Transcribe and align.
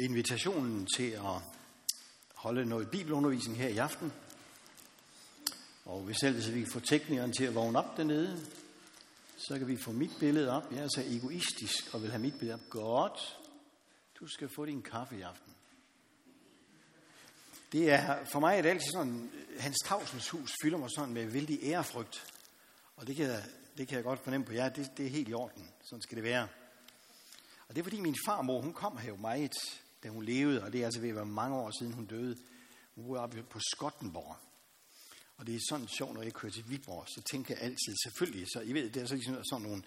invitationen 0.00 0.86
til 0.96 1.10
at 1.10 1.42
holde 2.34 2.64
noget 2.64 2.90
bibelundervisning 2.90 3.58
her 3.58 3.68
i 3.68 3.78
aften. 3.78 4.12
Og 5.84 6.00
hvis 6.00 6.16
selv 6.20 6.54
vi 6.54 6.60
kan 6.60 6.72
få 6.72 6.80
teknikeren 6.80 7.32
til 7.32 7.44
at 7.44 7.54
vågne 7.54 7.78
op 7.78 7.96
dernede, 7.96 8.46
så 9.36 9.58
kan 9.58 9.68
vi 9.68 9.76
få 9.76 9.92
mit 9.92 10.10
billede 10.20 10.50
op. 10.50 10.72
Jeg 10.72 10.84
er 10.84 10.88
så 10.88 11.04
egoistisk 11.06 11.94
og 11.94 12.02
vil 12.02 12.10
have 12.10 12.22
mit 12.22 12.38
billede 12.38 12.54
op. 12.54 12.70
Godt. 12.70 13.38
Du 14.20 14.26
skal 14.26 14.48
få 14.56 14.66
din 14.66 14.82
kaffe 14.82 15.18
i 15.18 15.20
aften. 15.20 15.52
Det 17.72 17.90
er, 17.90 18.24
for 18.24 18.40
mig 18.40 18.58
er 18.58 18.62
det 18.62 18.68
altid 18.68 18.90
sådan, 18.92 19.30
hans 19.58 19.76
tavsens 19.84 20.28
hus 20.28 20.52
fylder 20.62 20.78
mig 20.78 20.88
sådan 20.96 21.14
med 21.14 21.26
vældig 21.26 21.58
ærefrygt. 21.62 22.26
Og 22.96 23.06
det 23.06 23.16
kan, 23.16 23.26
jeg, 23.26 23.44
det 23.78 23.88
kan 23.88 23.96
jeg 23.96 24.04
godt 24.04 24.24
fornemme 24.24 24.46
på 24.46 24.52
jer, 24.52 24.68
det, 24.68 24.90
det 24.96 25.06
er 25.06 25.10
helt 25.10 25.28
i 25.28 25.34
orden. 25.34 25.68
Sådan 25.84 26.02
skal 26.02 26.16
det 26.16 26.24
være. 26.24 26.48
Og 27.68 27.74
det 27.74 27.80
er 27.80 27.84
fordi 27.84 28.00
min 28.00 28.16
farmor, 28.26 28.60
hun 28.60 28.72
kom 28.72 28.96
her 28.96 29.08
jo 29.08 29.16
meget, 29.16 29.52
da 30.02 30.08
hun 30.08 30.24
levede, 30.24 30.62
og 30.62 30.72
det 30.72 30.80
er 30.80 30.84
altså 30.84 31.00
ved 31.00 31.08
at 31.08 31.14
være 31.14 31.26
mange 31.26 31.56
år 31.56 31.70
siden 31.78 31.92
hun 31.92 32.06
døde. 32.06 32.38
Hun 32.94 33.04
boede 33.04 33.20
oppe 33.20 33.42
på 33.42 33.60
Skottenborg. 33.60 34.36
Og 35.36 35.46
det 35.46 35.54
er 35.54 35.60
sådan 35.68 35.88
sjovt, 35.88 36.14
når 36.14 36.22
jeg 36.22 36.32
kører 36.32 36.52
til 36.52 36.70
Viborg, 36.70 37.06
så 37.08 37.22
tænker 37.30 37.54
jeg 37.54 37.62
altid, 37.62 37.94
selvfølgelig, 38.02 38.46
så 38.52 38.60
I 38.60 38.72
ved, 38.72 38.90
det 38.90 39.02
er 39.02 39.06
så 39.06 39.14
ligesom 39.14 39.44
sådan 39.44 39.66
nogle, 39.66 39.82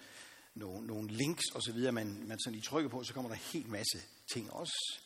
nogle, 0.56 0.88
nogle 0.88 1.10
links 1.10 1.46
og 1.56 1.64
så 1.64 1.72
videre, 1.72 1.92
man, 1.92 2.28
man 2.28 2.40
sådan 2.40 2.54
lige 2.54 2.64
trykker 2.64 2.90
på, 2.90 3.04
så 3.04 3.14
kommer 3.14 3.30
der 3.30 3.36
en 3.36 3.42
helt 3.54 3.70
masse 3.70 4.02
ting. 4.34 4.54
Også 4.54 5.00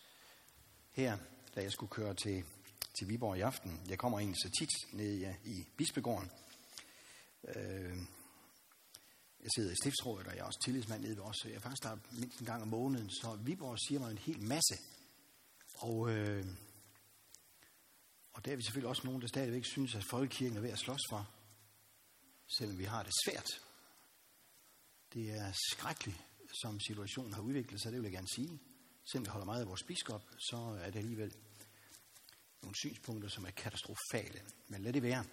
her, 0.91 1.17
da 1.55 1.61
jeg 1.61 1.71
skulle 1.71 1.89
køre 1.89 2.13
til, 2.13 2.43
til 2.99 3.09
Viborg 3.09 3.37
i 3.37 3.41
aften. 3.41 3.81
Jeg 3.89 3.97
kommer 3.97 4.19
egentlig 4.19 4.37
så 4.43 4.49
tit 4.59 4.93
ned 4.93 5.37
i, 5.45 5.49
i 5.49 5.67
Bispegården. 5.77 6.31
Øh, 7.55 7.97
jeg 9.43 9.49
sidder 9.55 9.71
i 9.71 9.75
stiftsrådet, 9.75 10.27
og 10.27 10.35
jeg 10.35 10.41
er 10.41 10.45
også 10.45 10.59
tillidsmand 10.65 11.01
nede 11.01 11.17
ved 11.17 11.23
os, 11.23 11.35
så 11.41 11.47
jeg 11.47 11.55
er 11.55 11.59
faktisk 11.59 11.83
der 11.83 11.97
mindst 12.11 12.39
en 12.39 12.45
gang 12.45 12.61
om 12.61 12.67
måneden, 12.67 13.09
så 13.09 13.37
Viborg 13.41 13.77
siger 13.87 13.99
mig 13.99 14.11
en 14.11 14.17
hel 14.17 14.41
masse. 14.41 14.77
Og, 15.75 16.09
øh, 16.09 16.45
og 18.33 18.45
der 18.45 18.51
er 18.51 18.55
vi 18.55 18.61
selvfølgelig 18.61 18.89
også 18.89 19.01
nogen, 19.05 19.21
der 19.21 19.27
stadigvæk 19.27 19.65
synes, 19.65 19.95
at 19.95 20.03
folkekirken 20.09 20.57
er 20.57 20.61
ved 20.61 20.69
at 20.69 20.79
slås 20.79 21.01
for, 21.09 21.29
selvom 22.57 22.77
vi 22.77 22.83
har 22.83 23.03
det 23.03 23.13
svært. 23.25 23.47
Det 25.13 25.31
er 25.31 25.51
skrækkeligt, 25.71 26.17
som 26.61 26.79
situationen 26.79 27.33
har 27.33 27.41
udviklet 27.41 27.81
sig, 27.81 27.91
det 27.91 28.01
vil 28.01 28.07
jeg 28.07 28.13
gerne 28.13 28.27
sige. 28.35 28.59
Selvom 29.11 29.25
vi 29.25 29.29
holder 29.29 29.45
meget 29.45 29.61
af 29.61 29.67
vores 29.67 29.83
biskop, 29.83 30.21
så 30.39 30.57
er 30.57 30.91
det 30.91 30.99
alligevel 30.99 31.35
nogle 32.61 32.75
synspunkter, 32.75 33.29
som 33.29 33.45
er 33.45 33.51
katastrofale. 33.51 34.41
Men 34.67 34.81
lad 34.81 34.93
det 34.93 35.03
være. 35.03 35.25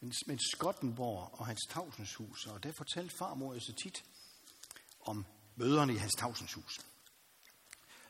Men, 0.00 0.12
men 0.26 0.38
Skottenborg 0.54 1.30
og 1.32 1.46
hans 1.46 1.60
tavsenshus, 1.70 2.46
og 2.46 2.62
der 2.62 2.72
fortalte 2.76 3.14
farmor 3.18 3.54
jo 3.54 3.60
så 3.60 3.72
tit 3.82 4.04
om 5.00 5.26
møderne 5.56 5.92
i 5.92 5.96
hans 5.96 6.14
tavsenshus. 6.14 6.80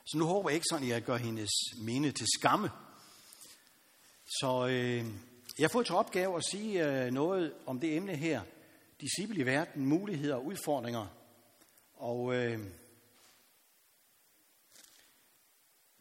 Så 0.06 0.19
nu 0.19 0.25
håber 0.25 0.50
jeg 0.50 0.55
ikke 0.55 0.67
sådan, 0.70 0.84
at 0.84 0.91
jeg 0.91 1.03
gør 1.03 1.17
hendes 1.17 1.50
minde 1.77 2.12
til 2.12 2.27
skamme. 2.39 2.70
Så 4.27 4.67
øh, 4.70 5.06
jeg 5.58 5.70
får 5.70 5.83
til 5.83 5.95
opgave 5.95 6.36
at 6.36 6.45
sige 6.50 6.86
øh, 6.86 7.11
noget 7.12 7.55
om 7.67 7.80
det 7.80 7.97
emne 7.97 8.17
her. 8.17 8.42
Disciple 9.00 9.41
i 9.41 9.47
verden, 9.47 9.86
muligheder 9.86 10.34
og 10.34 10.45
udfordringer. 10.45 11.06
Og 11.95 12.34
øh, 12.34 12.58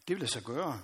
det 0.08 0.16
vil 0.16 0.20
jeg 0.20 0.28
så 0.28 0.40
gøre 0.40 0.82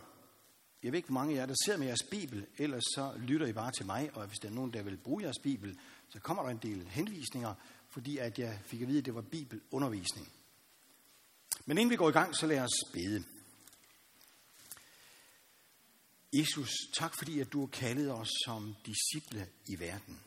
jeg 0.84 0.92
ved 0.92 0.98
ikke, 0.98 1.08
hvor 1.08 1.20
mange 1.20 1.34
af 1.34 1.38
jer, 1.38 1.46
der 1.46 1.54
ser 1.64 1.76
med 1.76 1.86
jeres 1.86 2.02
bibel, 2.10 2.46
ellers 2.58 2.82
så 2.94 3.14
lytter 3.18 3.46
I 3.46 3.52
bare 3.52 3.72
til 3.72 3.86
mig, 3.86 4.10
og 4.14 4.26
hvis 4.26 4.38
der 4.38 4.48
er 4.48 4.52
nogen, 4.52 4.72
der 4.72 4.82
vil 4.82 4.96
bruge 4.96 5.22
jeres 5.22 5.38
bibel, 5.42 5.78
så 6.08 6.20
kommer 6.20 6.42
der 6.42 6.50
en 6.50 6.58
del 6.62 6.88
henvisninger, 6.88 7.54
fordi 7.90 8.18
at 8.18 8.38
jeg 8.38 8.60
fik 8.66 8.82
at 8.82 8.88
vide, 8.88 8.98
at 8.98 9.04
det 9.04 9.14
var 9.14 9.20
bibelundervisning. 9.20 10.32
Men 11.66 11.78
inden 11.78 11.90
vi 11.90 11.96
går 11.96 12.08
i 12.08 12.12
gang, 12.12 12.36
så 12.36 12.46
lad 12.46 12.60
os 12.60 12.92
bede. 12.92 13.24
Jesus, 16.32 16.70
tak 16.98 17.14
fordi, 17.18 17.40
at 17.40 17.52
du 17.52 17.60
har 17.60 17.66
kaldet 17.66 18.12
os 18.12 18.28
som 18.44 18.74
disciple 18.86 19.48
i 19.66 19.78
verden. 19.78 20.20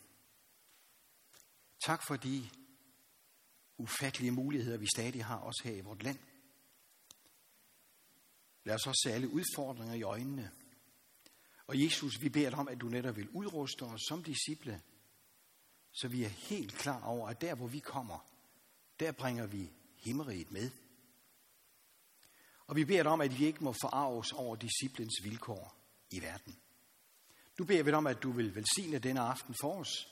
Tak 1.85 2.07
for 2.07 2.15
de 2.15 2.49
ufattelige 3.77 4.31
muligheder, 4.31 4.77
vi 4.77 4.87
stadig 4.95 5.25
har 5.25 5.37
også 5.37 5.61
her 5.63 5.75
i 5.75 5.81
vort 5.81 6.03
land. 6.03 6.19
Lad 8.67 8.75
os 8.75 8.87
også 8.87 9.01
se 9.03 9.13
alle 9.13 9.29
udfordringer 9.29 9.95
i 9.95 10.01
øjnene. 10.01 10.51
Og 11.67 11.83
Jesus, 11.83 12.21
vi 12.21 12.29
beder 12.29 12.49
dig 12.49 12.59
om, 12.59 12.67
at 12.67 12.81
du 12.81 12.89
netop 12.89 13.15
vil 13.15 13.29
udruste 13.29 13.83
os 13.83 14.01
som 14.07 14.23
disciple, 14.23 14.81
så 15.91 16.07
vi 16.07 16.23
er 16.23 16.29
helt 16.29 16.73
klar 16.73 17.03
over, 17.03 17.29
at 17.29 17.41
der 17.41 17.55
hvor 17.55 17.67
vi 17.67 17.79
kommer, 17.79 18.27
der 18.99 19.11
bringer 19.11 19.47
vi 19.47 19.71
himmeriget 19.95 20.51
med. 20.51 20.71
Og 22.67 22.75
vi 22.75 22.85
beder 22.85 23.03
dig 23.03 23.11
om, 23.11 23.21
at 23.21 23.39
vi 23.39 23.45
ikke 23.45 23.63
må 23.63 23.71
forarves 23.71 24.31
over 24.31 24.55
disciplens 24.55 25.23
vilkår 25.23 25.75
i 26.11 26.21
verden. 26.21 26.55
Du 27.57 27.65
beder 27.65 27.83
vi 27.83 27.89
dig 27.89 27.97
om, 27.97 28.07
at 28.07 28.23
du 28.23 28.31
vil 28.31 28.55
velsigne 28.55 28.99
denne 28.99 29.19
aften 29.19 29.55
for 29.61 29.79
os, 29.79 30.07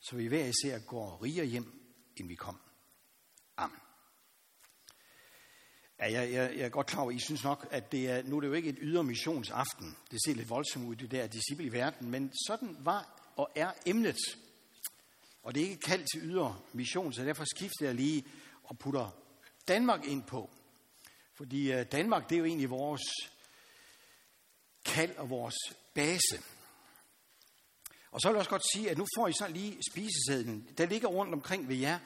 så 0.00 0.16
vi 0.16 0.26
hver 0.26 0.46
især 0.46 0.78
går 0.78 1.22
rigere 1.22 1.46
hjem, 1.46 1.92
end 2.16 2.28
vi 2.28 2.34
kom. 2.34 2.60
Amen. 3.56 3.89
Ja, 6.00 6.12
jeg, 6.12 6.32
jeg, 6.32 6.56
jeg 6.56 6.64
er 6.64 6.68
godt 6.68 6.86
klar 6.86 7.02
over, 7.02 7.10
I 7.10 7.18
synes 7.18 7.44
nok, 7.44 7.68
at 7.70 7.92
det 7.92 8.08
er, 8.10 8.22
nu 8.22 8.36
er 8.36 8.40
det 8.40 8.48
jo 8.48 8.52
ikke 8.52 8.68
et 8.68 8.78
ydre 8.80 9.04
missionsaften. 9.04 9.96
Det 10.10 10.18
ser 10.24 10.34
lidt 10.34 10.50
voldsomt 10.50 10.86
ud, 10.86 10.96
det 10.96 11.10
der 11.10 11.26
disciple 11.26 11.64
i 11.64 11.72
verden, 11.72 12.10
men 12.10 12.32
sådan 12.46 12.76
var 12.80 13.32
og 13.36 13.50
er 13.54 13.72
emnet. 13.86 14.16
Og 15.42 15.54
det 15.54 15.62
er 15.62 15.68
ikke 15.68 15.80
kaldt 15.80 16.06
til 16.12 16.22
ydre 16.22 16.60
mission, 16.72 17.12
så 17.12 17.24
derfor 17.24 17.44
skifter 17.56 17.86
jeg 17.86 17.94
lige 17.94 18.24
og 18.64 18.78
putter 18.78 19.10
Danmark 19.68 20.04
ind 20.04 20.22
på. 20.22 20.50
Fordi 21.34 21.72
øh, 21.72 21.86
Danmark, 21.92 22.28
det 22.28 22.34
er 22.34 22.38
jo 22.38 22.44
egentlig 22.44 22.70
vores 22.70 23.02
kald 24.84 25.16
og 25.16 25.30
vores 25.30 25.56
base. 25.94 26.42
Og 28.10 28.20
så 28.20 28.28
vil 28.28 28.34
jeg 28.34 28.38
også 28.38 28.50
godt 28.50 28.72
sige, 28.74 28.90
at 28.90 28.98
nu 28.98 29.06
får 29.18 29.28
I 29.28 29.32
så 29.32 29.48
lige 29.48 29.78
spisesedlen. 29.90 30.68
Der 30.78 30.86
ligger 30.86 31.08
rundt 31.08 31.34
omkring 31.34 31.68
ved 31.68 31.76
jer, 31.76 31.98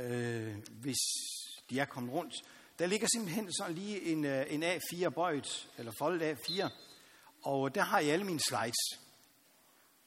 øh, 0.00 0.56
hvis 0.70 0.98
de 1.70 1.80
er 1.80 1.84
kommet 1.84 2.12
rundt. 2.12 2.34
Der 2.78 2.86
ligger 2.86 3.06
simpelthen 3.14 3.52
sådan 3.52 3.74
lige 3.74 4.02
en, 4.02 4.24
øh, 4.24 4.46
en 4.48 4.62
A4 4.62 5.08
bøjet, 5.08 5.68
eller 5.78 5.92
foldet 5.98 6.34
A4, 6.34 6.68
og 7.44 7.74
der 7.74 7.82
har 7.82 8.00
jeg 8.00 8.12
alle 8.12 8.24
mine 8.24 8.40
slides. 8.40 9.04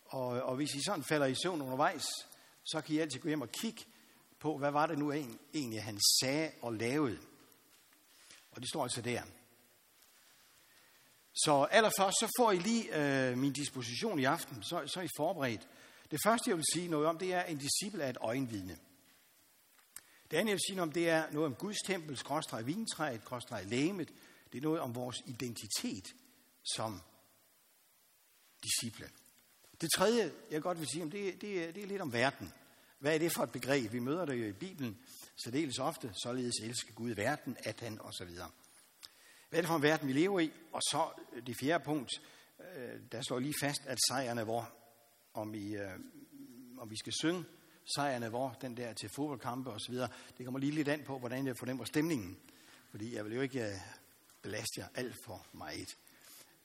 Og, 0.06 0.28
og 0.28 0.56
hvis 0.56 0.76
I 0.76 0.84
sådan 0.86 1.04
falder 1.04 1.26
i 1.26 1.36
søvn 1.44 1.62
undervejs, 1.62 2.06
så 2.66 2.82
kan 2.82 2.96
I 2.96 3.00
altid 3.00 3.20
gå 3.20 3.28
hjem 3.28 3.42
og 3.42 3.52
kigge 3.52 3.84
på, 4.40 4.58
hvad 4.58 4.72
var 4.72 4.86
det 4.86 4.98
nu 4.98 5.12
egentlig, 5.54 5.84
han 5.84 6.00
sagde 6.22 6.52
og 6.62 6.74
lavede. 6.74 7.20
Og 8.52 8.62
det 8.62 8.70
står 8.70 8.84
altså 8.84 9.02
der. 9.02 9.22
Så 11.34 11.68
allerførst, 11.72 12.20
så 12.20 12.34
får 12.40 12.52
I 12.52 12.58
lige 12.58 12.96
øh, 13.30 13.38
min 13.38 13.54
disposition 13.54 14.20
i 14.20 14.24
aften, 14.24 14.64
så, 14.64 14.84
så 14.88 15.00
er 15.00 15.04
I 15.04 15.10
forberedt. 15.18 15.68
Det 16.12 16.20
første, 16.26 16.50
jeg 16.50 16.58
vil 16.58 16.66
sige 16.74 16.88
noget 16.88 17.08
om, 17.08 17.18
det 17.18 17.34
er, 17.34 17.40
at 17.40 17.52
en 17.52 17.58
disciple 17.58 18.04
er 18.04 18.10
et 18.10 18.18
øjenvidne. 18.22 18.78
Det 20.32 20.38
andet, 20.38 20.50
jeg 20.50 20.56
vil 20.56 20.62
sige 20.68 20.82
om, 20.82 20.92
det 20.92 21.10
er 21.10 21.32
noget 21.32 21.46
om 21.46 21.56
Guds 21.56 21.78
tempel, 21.86 22.18
skråstrej 22.18 22.62
vintræet, 22.62 23.22
skråstrej 23.22 23.64
lægemet. 23.64 24.14
Det 24.52 24.58
er 24.58 24.62
noget 24.62 24.80
om 24.80 24.96
vores 24.96 25.22
identitet 25.26 26.16
som 26.74 27.02
disciple. 28.64 29.10
Det 29.82 29.90
tredje, 29.96 30.32
jeg 30.52 30.62
godt 30.62 30.80
vil 30.80 30.88
sige 30.88 31.04
om, 31.04 31.12
det, 31.12 31.42
det, 31.42 31.76
det 31.76 31.84
er 31.84 31.88
lidt 31.88 32.02
om 32.02 32.14
verden. 32.14 32.54
Hvad 33.00 33.14
er 33.16 33.20
det 33.20 33.32
for 33.32 33.44
et 33.44 33.52
begreb? 33.52 33.94
Vi 33.94 34.00
møder 34.00 34.26
det 34.26 34.42
jo 34.42 34.46
i 34.46 34.52
Bibelen 34.52 34.98
særdeles 35.44 35.80
ofte, 35.80 36.14
således 36.24 36.56
elsker 36.64 36.94
Gud 36.94 37.12
verden, 37.12 37.58
at 37.60 37.80
han 37.80 38.02
og 38.02 38.14
så 38.14 38.26
videre. 38.26 38.52
Hvad 39.50 39.60
er 39.60 39.62
det 39.62 39.68
for 39.68 39.76
en 39.76 39.82
verden, 39.82 40.08
vi 40.08 40.14
lever 40.14 40.40
i? 40.40 40.52
Og 40.72 40.82
så 40.82 41.10
øh, 41.34 41.48
det 41.48 41.56
fjerde 41.62 41.84
punkt, 41.84 42.12
øh, 42.60 43.00
der 43.12 43.22
står 43.22 43.40
lige 43.40 43.54
fast, 43.62 43.82
at 43.86 43.98
sejren 44.10 44.38
er 44.38 44.44
vor. 44.44 44.74
om, 45.34 45.54
vi, 45.54 45.76
øh, 45.76 46.00
om 46.78 46.90
vi 46.90 46.96
skal 46.98 47.14
synge 47.22 47.46
sejrene 47.96 48.30
hvor, 48.30 48.58
den 48.62 48.78
der 48.78 48.94
til 48.94 49.10
fodboldkampe 49.16 49.70
osv. 49.72 49.96
Det 50.38 50.46
kommer 50.46 50.60
lige 50.60 50.72
lidt 50.72 50.88
an 50.88 51.04
på, 51.06 51.20
hvordan 51.20 51.48
jeg 51.48 51.56
fornemmer 51.60 51.86
stemningen. 51.86 52.38
Fordi 52.92 53.16
jeg 53.16 53.26
vil 53.26 53.34
jo 53.34 53.42
ikke 53.42 53.64
øh, 53.64 53.74
belaste 54.42 54.80
jer 54.80 54.88
alt 54.96 55.16
for 55.26 55.46
meget. 55.54 55.98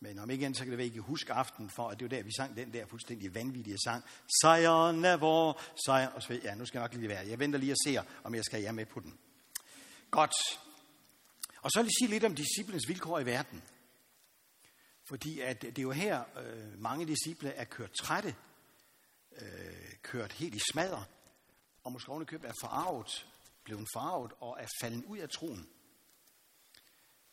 Men 0.01 0.19
om 0.19 0.31
ikke 0.31 0.45
andet, 0.45 0.59
så 0.59 0.65
kan 0.65 0.71
det 0.71 0.79
være, 0.79 0.87
at 0.87 0.93
I 0.93 0.95
kan 0.95 1.03
huske 1.03 1.33
aften 1.33 1.71
for, 1.71 1.89
at 1.89 2.01
det 2.01 2.05
var 2.05 2.17
der, 2.17 2.23
vi 2.23 2.33
sang 2.37 2.57
den 2.57 2.73
der 2.73 2.87
fuldstændig 2.87 3.35
vanvittige 3.35 3.79
sang. 3.85 4.05
Sejren 4.43 5.05
er 5.05 5.17
vor, 5.17 5.61
sejren. 5.87 6.13
og 6.15 6.23
så 6.23 6.41
Ja, 6.45 6.55
nu 6.55 6.67
skal 6.67 6.79
jeg 6.79 6.85
nok 6.85 6.95
lige 6.95 7.09
være. 7.09 7.29
Jeg 7.29 7.39
venter 7.39 7.59
lige 7.59 7.73
og 7.73 7.77
ser, 7.87 8.03
om 8.25 8.35
jeg 8.35 8.45
skal 8.45 8.63
have 8.63 8.73
med 8.73 8.87
på 8.87 9.01
den. 9.01 9.19
Godt. 10.11 10.33
Og 11.63 11.71
så 11.71 11.79
vil 11.79 11.87
jeg 11.87 11.93
sige 11.99 12.11
lidt 12.11 12.25
om 12.25 12.35
disciplens 12.35 12.89
vilkår 12.89 13.19
i 13.19 13.27
verden. 13.27 13.63
Fordi 15.09 15.41
at 15.41 15.63
det 15.63 15.79
er 15.79 15.83
jo 15.83 15.91
her, 15.91 16.25
øh, 16.41 16.81
mange 16.81 17.07
disciple 17.07 17.51
er 17.51 17.65
kørt 17.65 17.93
trætte 17.93 18.35
øh, 19.41 19.93
kørt 20.03 20.33
helt 20.33 20.55
i 20.55 20.61
smadre, 20.73 21.05
og 21.85 21.93
måske 21.93 22.11
ovenikøbet 22.11 22.49
er 22.49 22.55
forarvet, 22.61 23.27
blevet 23.65 23.89
forarvet 23.93 24.33
og 24.41 24.57
er 24.61 24.67
faldet 24.81 25.05
ud 25.05 25.19
af 25.19 25.29
troen. 25.29 25.69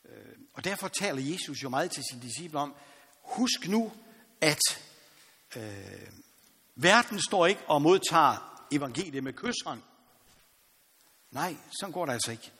Øh, 0.04 0.36
og 0.54 0.64
derfor 0.64 0.88
taler 0.88 1.22
Jesus 1.22 1.62
jo 1.62 1.68
meget 1.68 1.90
til 1.90 2.02
sine 2.10 2.22
disciple 2.22 2.58
om, 2.58 2.74
husk 3.22 3.68
nu, 3.68 3.92
at 4.40 4.60
øh, 5.56 6.10
verden 6.74 7.20
står 7.22 7.46
ikke 7.46 7.62
og 7.66 7.82
modtager 7.82 8.66
evangeliet 8.72 9.24
med 9.24 9.32
kysseren. 9.32 9.82
Nej, 11.30 11.56
sådan 11.80 11.92
går 11.92 12.06
det 12.06 12.12
altså 12.12 12.30
ikke. 12.30 12.52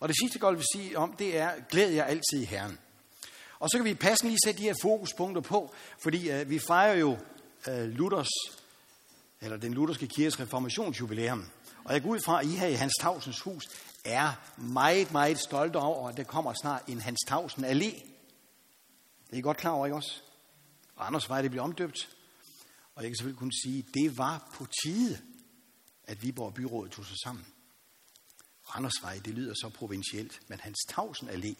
Og 0.00 0.08
det 0.08 0.16
sidste, 0.22 0.46
jeg 0.46 0.56
vil 0.56 0.64
sige 0.74 0.98
om, 0.98 1.16
det 1.16 1.38
er, 1.38 1.60
glæd 1.70 1.90
jer 1.90 2.04
altid 2.04 2.42
i 2.42 2.44
Herren. 2.44 2.78
Og 3.58 3.68
så 3.70 3.78
kan 3.78 3.84
vi 3.84 3.94
passende 3.94 4.30
lige 4.30 4.38
sætte 4.44 4.58
de 4.58 4.64
her 4.64 4.74
fokuspunkter 4.82 5.42
på, 5.42 5.74
fordi 6.02 6.30
øh, 6.30 6.50
vi 6.50 6.58
fejrer 6.58 6.94
jo 6.94 7.18
øh, 7.68 7.88
Luthers, 7.88 8.28
eller 9.42 9.56
den 9.56 9.74
lutherske 9.74 10.06
kirkes 10.06 10.40
reformationsjubilæum. 10.40 11.44
Og 11.84 11.94
jeg 11.94 12.02
går 12.02 12.10
ud 12.10 12.20
fra, 12.20 12.40
at 12.40 12.46
I 12.46 12.56
her 12.56 12.66
i 12.66 12.74
Hans 12.74 12.92
Tavsens 13.00 13.40
hus 13.40 13.64
er 14.04 14.32
meget, 14.56 15.12
meget 15.12 15.38
stolte 15.38 15.76
over, 15.76 16.08
at 16.08 16.16
der 16.16 16.24
kommer 16.24 16.52
snart 16.62 16.82
en 16.88 17.00
Hans 17.00 17.20
Tausen 17.28 17.64
Allé. 17.64 18.06
Det 19.26 19.32
er 19.32 19.36
I 19.36 19.40
godt 19.40 19.56
klar 19.56 19.70
over, 19.70 19.86
ikke 19.86 19.96
også? 19.96 20.20
Og 20.96 21.06
Anders 21.06 21.24
det 21.24 21.50
bliver 21.50 21.64
omdøbt. 21.64 22.08
Og 22.94 23.02
jeg 23.02 23.10
kan 23.10 23.16
selvfølgelig 23.16 23.38
kun 23.38 23.52
sige, 23.64 23.78
at 23.78 23.94
det 23.94 24.18
var 24.18 24.52
på 24.54 24.66
tide, 24.84 25.18
at 26.04 26.22
Viborg 26.22 26.54
Byråd 26.54 26.88
tog 26.88 27.04
sig 27.04 27.16
sammen. 27.24 27.46
Randersvej, 28.64 29.20
det 29.24 29.34
lyder 29.34 29.54
så 29.54 29.70
provincielt, 29.74 30.40
men 30.48 30.60
Hans 30.60 30.78
Tausen 30.88 31.28
Allé. 31.28 31.54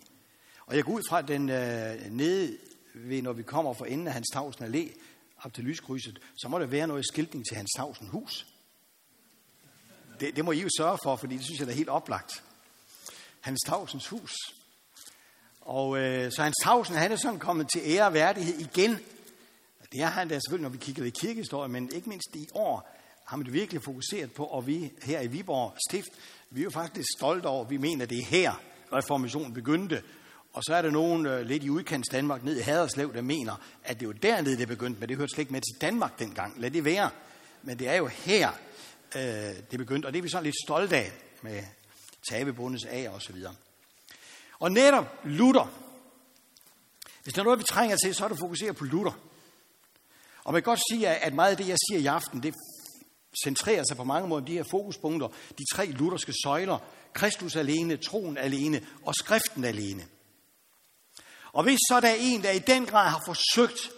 Og 0.67 0.77
jeg 0.77 0.85
går 0.85 0.93
ud 0.93 1.03
fra, 1.09 1.19
at 1.19 1.29
den 1.29 1.51
øh, 1.51 2.11
nede 2.11 2.59
ved, 2.95 3.23
når 3.23 3.33
vi 3.33 3.43
kommer 3.43 3.73
for 3.75 3.85
enden 3.85 4.07
af 4.07 4.13
Hans 4.13 4.29
Tausen 4.33 4.65
Allé, 4.65 4.99
op 5.43 5.55
til 5.55 5.65
lyskrydset, 5.65 6.19
så 6.37 6.49
må 6.49 6.59
der 6.59 6.67
være 6.67 6.87
noget 6.87 7.07
skiltning 7.07 7.47
til 7.49 7.57
Hans 7.57 7.71
Tavsen 7.77 8.09
hus. 8.09 8.47
Det, 10.21 10.37
det 10.37 10.45
må 10.45 10.53
I 10.53 10.61
jo 10.61 10.69
sørge 10.79 10.99
for, 11.03 11.17
fordi 11.17 11.37
det 11.37 11.45
synes 11.45 11.61
jeg 11.61 11.69
er 11.69 11.73
helt 11.73 11.89
oplagt. 11.89 12.43
Hans 13.41 13.61
Tavsens 13.67 14.09
hus. 14.09 14.33
Og 15.61 15.99
øh, 15.99 16.33
så 16.33 16.43
Hans 16.43 16.57
Tavsen, 16.63 16.97
han 16.97 17.13
er 17.13 17.17
sådan 17.17 17.39
kommet 17.39 17.69
til 17.73 17.81
ære 17.85 18.07
og 18.07 18.15
værdighed 18.15 18.59
igen. 18.59 18.99
Det 19.93 20.01
er 20.01 20.07
han 20.07 20.29
da 20.29 20.35
selvfølgelig, 20.35 20.63
når 20.63 20.69
vi 20.69 20.79
kigger 20.79 21.05
i 21.05 21.11
kirkehistorie, 21.11 21.69
men 21.69 21.91
ikke 21.95 22.09
mindst 22.09 22.29
i 22.35 22.49
år 22.55 22.89
har 23.25 23.37
man 23.37 23.47
det 23.47 23.53
virkelig 23.53 23.83
fokuseret 23.85 24.33
på, 24.33 24.45
og 24.45 24.67
vi 24.67 24.93
her 25.03 25.21
i 25.21 25.27
Viborg 25.27 25.75
Stift, 25.89 26.11
vi 26.51 26.61
er 26.61 26.65
jo 26.65 26.71
faktisk 26.71 27.09
stolte 27.19 27.47
over, 27.47 27.65
vi 27.65 27.77
mener, 27.77 28.07
det 28.07 28.19
er 28.19 28.27
her, 28.27 28.63
reformationen 28.93 29.55
begyndte. 29.55 30.03
Og 30.53 30.63
så 30.65 30.75
er 30.75 30.83
der 30.83 30.91
nogen 30.91 31.27
øh, 31.27 31.47
lidt 31.47 31.65
i 31.65 31.71
udkants 31.71 32.09
Danmark, 32.09 32.45
ned 32.45 32.57
i 32.57 32.61
Haderslev, 32.61 33.15
der 33.15 33.23
mener, 33.23 33.57
at 33.85 34.01
det 34.01 34.09
var 34.09 34.15
dernede, 34.15 34.57
det 34.57 34.69
begyndte, 34.69 35.01
men 35.01 35.09
det 35.09 35.17
hørte 35.17 35.31
slet 35.35 35.43
ikke 35.43 35.53
med 35.53 35.61
til 35.61 35.81
Danmark 35.81 36.19
dengang. 36.19 36.61
Lad 36.61 36.71
det 36.71 36.85
være. 36.85 37.11
Men 37.63 37.79
det 37.79 37.89
er 37.89 37.95
jo 37.95 38.07
her, 38.07 38.51
øh, 39.17 39.23
det 39.71 39.79
begyndte, 39.79 40.07
og 40.07 40.13
det 40.13 40.19
er 40.19 40.23
vi 40.23 40.29
så 40.29 40.41
lidt 40.41 40.55
stolte 40.67 40.97
af 40.97 41.13
med 41.43 41.63
tabebundes 42.31 42.85
af 42.85 43.09
og 43.09 43.23
så 43.23 43.33
videre. 43.33 43.55
Og 44.59 44.73
netop 44.73 45.21
Luther, 45.25 45.73
hvis 47.23 47.35
der 47.35 47.41
er 47.41 47.45
noget, 47.45 47.59
vi 47.59 47.65
trænger 47.65 47.97
til, 47.97 48.15
så 48.15 48.25
er 48.25 48.29
det 48.29 48.35
at 48.35 48.41
fokusere 48.41 48.75
på 48.75 48.85
Luther. 48.85 49.19
Og 50.45 50.53
man 50.53 50.63
kan 50.63 50.71
godt 50.71 50.81
sige, 50.93 51.09
at 51.09 51.35
meget 51.35 51.51
af 51.51 51.57
det, 51.57 51.69
jeg 51.69 51.77
siger 51.89 52.01
i 52.01 52.07
aften, 52.07 52.43
det 52.43 52.55
centrerer 53.45 53.85
sig 53.89 53.97
på 53.97 54.05
mange 54.05 54.29
måder 54.29 54.41
om 54.41 54.47
de 54.47 54.53
her 54.53 54.65
fokuspunkter, 54.71 55.29
de 55.29 55.65
tre 55.75 55.87
lutherske 55.87 56.33
søjler, 56.45 56.79
Kristus 57.13 57.57
alene, 57.57 57.97
troen 57.97 58.39
alene 58.39 58.87
og 59.03 59.15
skriften 59.15 59.65
alene. 59.65 60.07
Og 61.53 61.63
hvis 61.63 61.79
så 61.89 62.01
der 62.01 62.09
er 62.09 62.17
en, 62.19 62.43
der 62.43 62.51
i 62.51 62.59
den 62.59 62.87
grad 62.87 63.09
har 63.09 63.23
forsøgt 63.27 63.91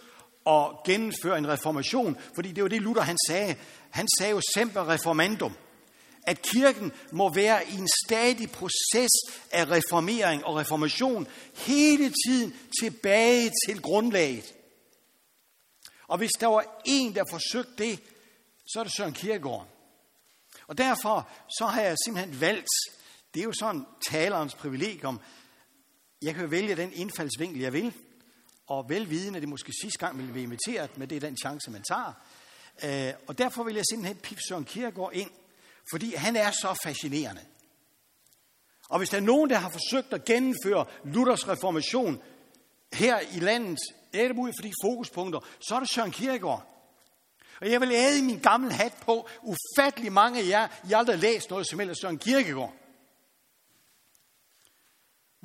at 0.47 0.83
gennemføre 0.85 1.37
en 1.37 1.47
reformation, 1.47 2.17
fordi 2.35 2.51
det 2.51 2.63
var 2.63 2.69
det 2.69 2.81
Luther 2.81 3.03
han 3.03 3.17
sagde, 3.27 3.55
han 3.89 4.07
sagde 4.19 4.31
jo 4.31 4.41
semper 4.53 4.89
reformandum, 4.89 5.55
at 6.27 6.41
kirken 6.41 6.91
må 7.11 7.33
være 7.33 7.67
i 7.69 7.73
en 7.73 7.89
stadig 8.05 8.51
proces 8.51 9.11
af 9.51 9.65
reformering 9.71 10.45
og 10.45 10.55
reformation, 10.55 11.27
hele 11.55 12.13
tiden 12.25 12.55
tilbage 12.81 13.51
til 13.67 13.81
grundlaget. 13.81 14.53
Og 16.07 16.17
hvis 16.17 16.31
der 16.31 16.47
var 16.47 16.81
en, 16.85 17.15
der 17.15 17.23
forsøgte 17.29 17.83
det, 17.83 17.99
så 18.67 18.79
er 18.79 18.83
det 18.83 18.93
Søren 18.95 19.13
Kierkegaard. 19.13 19.67
Og 20.67 20.77
derfor 20.77 21.29
så 21.59 21.65
har 21.65 21.81
jeg 21.81 21.95
simpelthen 22.05 22.41
valgt, 22.41 22.67
det 23.33 23.39
er 23.39 23.43
jo 23.43 23.53
sådan 23.59 23.85
talerens 24.09 24.55
privilegium, 24.55 25.19
jeg 26.25 26.33
kan 26.33 26.43
jo 26.43 26.49
vælge 26.49 26.75
den 26.75 26.93
indfaldsvinkel, 26.93 27.61
jeg 27.61 27.73
vil, 27.73 27.93
og 28.67 28.89
velvidende, 28.89 29.41
det 29.41 29.49
måske 29.49 29.73
sidste 29.81 29.99
gang 29.99 30.17
vil 30.17 30.31
blive 30.31 30.43
inviteret, 30.43 30.97
men 30.97 31.09
det 31.09 31.15
er 31.15 31.19
den 31.19 31.37
chance, 31.37 31.71
man 31.71 31.83
tager. 31.83 32.13
Øh, 32.83 33.13
og 33.27 33.37
derfor 33.37 33.63
vil 33.63 33.75
jeg 33.75 33.83
simpelthen 33.89 34.17
pippe 34.17 34.41
Søren 34.49 34.65
Kierkegaard 34.65 35.11
ind, 35.13 35.29
fordi 35.91 36.15
han 36.15 36.35
er 36.35 36.51
så 36.51 36.79
fascinerende. 36.83 37.41
Og 38.89 38.97
hvis 38.97 39.09
der 39.09 39.17
er 39.17 39.21
nogen, 39.21 39.49
der 39.49 39.55
har 39.55 39.69
forsøgt 39.69 40.13
at 40.13 40.25
gennemføre 40.25 40.85
Luthers 41.03 41.47
reformation 41.47 42.21
her 42.93 43.19
i 43.19 43.39
landet, 43.39 43.79
er 44.13 44.33
ud 44.33 44.53
for 44.59 44.67
de 44.67 44.73
fokuspunkter, 44.83 45.39
så 45.59 45.75
er 45.75 45.79
det 45.79 45.89
Søren 45.91 46.11
Kierkegaard. 46.11 46.75
Og 47.61 47.71
jeg 47.71 47.81
vil 47.81 47.91
æde 47.91 48.23
min 48.23 48.39
gamle 48.39 48.73
hat 48.73 48.93
på, 49.01 49.27
ufattelig 49.43 50.11
mange 50.11 50.39
af 50.39 50.47
jer, 50.47 50.67
I 50.89 50.93
aldrig 50.93 51.15
har 51.15 51.21
læst 51.21 51.49
noget 51.49 51.67
som 51.69 51.79
helst 51.79 52.01
Søren 52.01 52.17
Kierkegaard. 52.17 52.73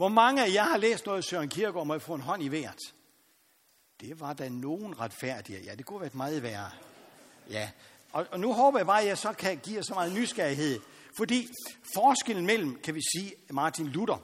Hvor 0.01 0.09
mange 0.09 0.45
af 0.45 0.53
jer 0.53 0.63
har 0.63 0.77
læst 0.77 1.07
noget 1.07 1.25
Søren 1.25 1.49
Kierkegaard, 1.49 1.87
må 1.87 1.95
I 1.95 1.99
få 1.99 2.15
en 2.15 2.21
hånd 2.21 2.43
i 2.43 2.49
hvert? 2.49 2.79
Det 4.01 4.21
var 4.21 4.33
da 4.33 4.49
nogen 4.49 5.01
retfærdige. 5.01 5.61
Ja, 5.65 5.75
det 5.75 5.87
kunne 5.87 6.01
være 6.01 6.11
meget 6.13 6.43
værre. 6.43 6.71
Ja, 7.51 7.71
og, 8.13 8.27
og 8.31 8.41
nu 8.41 8.53
håber 8.53 8.79
jeg 8.79 8.87
bare, 8.87 9.01
at 9.01 9.07
jeg 9.07 9.19
så 9.19 9.33
kan 9.33 9.59
give 9.59 9.77
jer 9.77 9.83
så 9.83 9.95
meget 9.95 10.13
nysgerrighed. 10.13 10.81
Fordi 11.17 11.49
forskellen 11.95 12.47
mellem, 12.47 12.81
kan 12.83 12.95
vi 12.95 13.01
sige, 13.17 13.33
Martin 13.51 13.87
Luther 13.87 14.23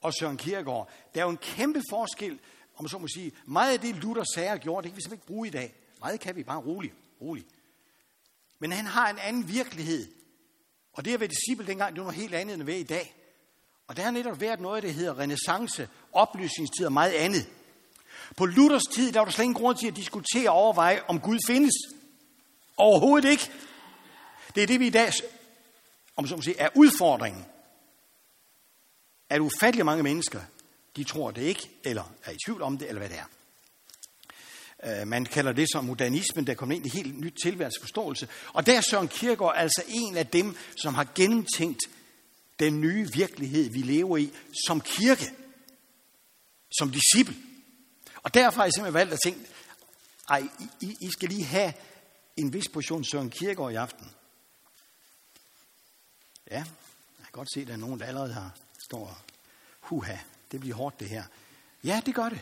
og 0.00 0.14
Søren 0.14 0.36
Kierkegaard, 0.36 0.90
der 1.14 1.20
er 1.20 1.24
jo 1.24 1.30
en 1.30 1.36
kæmpe 1.36 1.82
forskel, 1.90 2.38
om 2.76 2.88
så 2.88 2.98
må 2.98 3.08
sige, 3.08 3.32
meget 3.46 3.72
af 3.72 3.80
det 3.80 3.96
Luther 3.96 4.24
sager 4.34 4.56
gjorde, 4.56 4.82
det 4.82 4.90
kan 4.90 4.96
vi 4.96 5.02
simpelthen 5.02 5.22
ikke 5.22 5.26
bruge 5.26 5.48
i 5.48 5.50
dag. 5.50 5.74
Meget 6.00 6.20
kan 6.20 6.36
vi 6.36 6.42
bare 6.42 6.60
roligt 6.60 6.94
roligt. 7.20 7.48
Men 8.58 8.72
han 8.72 8.86
har 8.86 9.10
en 9.10 9.18
anden 9.18 9.48
virkelighed. 9.48 10.12
Og 10.92 11.04
det 11.04 11.14
at 11.14 11.20
være 11.20 11.30
disciple 11.30 11.66
dengang, 11.66 11.94
det 11.94 12.00
var 12.00 12.10
noget 12.10 12.20
helt 12.20 12.34
andet 12.34 12.54
end 12.54 12.62
at 12.62 12.66
være 12.66 12.80
i 12.80 12.82
dag. 12.82 13.21
Og 13.86 13.96
der 13.96 14.02
har 14.02 14.10
netop 14.10 14.40
været 14.40 14.60
noget, 14.60 14.82
der 14.82 14.90
hedder 14.90 15.18
renaissance, 15.18 15.88
oplysningstid 16.12 16.86
og 16.86 16.92
meget 16.92 17.12
andet. 17.12 17.46
På 18.36 18.46
Luthers 18.46 18.82
tid, 18.94 19.12
der 19.12 19.20
var 19.20 19.24
der 19.24 19.32
slet 19.32 19.44
ingen 19.44 19.62
grund 19.62 19.78
til 19.78 19.86
at 19.86 19.96
diskutere 19.96 20.50
og 20.50 20.56
overveje, 20.56 21.02
om 21.08 21.20
Gud 21.20 21.38
findes. 21.46 21.72
Overhovedet 22.76 23.30
ikke. 23.30 23.50
Det 24.54 24.62
er 24.62 24.66
det, 24.66 24.80
vi 24.80 24.86
i 24.86 24.90
dag, 24.90 25.12
om 26.16 26.26
så 26.26 26.36
må 26.36 26.42
sige, 26.42 26.58
er 26.58 26.68
udfordringen. 26.74 27.44
At 29.30 29.40
ufattelig 29.40 29.86
mange 29.86 30.02
mennesker, 30.02 30.40
de 30.96 31.04
tror 31.04 31.30
det 31.30 31.42
ikke, 31.42 31.70
eller 31.84 32.12
er 32.24 32.30
i 32.30 32.36
tvivl 32.46 32.62
om 32.62 32.78
det, 32.78 32.88
eller 32.88 33.00
hvad 33.00 33.08
det 33.08 33.18
er. 33.18 33.24
Øh, 35.00 35.06
man 35.06 35.24
kalder 35.24 35.52
det 35.52 35.68
som 35.72 35.84
modernismen, 35.84 36.46
der 36.46 36.54
kommer 36.54 36.76
ind 36.76 36.86
i 36.86 36.88
helt 36.88 37.20
nyt 37.20 37.34
tilværelsesforståelse. 37.42 38.28
Og 38.52 38.66
der 38.66 38.76
er 38.76 38.80
Søren 38.80 39.08
Kierkegaard 39.08 39.54
altså 39.56 39.82
en 39.88 40.16
af 40.16 40.26
dem, 40.26 40.56
som 40.76 40.94
har 40.94 41.06
gennemtænkt 41.14 41.80
den 42.64 42.80
nye 42.80 43.08
virkelighed, 43.12 43.70
vi 43.70 43.78
lever 43.78 44.16
i, 44.16 44.32
som 44.66 44.80
kirke, 44.80 45.32
som 46.78 46.90
disciple. 46.92 47.36
Og 48.22 48.34
derfor 48.34 48.56
har 48.56 48.64
jeg 48.64 48.72
simpelthen 48.72 48.94
valgt 48.94 49.12
at 49.12 49.20
tænke, 49.24 49.40
ej, 50.28 50.48
I, 50.80 50.96
I 51.00 51.10
skal 51.10 51.28
lige 51.28 51.44
have 51.44 51.72
en 52.36 52.52
vis 52.52 52.68
portion 52.68 53.04
Søren 53.04 53.30
Kierkegaard 53.30 53.72
i 53.72 53.74
aften. 53.74 54.10
Ja, 56.50 56.56
jeg 57.18 57.24
kan 57.24 57.32
godt 57.32 57.48
se, 57.54 57.60
at 57.60 57.66
der 57.66 57.72
er 57.72 57.76
nogen, 57.76 58.00
der 58.00 58.06
allerede 58.06 58.32
har 58.32 58.56
står 58.84 59.22
huha, 59.80 60.16
det 60.52 60.60
bliver 60.60 60.76
hårdt 60.76 61.00
det 61.00 61.08
her. 61.08 61.24
Ja, 61.84 62.02
det 62.06 62.14
gør 62.14 62.28
det. 62.28 62.40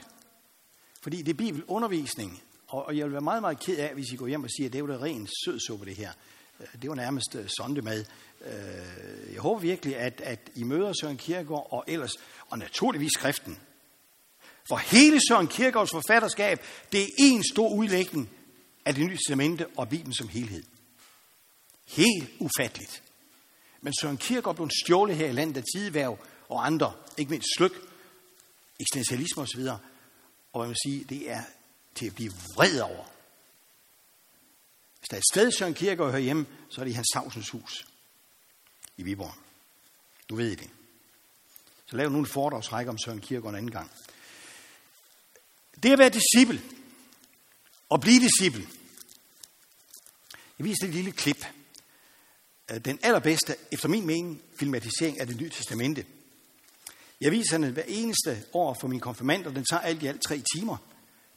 Fordi 1.03 1.23
det 1.23 1.33
er 1.33 1.37
bibelundervisning, 1.37 2.43
og, 2.69 2.87
og 2.87 2.97
jeg 2.97 3.05
vil 3.05 3.12
være 3.12 3.21
meget, 3.21 3.43
meget 3.43 3.61
ked 3.61 3.79
af, 3.79 3.95
hvis 3.95 4.12
I 4.12 4.17
går 4.17 4.27
hjem 4.27 4.45
og 4.45 4.50
siger, 4.50 4.69
at 4.69 4.73
det 4.73 4.79
er 4.79 4.85
jo 4.85 5.03
ren 5.03 5.29
sødsuppe, 5.45 5.87
det 5.87 5.97
her. 5.97 6.12
Øh, 6.61 6.67
det 6.83 6.91
var 6.91 6.97
nærmest 6.97 7.35
øh, 7.35 7.49
sondemad. 7.49 8.05
Øh, 8.41 9.33
jeg 9.33 9.41
håber 9.41 9.61
virkelig, 9.61 9.97
at, 9.97 10.21
at 10.21 10.51
I 10.55 10.63
møder 10.63 10.93
Søren 11.01 11.17
Kierkegaard 11.17 11.69
og 11.71 11.85
ellers, 11.89 12.13
og 12.49 12.59
naturligvis 12.59 13.11
skriften. 13.15 13.59
For 14.69 14.77
hele 14.77 15.21
Søren 15.29 15.49
Kierkegaards 15.49 15.91
forfatterskab, 15.91 16.65
det 16.93 17.03
er 17.03 17.09
en 17.19 17.45
stor 17.53 17.69
udlægning 17.69 18.31
af 18.85 18.95
det 18.95 19.05
nye 19.05 19.17
testamente 19.17 19.67
og 19.77 19.89
Bibelen 19.89 20.15
som 20.15 20.29
helhed. 20.29 20.63
Helt 21.87 22.31
ufatteligt. 22.39 23.03
Men 23.81 23.93
Søren 24.01 24.17
Kierkegaard 24.17 24.57
blev 24.57 24.71
stjålet 24.85 25.17
her 25.17 25.29
i 25.29 25.33
landet 25.33 25.57
af 25.57 25.65
tideværv 25.75 26.19
og 26.49 26.67
andre, 26.67 26.93
ikke 27.19 27.31
mindst 27.31 27.49
slyk, 27.57 27.73
eksistentialisme 28.81 29.43
osv., 29.43 29.69
og 30.53 30.63
jeg 30.63 30.69
vil 30.69 30.77
sige, 30.87 31.05
det 31.05 31.31
er 31.31 31.43
til 31.95 32.07
at 32.07 32.15
blive 32.15 32.33
vred 32.57 32.81
over. 32.81 33.05
Hvis 34.99 35.09
der 35.09 35.17
er 35.17 35.19
et 35.19 35.25
sted, 35.33 35.51
Søren 35.51 35.75
Kierkegaard 35.75 36.11
hører 36.11 36.23
hjemme, 36.23 36.47
så 36.69 36.81
er 36.81 36.85
det 36.85 36.93
i 36.93 36.95
hans 36.95 37.09
Tavsens 37.15 37.51
hus 37.51 37.90
i 39.00 39.02
Viborg. 39.02 39.35
Du 40.28 40.37
ved 40.37 40.57
det. 40.57 40.71
Så 41.87 41.97
lav 41.97 42.11
nu 42.11 42.19
en 42.19 42.26
foredragsrække 42.26 42.90
om 42.90 42.99
Søren 42.99 43.21
Kierkegaard 43.21 43.52
en 43.52 43.59
anden 43.59 43.71
gang. 43.71 43.90
Det 45.83 45.92
at 45.92 45.99
være 45.99 46.11
disciple 46.11 46.62
og 47.88 48.00
blive 48.00 48.21
disciple. 48.21 48.69
Jeg 50.59 50.64
viser 50.64 50.87
et 50.87 50.95
lille 50.95 51.12
klip. 51.12 51.47
Den 52.85 52.99
allerbedste, 53.02 53.57
efter 53.73 53.88
min 53.88 54.07
mening, 54.07 54.42
filmatisering 54.59 55.21
af 55.21 55.26
det 55.26 55.40
nye 55.40 55.50
testamente– 55.50 56.07
jeg 57.21 57.33
viser 57.33 57.59
den 57.59 57.73
hver 57.73 57.83
eneste 57.88 58.45
år 58.52 58.76
for 58.80 58.88
min 58.88 59.00
konfirmand, 59.00 59.47
og 59.47 59.54
den 59.54 59.64
tager 59.64 59.80
alt 59.80 60.02
i 60.02 60.07
alt 60.07 60.23
tre 60.23 60.42
timer. 60.57 60.76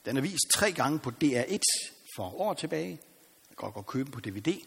Den 0.05 0.17
er 0.17 0.21
vist 0.21 0.45
tre 0.53 0.71
gange 0.71 0.99
på 0.99 1.11
DR1 1.23 1.59
for 2.15 2.41
år 2.41 2.53
tilbage. 2.53 2.89
Jeg 3.49 3.57
kan 3.59 3.71
godt 3.71 3.85
købe 3.85 4.11
på 4.11 4.19
DVD. 4.19 4.59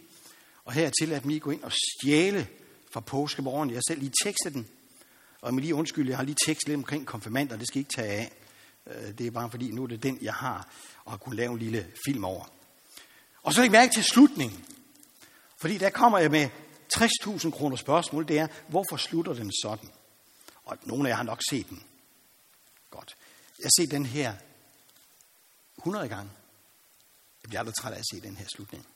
Og 0.65 0.73
her 0.73 0.87
er 0.87 0.91
tilladt 1.01 1.25
mig 1.25 1.37
at 1.37 1.43
gå 1.43 1.51
ind 1.51 1.63
og 1.63 1.73
stjæle 1.73 2.49
fra 2.97 3.01
påskemorgen. 3.01 3.71
Jeg 3.71 3.77
har 3.77 3.83
selv 3.89 4.01
lige 4.01 4.13
tekstet 4.25 4.55
den. 4.55 4.69
Og 5.41 5.55
med 5.55 5.63
lige 5.63 5.75
undskyld, 5.75 6.09
jeg 6.09 6.17
har 6.17 6.25
lige 6.25 6.37
tekstet 6.47 6.69
lidt 6.69 6.77
omkring 6.77 7.07
konfirmander, 7.07 7.57
det 7.57 7.69
skal 7.69 7.79
I 7.79 7.81
ikke 7.81 7.95
tage 7.95 8.09
af. 8.09 8.33
Øh, 8.87 9.19
det 9.19 9.27
er 9.27 9.31
bare 9.31 9.51
fordi, 9.51 9.71
nu 9.71 9.83
er 9.83 9.87
det 9.87 10.03
den, 10.03 10.19
jeg 10.23 10.35
har, 10.35 10.69
og 11.05 11.13
har 11.13 11.19
kunnet 11.19 11.37
lave 11.37 11.53
en 11.53 11.59
lille 11.59 11.93
film 12.07 12.25
over. 12.25 12.45
Og 13.43 13.53
så 13.53 13.61
læg 13.61 13.71
mærke 13.71 13.93
til 13.93 14.05
slutningen. 14.05 14.65
Fordi 15.61 15.79
der 15.79 15.91
kommer 15.91 16.19
jeg 16.19 16.31
med 16.31 16.49
60.000 16.95 17.51
kroner 17.51 17.77
spørgsmål. 17.77 18.29
Det 18.29 18.39
er, 18.39 18.49
hvorfor 18.69 18.97
slutter 18.97 19.35
den 19.35 19.53
sådan? 19.63 19.89
Og 20.65 20.79
nogle 20.83 21.09
af 21.09 21.11
jer 21.11 21.17
har 21.17 21.25
nok 21.25 21.41
set 21.51 21.69
den. 21.69 21.83
Godt. 22.91 23.17
Jeg 23.59 23.65
har 23.65 23.83
set 23.83 23.91
den 23.91 24.07
her 24.07 24.35
100 25.79 26.09
gange. 26.09 26.31
Jeg 27.43 27.49
bliver 27.49 27.61
aldrig 27.61 27.75
træt 27.75 27.93
af 27.93 27.99
at 27.99 28.05
se 28.13 28.21
den 28.21 28.37
her 28.37 28.47
slutning. 28.57 28.87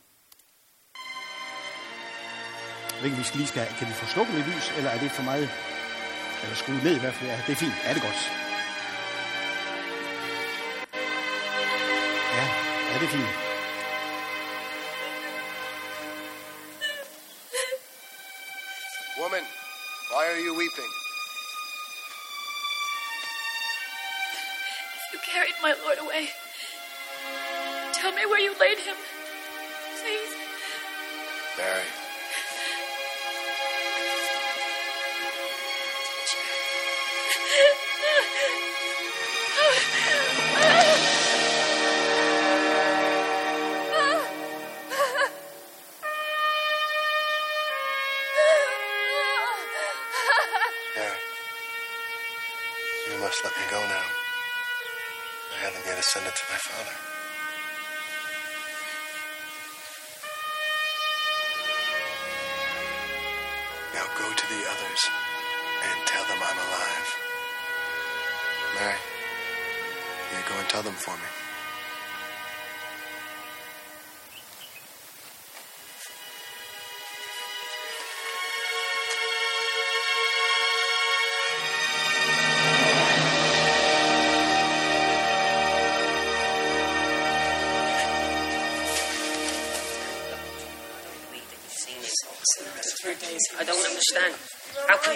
Jeg 3.00 3.04
ved 3.04 3.12
ikke, 3.12 3.22
vi 3.22 3.28
skal 3.28 3.38
lige 3.38 3.48
skal, 3.48 3.66
kan 3.78 3.88
vi 3.88 3.92
få 3.92 4.06
slukket 4.06 4.34
lidt 4.34 4.46
lys, 4.46 4.72
eller 4.76 4.90
er 4.90 4.98
det 4.98 5.10
for 5.10 5.22
meget? 5.22 5.50
Eller 6.42 6.56
skruet 6.56 6.82
ned 6.84 6.96
i 6.96 7.00
hvert 7.00 7.14
fald. 7.14 7.30
Ja, 7.30 7.38
det 7.46 7.52
er 7.52 7.56
fint. 7.56 7.74
Er 7.84 7.92
det 7.94 8.02
godt? 8.02 8.20
Ja, 12.38 12.44
ja, 12.90 12.94
det 13.00 13.06
er 13.08 13.12
fint. 13.16 13.32
Woman, 19.20 19.44
why 20.12 20.24
are 20.32 20.40
you 20.46 20.52
weeping? 20.62 20.92
You 25.12 25.18
carried 25.32 25.56
my 25.66 25.72
Lord 25.84 25.98
away. 26.06 26.24
Tell 27.98 28.12
me 28.18 28.24
where 28.30 28.42
you 28.46 28.52
laid 28.64 28.78
him. 28.88 28.96
Please. 30.00 30.32
Mary. 31.58 31.99
Let 53.42 53.56
me 53.56 53.64
go 53.70 53.80
now. 53.80 54.08
I 55.56 55.64
haven't 55.64 55.86
yet 55.86 55.98
ascended 55.98 56.34
to 56.34 56.44
my 56.52 56.58
Father. 56.60 56.96
Now 63.94 64.04
go 64.18 64.28
to 64.28 64.46
the 64.46 64.60
others 64.68 65.02
and 65.88 66.06
tell 66.06 66.24
them 66.24 66.36
I'm 66.36 66.58
alive. 66.68 67.08
Mary, 68.76 69.00
you 70.32 70.38
go 70.46 70.60
and 70.60 70.68
tell 70.68 70.82
them 70.82 70.94
for 71.00 71.16
me. 71.16 71.39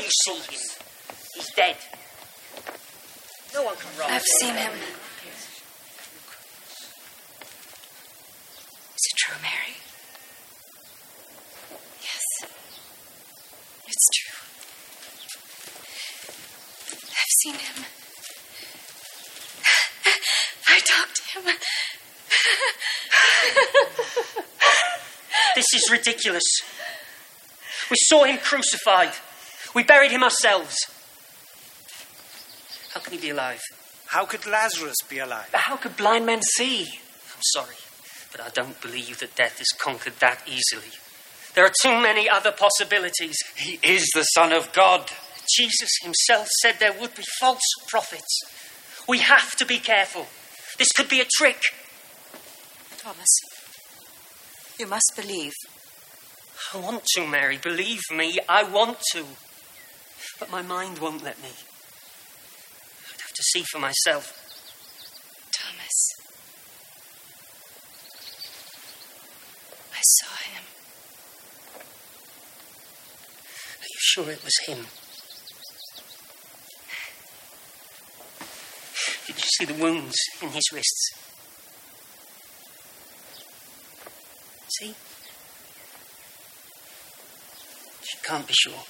You 0.05 0.11
see 0.11 0.35
him? 0.35 0.61
He's 1.35 1.51
dead. 1.57 1.77
No 3.55 3.63
one 3.63 3.75
can 3.77 3.99
rob. 3.99 4.11
I've 4.11 4.23
seen 4.23 4.55
him. 4.55 4.73
Is 8.93 9.07
it 9.11 9.17
true, 9.17 9.37
Mary? 9.41 9.77
Yes. 12.03 12.23
It's 13.87 14.09
true. 14.13 14.41
I've 17.11 17.35
seen 17.41 17.55
him. 17.55 17.85
I 20.69 20.81
talked 20.81 21.17
to 21.17 21.41
him. 21.41 21.57
This 25.55 25.73
is 25.75 25.91
ridiculous. 25.91 26.45
We 27.91 27.97
saw 28.09 28.25
him 28.25 28.37
crucified. 28.39 29.15
We 29.75 29.83
buried 29.83 30.13
him 30.13 30.23
ourselves. 30.23 30.77
How 32.93 33.01
can 33.01 33.13
he 33.13 33.19
be 33.19 33.31
alive? 33.31 33.61
How 34.07 34.25
could 34.25 34.47
Lazarus 34.47 34.97
be 35.09 35.19
alive? 35.19 35.51
How 35.53 35.77
could 35.77 35.97
blind 35.97 36.27
men 36.27 36.41
see? 36.57 36.83
I'm 36.83 37.43
sorry, 37.53 37.75
but 38.31 38.41
I 38.41 38.51
don't 38.51 38.81
believe 38.81 39.19
that 39.19 39.35
death 39.35 39.61
is 39.61 39.75
conquered 39.77 40.21
that 40.21 40.43
easily. 40.47 40.93
There 41.55 41.65
are 41.65 41.73
too 41.83 42.01
many 42.01 42.29
other 42.29 42.53
possibilities. 42.53 43.37
He 43.57 43.81
is 43.83 44.09
the 44.15 44.23
Son 44.23 44.53
of 44.53 44.73
God. 44.73 45.11
Jesus 45.53 45.91
himself 46.03 46.49
said 46.63 46.77
there 46.79 46.93
would 46.93 47.15
be 47.15 47.25
false 47.41 47.61
prophets. 47.89 48.41
We 49.09 49.19
have 49.19 49.57
to 49.57 49.67
be 49.67 49.79
careful. 49.79 50.27
This 50.79 50.93
could 50.93 51.09
be 51.09 51.21
a 51.21 51.27
trick. 51.37 51.61
Thomas, 52.99 53.39
you 54.79 54.87
must 54.87 55.13
believe. 55.17 55.53
I 56.73 56.79
want 56.79 57.05
to, 57.15 57.27
Mary. 57.27 57.59
Believe 57.59 58.01
me, 58.11 58.39
I 58.49 58.65
want 58.65 58.99
to. 59.13 59.25
But 60.45 60.51
my 60.51 60.61
mind 60.61 60.99
won't 60.99 61.25
let 61.25 61.41
me. 61.41 61.49
I'd 61.49 63.21
have 63.23 63.33
to 63.33 63.43
see 63.45 63.63
for 63.63 63.79
myself. 63.79 64.31
Thomas. 65.51 66.11
I 69.91 70.01
saw 70.03 70.37
him. 70.51 70.65
Are 73.81 73.89
you 73.89 74.01
sure 74.01 74.31
it 74.31 74.45
was 74.45 74.59
him? 74.67 74.87
Did 79.27 79.37
you 79.37 79.49
see 79.57 79.65
the 79.65 79.83
wounds 79.83 80.17
in 80.43 80.51
his 80.51 80.71
wrists? 80.75 81.11
See? 84.79 84.95
She 88.03 88.19
can't 88.23 88.47
be 88.47 88.53
sure. 88.55 88.85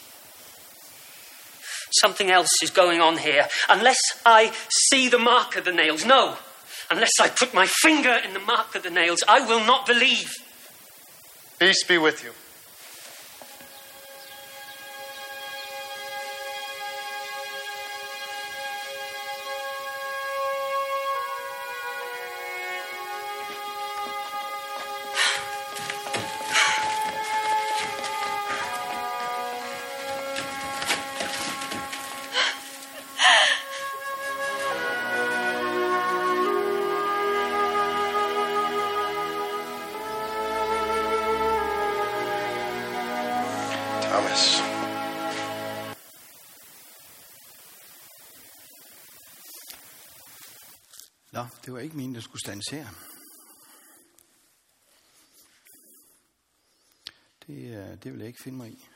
Something 2.01 2.31
else 2.31 2.51
is 2.63 2.71
going 2.71 3.01
on 3.01 3.19
here. 3.19 3.47
Unless 3.69 4.01
I 4.27 4.53
see 4.91 5.09
the 5.09 5.19
mark 5.19 5.57
of 5.57 5.65
the 5.65 5.73
nails. 5.73 6.05
No. 6.05 6.37
Unless 6.91 7.13
I 7.21 7.29
put 7.29 7.55
my 7.55 7.67
finger 7.67 8.15
in 8.25 8.35
the 8.35 8.41
mark 8.41 8.75
of 8.75 8.83
the 8.83 8.91
nails, 8.91 9.21
I 9.27 9.47
will 9.47 9.65
not 9.65 9.87
believe. 9.87 10.33
Peace 11.59 11.85
be 11.85 11.99
with 11.99 12.23
you. 12.23 12.33
Ikke 52.45 52.63
stands 52.63 52.69
her. 52.69 52.87
Det, 57.47 57.57
øh, 57.57 58.03
det 58.03 58.13
vil 58.13 58.19
jeg 58.19 58.29
ikke 58.29 58.43
finde 58.43 58.59
mig 58.59 58.71
i. 58.71 58.89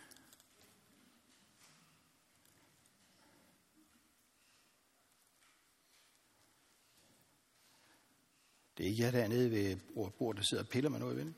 Det 8.76 8.86
er 8.86 8.90
ikke 8.90 9.02
jer 9.02 9.10
dernede 9.10 9.50
ved 9.50 9.76
bordet, 10.18 10.38
der 10.38 10.46
sidder 10.50 10.62
og 10.62 10.68
piller 10.68 10.90
med 10.90 10.98
noget, 10.98 11.16
vel? 11.16 11.34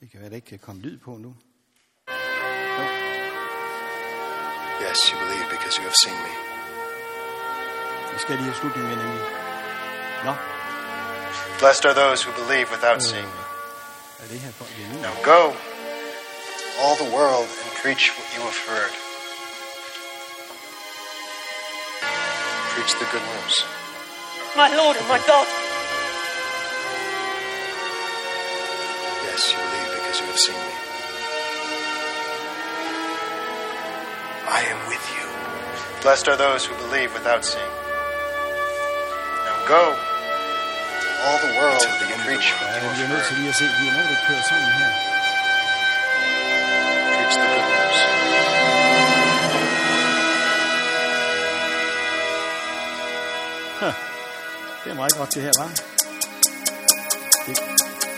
Det 0.00 0.10
kan 0.10 0.20
være, 0.20 0.30
der 0.30 0.36
ikke 0.36 0.46
kan 0.46 0.58
komme 0.58 0.82
lyd 0.82 0.98
på 0.98 1.16
nu. 1.18 1.36
Yes, 4.80 4.96
you 5.10 5.16
believe 5.24 5.46
because 5.50 5.74
you 5.78 5.84
have 5.90 5.98
seen 6.04 6.18
me. 6.26 6.34
Vi 8.12 8.18
skal 8.18 8.34
lige 8.36 8.44
have 8.50 8.56
slutningen 8.60 8.88
med 8.90 8.96
nemlig. 9.04 9.24
Nå, 10.24 10.34
Blessed 11.58 11.84
are 11.86 11.94
those 12.04 12.20
who 12.24 12.32
believe 12.42 12.66
without 12.70 13.02
seeing. 13.02 13.30
af 14.22 14.28
det 14.28 14.40
her 14.40 14.52
folk. 14.58 14.70
Det 14.76 14.84
er. 14.84 15.02
Now 15.06 15.14
go, 15.32 15.40
all 16.82 16.96
the 17.02 17.10
world, 17.18 17.48
and 17.62 17.70
preach 17.82 18.04
what 18.16 18.28
you 18.36 18.42
have 18.50 18.58
heard. 18.70 18.92
Preach 22.74 22.92
the 23.02 23.06
good 23.14 23.26
news. 23.34 23.54
My 24.62 24.68
Lord 24.80 24.94
and 25.00 25.08
my 25.14 25.20
God. 25.32 25.46
Yes, 29.26 29.40
you 29.52 29.58
believe 29.64 29.88
because 29.96 30.16
you 30.20 30.26
have 30.32 30.42
seen 30.46 30.60
me. 30.67 30.67
Blessed 36.02 36.28
are 36.28 36.36
those 36.36 36.64
who 36.66 36.74
believe 36.86 37.12
without 37.12 37.44
seeing. 37.44 37.72
Now 39.46 39.56
go, 39.66 39.82
all 41.26 41.38
the 41.46 41.52
world, 41.58 41.82
and 41.84 42.20
preach 42.26 42.48
what 42.58 42.70
Ja, 42.70 42.84
you 42.84 42.90
vi 42.96 43.02
er 43.02 43.06
have 43.06 43.08
nødt 43.14 43.24
til 43.26 43.34
heard. 43.34 43.40
lige 43.40 43.48
at 43.48 43.54
se, 43.60 43.64
vi 43.80 43.84
er 43.88 43.92
nogen, 43.96 44.08
der 44.12 44.18
kører 44.28 44.42
sammen 44.50 44.70
her. 44.78 44.90
Preach 47.14 47.36
the 47.42 47.46
good 47.54 47.66
news. 47.74 49.08
Det 54.84 54.90
er 54.90 54.94
meget 54.94 55.14
godt 55.16 55.34
det 55.34 55.42
her, 55.42 55.52
var. 55.58 55.68
Det, 57.46 57.56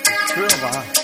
det 0.06 0.14
kører 0.34 0.56
bare. 0.72 0.99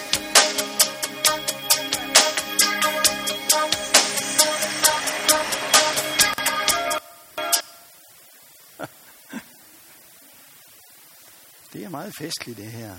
Meget 12.06 12.16
festligt, 12.16 12.58
det 12.58 12.72
her. 12.72 12.94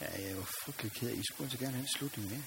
Ja, 0.00 0.06
jeg 0.18 0.30
er 0.30 0.34
jo 0.34 0.44
frygtelig 0.64 0.92
ked 0.92 1.08
af, 1.08 1.14
I 1.14 1.22
skulle 1.32 1.50
så 1.50 1.58
gerne 1.58 1.72
have 1.72 1.82
en 1.82 1.88
slutning 1.96 2.28
med. 2.30 2.42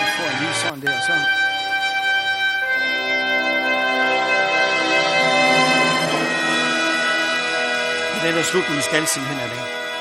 Jeg 0.00 0.08
får 0.16 0.40
lige 0.40 0.54
sådan 0.54 0.82
der, 0.82 1.00
så... 1.00 1.12
Det 8.12 8.20
er 8.20 8.26
den 8.26 8.36
der 8.36 8.42
slutning, 8.42 8.76
vi 8.76 8.82
skal 8.82 9.06
simpelthen 9.06 9.38
have 9.38 9.50
det. 9.50 9.91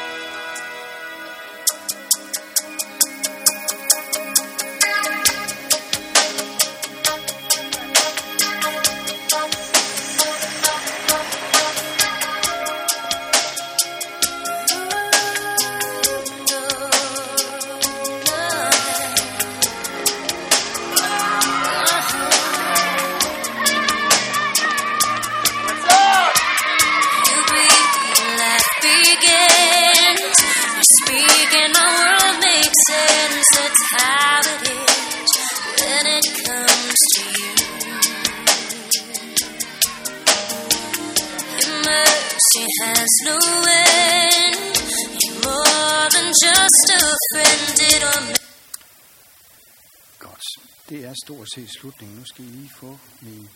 Godt. 50.20 50.44
Det 50.90 51.06
er 51.06 51.14
stort 51.26 51.48
set 51.56 51.70
slutningen. 51.70 52.18
Nu 52.18 52.26
skal 52.26 52.46
I 52.46 52.48
lige 52.48 52.72
få 52.80 53.00
min 53.22 53.50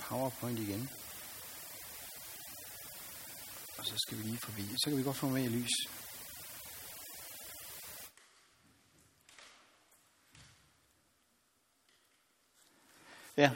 PowerPoint 0.00 0.58
igen. 0.58 0.90
Og 3.78 3.86
så 3.86 3.94
skal 3.96 4.18
vi 4.18 4.22
lige 4.22 4.38
forbi. 4.44 4.62
Så 4.62 4.90
kan 4.90 4.98
vi 4.98 5.02
godt 5.02 5.16
få 5.16 5.28
mere 5.28 5.48
lys. 5.48 5.70
Ja. 13.36 13.50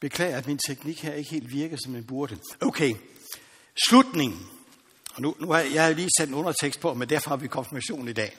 Beklager, 0.00 0.38
at 0.38 0.46
min 0.46 0.58
teknik 0.58 1.02
her 1.02 1.14
ikke 1.14 1.30
helt 1.30 1.50
virker, 1.52 1.76
som 1.76 1.92
den 1.92 2.06
burde. 2.06 2.38
Okay. 2.60 2.94
Slutningen. 3.88 4.55
Og 5.16 5.22
nu, 5.22 5.36
nu 5.40 5.50
har 5.50 5.58
jeg, 5.58 5.74
jeg 5.74 5.84
har 5.84 5.92
lige 5.92 6.10
sat 6.18 6.28
en 6.28 6.34
undertekst 6.34 6.80
på, 6.80 6.94
men 6.94 7.08
derfor 7.08 7.28
har 7.28 7.36
vi 7.36 7.46
konfirmation 7.48 8.08
i 8.08 8.12
dag. 8.12 8.36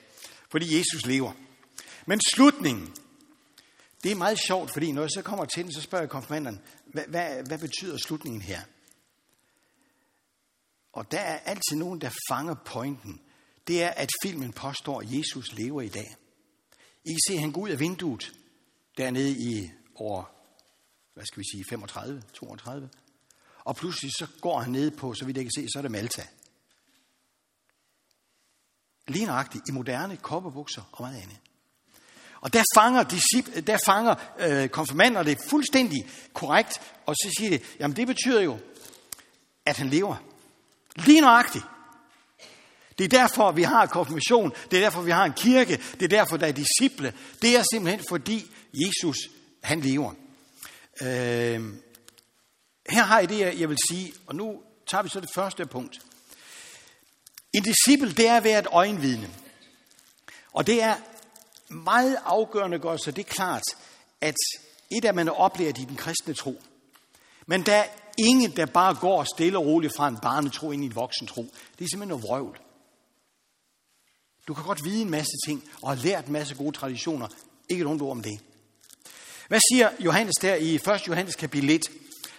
Fordi 0.50 0.78
Jesus 0.78 1.06
lever. 1.06 1.32
Men 2.06 2.22
slutningen, 2.34 2.96
det 4.04 4.12
er 4.12 4.16
meget 4.16 4.40
sjovt, 4.48 4.74
fordi 4.74 4.92
når 4.92 5.02
jeg 5.02 5.12
så 5.12 5.22
kommer 5.22 5.46
til 5.46 5.64
den, 5.64 5.74
så 5.74 5.82
spørger 5.82 6.04
jeg 6.04 6.10
konfirmanderne, 6.10 6.60
hvad, 6.86 7.04
hvad, 7.08 7.44
hvad 7.48 7.58
betyder 7.60 7.98
slutningen 7.98 8.42
her? 8.42 8.62
Og 10.94 11.12
der 11.12 11.20
er 11.20 11.40
altid 11.40 11.76
nogen, 11.76 12.02
der 12.02 12.10
fanger 12.30 12.56
pointen. 12.66 13.22
Det 13.68 13.84
er, 13.84 13.90
at 13.90 14.10
filmen 14.24 14.54
påstår, 14.54 15.02
at 15.02 15.12
Jesus 15.12 15.54
lever 15.54 15.82
i 15.82 15.90
dag. 15.90 16.16
I 17.06 17.10
kan 17.10 17.20
se, 17.28 17.34
at 17.34 17.40
han 17.40 17.52
går 17.52 17.62
ud 17.62 17.70
af 17.70 17.80
vinduet 17.80 18.34
dernede 18.98 19.32
i 19.32 19.72
år, 19.96 20.50
hvad 21.14 21.26
skal 21.26 21.40
vi 21.40 21.46
sige, 21.54 21.66
35, 21.70 22.24
32. 22.34 22.90
Og 23.64 23.76
pludselig 23.76 24.12
så 24.12 24.28
går 24.42 24.60
han 24.60 24.72
ned 24.72 24.92
på, 24.92 25.14
så 25.14 25.26
vidt 25.26 25.38
jeg 25.38 25.46
kan 25.46 25.52
se, 25.52 25.68
så 25.74 25.80
er 25.80 25.82
det 25.82 25.92
Malta. 25.92 26.28
Lige 29.08 29.26
nøjagtigt 29.26 29.64
i 29.70 29.72
moderne 29.72 30.18
kopperbukser 30.18 30.82
og 30.92 31.02
meget 31.02 31.22
andet. 31.22 31.38
Og 32.42 32.54
der 32.54 32.64
fanger, 32.76 33.04
discipl- 33.04 33.60
der 33.60 33.78
fanger 33.86 34.16
øh, 34.40 34.70
konfirmander 34.70 35.24
det 35.24 35.38
fuldstændig 35.50 36.10
korrekt, 36.34 36.82
og 37.06 37.16
så 37.16 37.36
siger 37.38 37.50
det, 37.50 37.62
jamen 37.80 37.96
det 37.96 38.08
betyder 38.08 38.42
jo, 38.42 38.58
at 39.66 39.78
han 39.78 39.90
lever. 39.90 40.16
Lige 40.96 41.22
nøjagtigt. 41.22 41.66
Det 42.98 43.04
er 43.04 43.20
derfor, 43.20 43.52
vi 43.52 43.64
har 43.64 43.86
konfirmation. 43.86 44.54
Det 44.72 44.78
er 44.78 44.82
derfor, 44.82 45.02
vi 45.02 45.12
har 45.12 45.26
en 45.26 45.34
kirke. 45.34 45.78
Det 45.94 46.04
er 46.04 46.08
derfor, 46.08 46.38
der 46.38 46.48
er 46.48 46.52
disciple. 46.52 47.14
Det 47.42 47.58
er 47.58 47.64
simpelthen 47.74 48.06
fordi 48.10 48.52
Jesus, 48.74 49.18
han 49.64 49.82
lever. 49.82 50.12
Øh, 51.02 51.64
her 52.90 53.04
har 53.04 53.20
jeg 53.20 53.30
det, 53.30 53.60
jeg 53.60 53.70
vil 53.70 53.78
sige, 53.90 54.14
og 54.28 54.36
nu 54.36 54.62
tager 54.92 55.02
vi 55.02 55.10
så 55.10 55.20
det 55.20 55.30
første 55.36 55.66
punkt. 55.66 56.00
En 57.54 57.64
disciple, 57.64 58.12
det 58.12 58.28
er 58.28 58.38
at 58.38 58.44
være 58.44 58.60
et 58.60 58.68
øjenvidne. 58.72 59.30
Og 60.54 60.68
det 60.68 60.84
er 60.84 60.96
meget 61.70 62.18
afgørende 62.26 62.76
at 62.76 62.82
gøre 62.82 63.00
så 63.00 63.12
det 63.12 63.26
er 63.26 63.34
klart, 63.34 63.64
at 64.22 64.36
et 64.92 65.06
af 65.06 65.14
man 65.14 65.28
er 65.28 65.32
oplært 65.32 65.78
i 65.78 65.84
den 65.84 65.96
kristne 65.96 66.34
tro. 66.34 66.62
Men 67.46 67.66
der 67.66 67.76
er 67.76 67.86
ingen, 68.18 68.52
der 68.56 68.66
bare 68.66 68.96
går 68.96 69.24
stille 69.36 69.58
og 69.58 69.66
roligt 69.66 69.96
fra 69.98 70.08
en 70.08 70.18
barnetro 70.18 70.72
ind 70.72 70.84
i 70.84 70.86
en 70.86 70.96
voksentro. 70.96 71.42
Det 71.42 71.86
er 71.86 71.90
simpelthen 71.90 72.08
noget 72.08 72.24
vrøvl. 72.24 72.60
Du 74.48 74.54
kan 74.54 74.64
godt 74.64 74.84
vide 74.84 75.02
en 75.02 75.10
masse 75.10 75.34
ting 75.48 75.64
og 75.82 75.90
har 75.90 76.04
lært 76.04 76.26
en 76.26 76.34
masse 76.34 76.56
gode 76.56 76.78
traditioner. 76.78 77.28
Ikke 77.70 77.84
nogen 77.84 78.02
ord 78.02 78.12
om 78.12 78.24
det. 78.24 78.40
Hvad 79.48 79.60
siger 79.72 79.90
Johannes 80.00 80.36
der 80.42 80.56
i 80.56 80.76
1. 80.76 81.08
Johannes 81.08 81.36
kapitel 81.36 81.70
1? 81.70 81.92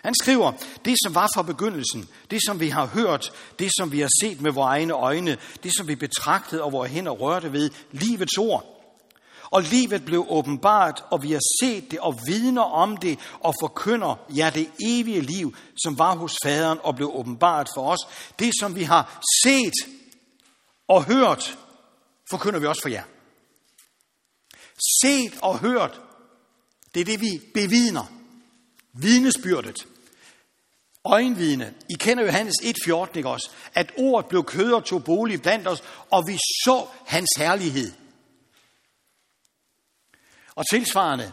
Han 0.03 0.15
skriver, 0.15 0.53
det 0.85 0.97
som 1.05 1.15
var 1.15 1.29
fra 1.35 1.43
begyndelsen, 1.43 2.09
det 2.31 2.41
som 2.47 2.61
vi 2.61 2.69
har 2.69 2.87
hørt, 2.87 3.33
det 3.59 3.71
som 3.79 3.93
vi 3.93 4.01
har 4.01 4.11
set 4.23 4.41
med 4.41 4.53
vores 4.53 4.69
egne 4.69 4.93
øjne, 4.93 5.39
det 5.63 5.77
som 5.77 5.89
vi 5.89 5.95
betragtede 5.95 6.63
og 6.63 6.73
vores 6.73 6.91
hænder 6.91 7.13
rørte 7.13 7.53
ved, 7.53 7.71
livets 7.93 8.39
ord. 8.39 8.75
Og 9.51 9.63
livet 9.63 10.05
blev 10.05 10.27
åbenbart, 10.29 11.05
og 11.11 11.23
vi 11.23 11.33
har 11.33 11.41
set 11.63 11.91
det 11.91 11.99
og 11.99 12.19
vidner 12.27 12.63
om 12.63 12.97
det 12.97 13.19
og 13.41 13.55
forkynder, 13.63 14.27
ja, 14.37 14.51
det 14.55 14.71
evige 14.87 15.21
liv, 15.21 15.57
som 15.85 15.99
var 15.99 16.15
hos 16.15 16.37
faderen 16.45 16.79
og 16.83 16.97
blev 16.97 17.11
åbenbart 17.15 17.69
for 17.75 17.91
os. 17.91 18.09
Det, 18.39 18.53
som 18.61 18.75
vi 18.75 18.83
har 18.83 19.21
set 19.45 19.75
og 20.89 21.05
hørt, 21.05 21.59
forkynder 22.31 22.61
vi 22.61 22.67
også 22.67 22.83
for 22.83 22.89
jer. 22.89 23.05
Set 25.03 25.39
og 25.43 25.59
hørt, 25.59 26.01
det 26.95 27.01
er 27.01 27.05
det, 27.05 27.21
vi 27.21 27.41
bevidner. 27.55 28.18
Vidnesbyrdet. 29.01 29.87
Øjenvidne. 31.05 31.75
I 31.91 31.95
kender 31.95 32.25
Johannes 32.25 32.55
1.14, 32.63 33.17
ikke 33.17 33.29
også? 33.29 33.51
At 33.75 33.93
ordet 33.97 34.29
blev 34.29 34.45
kød 34.45 34.73
og 34.73 34.85
tog 34.85 35.05
bolig 35.05 35.43
blandt 35.43 35.69
os, 35.69 35.83
og 36.11 36.25
vi 36.27 36.37
så 36.37 36.87
hans 37.07 37.29
herlighed. 37.39 37.93
Og 40.55 40.65
tilsvarende, 40.71 41.33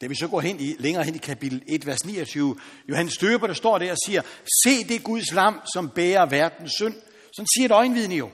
da 0.00 0.06
vi 0.06 0.14
så 0.14 0.28
går 0.28 0.40
hen 0.40 0.60
i, 0.60 0.74
længere 0.78 1.04
hen 1.04 1.14
i 1.14 1.18
kapitel 1.18 1.62
1, 1.66 1.86
vers 1.86 2.04
29, 2.04 2.56
Johannes 2.88 3.16
Døber, 3.16 3.46
der 3.46 3.54
står 3.54 3.78
der 3.78 3.90
og 3.90 3.98
siger, 4.06 4.22
se 4.64 4.84
det 4.88 5.04
Guds 5.04 5.32
lam, 5.32 5.60
som 5.74 5.90
bærer 5.90 6.26
verdens 6.26 6.72
synd. 6.72 6.94
Sådan 7.36 7.46
siger 7.56 7.64
et 7.64 7.72
øjenvidne 7.72 8.14
jo. 8.14 8.30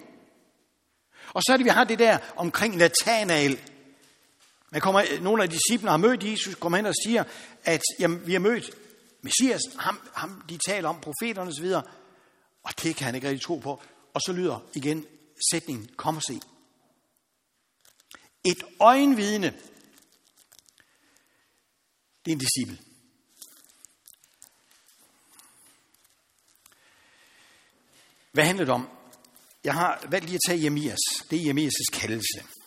Og 1.32 1.42
så 1.42 1.52
er 1.52 1.56
det, 1.56 1.64
vi 1.64 1.70
har 1.70 1.84
det 1.84 1.98
der 1.98 2.18
omkring 2.36 2.76
Nathanael. 2.76 3.58
Man 4.70 4.80
kommer, 4.80 5.04
øh, 5.12 5.22
nogle 5.22 5.42
af 5.42 5.50
disciplene 5.50 5.90
har 5.90 5.96
mødt 5.96 6.24
Jesus, 6.24 6.54
kommer 6.54 6.78
hen 6.78 6.86
og 6.86 6.94
siger, 7.04 7.24
at 7.64 7.82
jamen, 7.98 8.26
vi 8.26 8.32
har 8.32 8.40
mødt 8.40 8.70
Messias, 9.22 9.60
ham, 9.78 10.00
ham 10.12 10.44
de 10.48 10.58
taler 10.68 10.88
om, 10.88 11.00
profeterne 11.00 11.50
osv., 11.50 11.66
og 12.62 12.82
det 12.82 12.96
kan 12.96 13.04
han 13.04 13.14
ikke 13.14 13.28
rigtig 13.28 13.46
tro 13.46 13.58
på. 13.58 13.82
Og 14.14 14.20
så 14.20 14.32
lyder 14.32 14.58
igen 14.74 15.06
sætningen, 15.50 15.90
kom 15.96 16.16
og 16.16 16.22
se. 16.22 16.40
Et 18.44 18.64
øjenvidne, 18.80 19.54
det 22.24 22.30
er 22.30 22.32
en 22.32 22.38
disciple. 22.38 22.78
Hvad 28.32 28.44
handler 28.44 28.64
det 28.64 28.74
om? 28.74 28.88
Jeg 29.64 29.74
har 29.74 30.06
valgt 30.08 30.26
lige 30.26 30.34
at 30.34 30.40
tage 30.48 30.60
Jeremias. 30.60 30.98
Det 31.30 31.38
er 31.38 31.52
Jeremias' 31.52 31.98
kaldelse. 32.00 32.59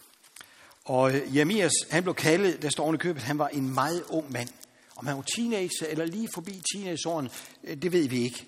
Og 0.86 1.16
øh, 1.16 1.36
Jeremias, 1.36 1.72
han 1.90 2.04
blev 2.04 2.16
kaldet, 2.16 2.62
der 2.62 2.70
står 2.70 2.94
i 2.94 2.98
købet, 2.98 3.24
han 3.24 3.38
var 3.38 3.48
en 3.48 3.74
meget 3.74 4.04
ung 4.10 4.32
mand. 4.32 4.50
Om 4.96 5.08
han 5.08 5.16
var 5.16 5.24
teenager 5.36 5.86
eller 5.90 6.06
lige 6.06 6.30
forbi 6.34 6.62
teenageåren, 6.74 7.30
øh, 7.64 7.78
det 7.78 7.92
ved 7.92 8.08
vi 8.08 8.24
ikke. 8.24 8.46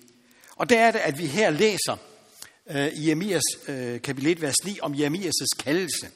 Og 0.56 0.70
der 0.70 0.78
er 0.78 0.90
det, 0.90 0.98
at 0.98 1.18
vi 1.18 1.26
her 1.26 1.50
læser 1.50 1.96
øh, 2.70 2.86
i 2.86 3.06
Jeremias 3.06 3.42
øh, 3.68 4.02
kapitel 4.02 4.30
1, 4.30 4.42
vers 4.42 4.64
9 4.64 4.78
om 4.80 4.94
Jeremias' 4.94 5.56
kaldelse. 5.58 6.08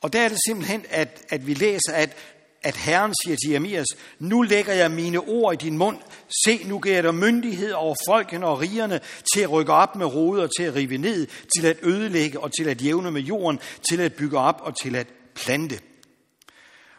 Og 0.00 0.12
der 0.12 0.20
er 0.20 0.28
det 0.28 0.38
simpelthen, 0.46 0.84
at, 0.90 1.24
at 1.28 1.46
vi 1.46 1.54
læser, 1.54 1.92
at 1.92 2.16
at 2.64 2.76
Herren 2.76 3.14
siger 3.24 3.36
til 3.36 3.50
Jeremias, 3.50 3.86
nu 4.18 4.42
lægger 4.42 4.72
jeg 4.72 4.90
mine 4.90 5.18
ord 5.18 5.54
i 5.54 5.56
din 5.56 5.78
mund. 5.78 5.98
Se, 6.44 6.64
nu 6.64 6.78
giver 6.78 6.94
jeg 6.94 7.02
dig 7.02 7.14
myndighed 7.14 7.72
over 7.72 7.94
folkene 8.08 8.46
og 8.46 8.60
rigerne 8.60 9.00
til 9.34 9.40
at 9.40 9.50
rykke 9.50 9.72
op 9.72 9.96
med 9.96 10.06
roder, 10.06 10.46
til 10.46 10.62
at 10.62 10.74
rive 10.74 10.96
ned, 10.96 11.26
til 11.56 11.66
at 11.66 11.76
ødelægge 11.82 12.40
og 12.40 12.52
til 12.52 12.68
at 12.68 12.82
jævne 12.82 13.10
med 13.10 13.22
jorden, 13.22 13.60
til 13.90 14.00
at 14.00 14.14
bygge 14.14 14.38
op 14.38 14.60
og 14.60 14.82
til 14.82 14.96
at 14.96 15.06
plante. 15.34 15.80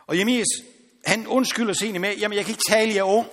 Og 0.08 0.16
Jeremias, 0.16 0.48
han 1.06 1.28
undskylder 1.28 1.74
sig 1.74 1.86
egentlig 1.86 2.02
med, 2.02 2.18
jamen 2.18 2.36
jeg 2.36 2.46
kan 2.46 2.52
ikke 2.52 2.70
tale, 2.70 2.92
jeg 2.92 3.00
er 3.00 3.04
ung. 3.04 3.28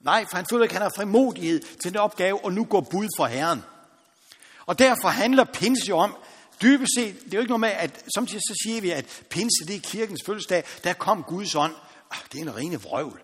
Nej, 0.00 0.24
for 0.30 0.36
han 0.36 0.46
føler 0.50 0.62
ikke, 0.62 0.72
at 0.72 0.82
han 0.82 0.90
har 0.90 0.92
frimodighed 0.96 1.60
til 1.60 1.92
den 1.92 1.96
opgave, 1.96 2.44
og 2.44 2.52
nu 2.52 2.64
går 2.64 2.80
bud 2.80 3.08
for 3.18 3.26
Herren. 3.26 3.62
Og 4.66 4.78
derfor 4.78 5.08
handler 5.08 5.44
pinse 5.44 5.88
jo 5.88 5.98
om, 5.98 6.16
Dybest 6.62 6.94
set, 6.98 7.14
det 7.24 7.34
er 7.34 7.38
jo 7.38 7.40
ikke 7.40 7.50
noget 7.50 7.60
med, 7.60 7.68
at 7.68 8.04
samtidig 8.14 8.40
så 8.40 8.62
siger 8.64 8.80
vi, 8.80 8.90
at 8.90 9.22
pinse, 9.30 9.66
det 9.66 9.76
er 9.76 9.80
kirkens 9.80 10.20
fødselsdag, 10.26 10.64
der 10.84 10.92
kom 10.92 11.22
Guds 11.22 11.54
ånd. 11.54 11.74
Ah, 12.10 12.18
det 12.32 12.38
er 12.38 12.42
en 12.42 12.56
rene 12.56 12.80
vrøvl. 12.80 13.22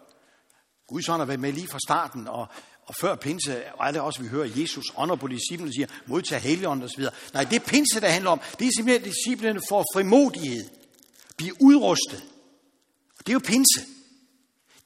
Guds 0.87 1.09
ånd 1.09 1.21
har 1.21 1.27
været 1.27 1.41
med 1.41 1.53
lige 1.53 1.69
fra 1.69 1.79
starten, 1.87 2.29
og, 2.29 2.47
og 2.83 2.95
før 3.01 3.15
pinse, 3.15 3.73
og 3.73 3.93
det 3.93 4.01
også, 4.01 4.23
vi 4.23 4.29
hører 4.29 4.51
Jesus 4.57 4.85
ånder 4.97 5.17
på 5.17 5.29
disciplene, 5.29 5.73
siger, 5.73 5.87
modtag 6.07 6.41
heligånden 6.41 6.85
osv. 6.85 7.05
Nej, 7.33 7.45
det 7.45 7.57
er 7.57 7.67
pinse, 7.67 8.01
der 8.01 8.09
handler 8.09 8.31
om. 8.31 8.41
Det 8.59 8.67
er 8.67 8.71
simpelthen, 8.77 9.09
at 9.09 9.15
disciplene 9.15 9.61
får 9.69 9.85
frimodighed. 9.95 10.65
Bliver 11.37 11.55
udrustet. 11.61 12.25
Og 13.19 13.27
det 13.27 13.29
er 13.29 13.33
jo 13.33 13.41
pinse. 13.45 13.81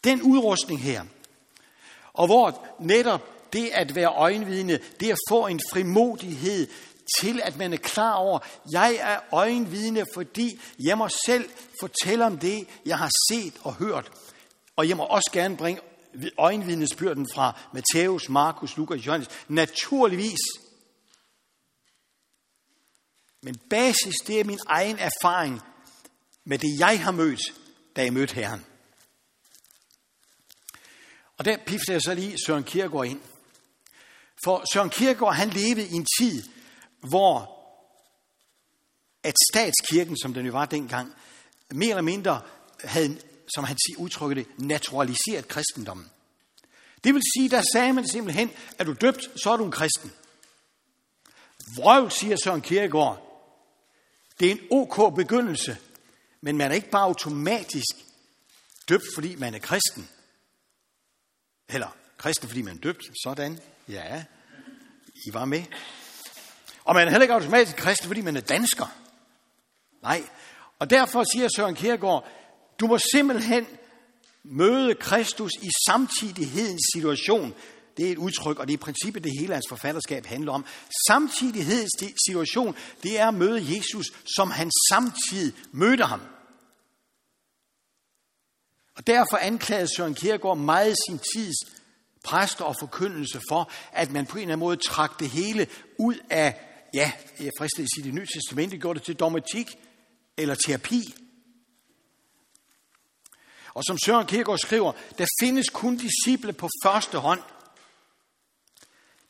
Den 0.05 0.23
udrustning 0.23 0.83
her. 0.83 1.05
Og 2.13 2.27
hvor 2.27 2.67
netop 2.81 3.53
det 3.53 3.71
at 3.73 3.95
være 3.95 4.15
øjenvidne, 4.15 4.81
det 5.01 5.11
at 5.11 5.19
få 5.29 5.47
en 5.47 5.61
frimodighed 5.73 6.69
til, 7.21 7.41
at 7.45 7.57
man 7.57 7.73
er 7.73 7.77
klar 7.77 8.15
over, 8.15 8.39
jeg 8.73 8.97
er 9.01 9.21
øjenvidne, 9.33 10.05
fordi 10.15 10.61
jeg 10.79 10.99
må 10.99 11.09
selv 11.27 11.51
fortælle 11.81 12.27
om 12.27 12.39
det, 12.39 12.69
jeg 12.87 12.99
har 12.99 13.11
set 13.31 13.55
og 13.63 13.75
hørt. 13.75 14.13
Og 14.77 14.89
jeg 14.89 14.97
må 14.97 15.03
også 15.03 15.31
gerne 15.33 15.57
bringe 15.57 15.81
øjenvidnesbyrden 16.39 17.29
fra 17.35 17.61
Matthæus, 17.73 18.29
Markus, 18.29 18.77
Lukas, 18.77 19.07
Johannes. 19.07 19.29
Naturligvis. 19.49 20.39
Men 23.43 23.57
basis, 23.71 24.15
det 24.27 24.41
er 24.41 24.45
min 24.45 24.59
egen 24.67 24.99
erfaring 24.99 25.63
med 26.45 26.59
det, 26.59 26.79
jeg 26.79 27.05
har 27.05 27.11
mødt, 27.11 27.41
da 27.97 28.03
jeg 28.03 28.13
mødte 28.13 28.35
Herren. 28.35 28.65
Og 31.37 31.45
der 31.45 31.57
pifter 31.67 31.93
jeg 31.93 32.03
så 32.03 32.15
lige 32.15 32.39
Søren 32.47 32.65
Kierkegaard 32.65 33.07
ind. 33.07 33.21
For 34.45 34.65
Søren 34.73 34.91
Kierkegaard, 34.91 35.35
han 35.35 35.51
levede 35.51 35.89
i 35.89 35.93
en 35.93 36.07
tid, 36.19 36.43
hvor 37.09 37.59
at 39.23 39.35
statskirken, 39.53 40.17
som 40.23 40.35
den 40.35 40.47
jo 40.47 40.53
var 40.53 40.67
dengang, 40.67 41.15
mere 41.71 41.89
eller 41.89 42.03
mindre 42.03 42.41
havde, 42.85 43.21
som 43.55 43.65
han 43.65 43.77
siger, 43.87 43.99
udtrykket 43.99 44.37
det, 44.37 44.59
naturaliseret 44.59 45.49
kristendommen. 45.49 46.11
Det 47.05 47.15
vil 47.15 47.23
sige, 47.37 47.49
der 47.49 47.63
sagde 47.73 47.93
man 47.93 48.09
simpelthen, 48.09 48.51
at 48.79 48.87
du 48.87 48.93
døbt, 48.93 49.41
så 49.43 49.51
er 49.51 49.57
du 49.57 49.65
en 49.65 49.71
kristen. 49.71 50.13
Vrøv, 51.77 52.11
siger 52.11 52.37
Søren 52.45 52.61
Kierkegaard. 52.61 53.25
Det 54.41 54.49
er 54.49 54.53
en 54.53 54.67
ok 54.71 55.17
begyndelse, 55.17 55.79
men 56.41 56.57
man 56.57 56.71
er 56.71 56.75
ikke 56.75 56.91
bare 56.91 57.05
automatisk 57.05 57.97
døbt, 58.89 59.05
fordi 59.15 59.35
man 59.35 59.55
er 59.55 59.59
kristen. 59.59 60.09
Eller 61.69 61.97
kristen, 62.17 62.49
fordi 62.49 62.63
man 62.63 62.77
er 62.77 62.81
døbt. 62.81 63.03
Sådan. 63.25 63.61
Ja, 63.89 64.25
I 65.27 65.33
var 65.33 65.45
med. 65.45 65.65
Og 66.89 66.95
man 66.95 67.07
er 67.07 67.11
heller 67.11 67.23
ikke 67.23 67.35
automatisk 67.35 67.77
kristen, 67.77 68.07
fordi 68.07 68.21
man 68.21 68.37
er 68.37 68.41
dansker. 68.41 68.87
Nej. 70.03 70.23
Og 70.79 70.91
derfor 70.91 71.25
siger 71.33 71.49
Søren 71.57 71.75
Kierkegaard, 71.75 72.29
du 72.81 72.87
må 72.87 72.99
simpelthen 73.13 73.67
møde 74.45 74.95
Kristus 74.95 75.53
i 75.63 75.71
samtidighedens 75.89 76.81
situation. 76.95 77.55
Det 77.97 78.09
er 78.09 78.13
et 78.13 78.19
udtryk, 78.19 78.59
og 78.59 78.69
det 78.69 78.73
er 78.73 78.79
i 78.79 78.81
princippet 78.81 79.25
det 79.25 79.33
hele 79.41 79.53
hans 79.53 79.67
forfatterskab 79.69 80.27
handler 80.27 80.53
om. 80.53 80.65
Samtidighedens 81.09 81.93
situation, 82.27 82.77
det 83.03 83.19
er 83.19 83.29
at 83.29 83.35
møde 83.35 83.77
Jesus, 83.77 84.07
som 84.37 84.51
han 84.51 84.71
samtidig 84.91 85.55
mødte 85.73 86.05
ham. 86.05 86.21
Og 88.97 89.07
derfor 89.07 89.37
anklagede 89.37 89.97
Søren 89.97 90.15
Kierkegaard 90.15 90.59
meget 90.59 90.97
sin 91.09 91.19
tids 91.35 91.57
præster 92.25 92.65
og 92.65 92.77
forkyndelse 92.81 93.41
for, 93.49 93.71
at 93.93 94.13
man 94.13 94.27
på 94.27 94.37
en 94.39 94.43
eller 94.43 94.53
anden 94.53 94.67
måde 94.67 94.77
trak 94.77 95.21
det 95.21 95.31
hele 95.31 95.67
ud 95.99 96.15
af 96.31 96.68
ja, 96.95 97.13
jeg 97.41 97.51
fristet 97.59 97.83
at 97.83 97.89
sige, 97.95 98.05
det 98.05 98.15
nye 98.15 98.27
testamente 98.27 98.79
gjorde 98.79 98.99
det 98.99 99.07
til 99.07 99.15
dogmatik 99.15 99.79
eller 100.37 100.55
terapi. 100.55 101.15
Og 103.75 103.85
som 103.85 103.99
Søren 103.99 104.27
Kierkegaard 104.27 104.59
skriver, 104.59 104.93
der 105.19 105.27
findes 105.43 105.69
kun 105.69 105.97
disciple 105.97 106.53
på 106.53 106.69
første 106.85 107.19
hånd. 107.19 107.41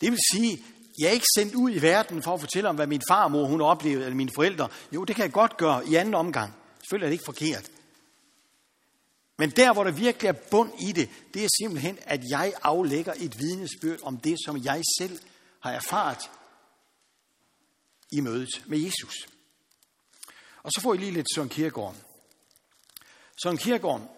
Det 0.01 0.11
vil 0.11 0.19
sige, 0.33 0.65
jeg 0.99 1.07
er 1.07 1.13
ikke 1.13 1.27
sendt 1.37 1.55
ud 1.55 1.71
i 1.71 1.83
verden 1.83 2.23
for 2.23 2.35
at 2.35 2.41
fortælle 2.41 2.69
om, 2.69 2.77
hvad 2.77 2.87
min 2.87 3.03
farmor 3.09 3.45
hun 3.45 3.61
oplevede, 3.61 4.05
eller 4.05 4.17
mine 4.17 4.31
forældre. 4.35 4.69
Jo, 4.93 5.05
det 5.05 5.17
kan 5.17 5.23
jeg 5.23 5.33
godt 5.33 5.57
gøre 5.57 5.89
i 5.89 5.95
anden 5.95 6.15
omgang. 6.15 6.55
Selvfølgelig 6.81 7.07
er 7.07 7.09
det 7.09 7.15
ikke 7.15 7.25
forkert. 7.25 7.71
Men 9.39 9.51
der, 9.51 9.73
hvor 9.73 9.85
der 9.85 9.91
virkelig 9.91 10.29
er 10.29 10.33
bund 10.51 10.73
i 10.81 10.93
det, 10.93 11.11
det 11.35 11.45
er 11.45 11.49
simpelthen, 11.61 11.99
at 12.03 12.21
jeg 12.31 12.53
aflægger 12.63 13.13
et 13.17 13.39
vidnesbyrd 13.39 13.99
om 14.03 14.17
det, 14.17 14.37
som 14.45 14.65
jeg 14.65 14.83
selv 14.99 15.19
har 15.61 15.73
erfaret 15.73 16.31
i 18.11 18.21
mødet 18.21 18.63
med 18.67 18.79
Jesus. 18.79 19.15
Og 20.63 20.73
så 20.73 20.81
får 20.81 20.95
I 20.95 20.97
lige 20.97 21.13
lidt 21.13 21.27
Søren 21.35 21.49
Kierkegaard. 21.49 21.95
Søren 23.43 23.59
Kierkegaard, 23.59 24.15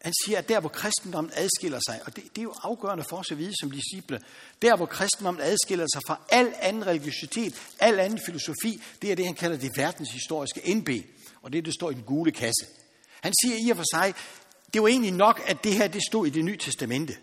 han 0.00 0.12
siger, 0.24 0.38
at 0.38 0.48
der 0.48 0.60
hvor 0.60 0.68
kristendommen 0.68 1.32
adskiller 1.36 1.80
sig, 1.86 2.00
og 2.06 2.16
det, 2.16 2.24
det 2.24 2.38
er 2.38 2.42
jo 2.42 2.54
afgørende 2.62 3.04
for 3.04 3.16
os 3.16 3.30
at 3.30 3.38
vide 3.38 3.52
som 3.60 3.70
disciple, 3.70 4.20
der 4.62 4.76
hvor 4.76 4.86
kristendommen 4.86 5.42
adskiller 5.42 5.86
sig 5.92 6.02
fra 6.06 6.20
al 6.28 6.54
anden 6.58 6.86
religiøsitet, 6.86 7.54
al 7.80 8.00
anden 8.00 8.20
filosofi, 8.26 8.82
det 9.02 9.12
er 9.12 9.16
det, 9.16 9.26
han 9.26 9.34
kalder 9.34 9.56
det 9.56 9.70
verdenshistoriske 9.76 10.74
NB, 10.74 10.88
og 11.42 11.52
det, 11.52 11.64
det 11.64 11.74
står 11.74 11.90
i 11.90 11.94
den 11.94 12.02
gule 12.02 12.32
kasse. 12.32 12.66
Han 13.20 13.32
siger 13.42 13.56
i 13.66 13.70
og 13.70 13.76
for 13.76 13.84
sig, 13.94 14.14
det 14.74 14.82
var 14.82 14.88
egentlig 14.88 15.12
nok, 15.12 15.42
at 15.46 15.64
det 15.64 15.74
her 15.74 15.88
det 15.88 16.02
stod 16.08 16.26
i 16.26 16.30
det 16.30 16.44
nye 16.44 16.56
testamente. 16.56 17.16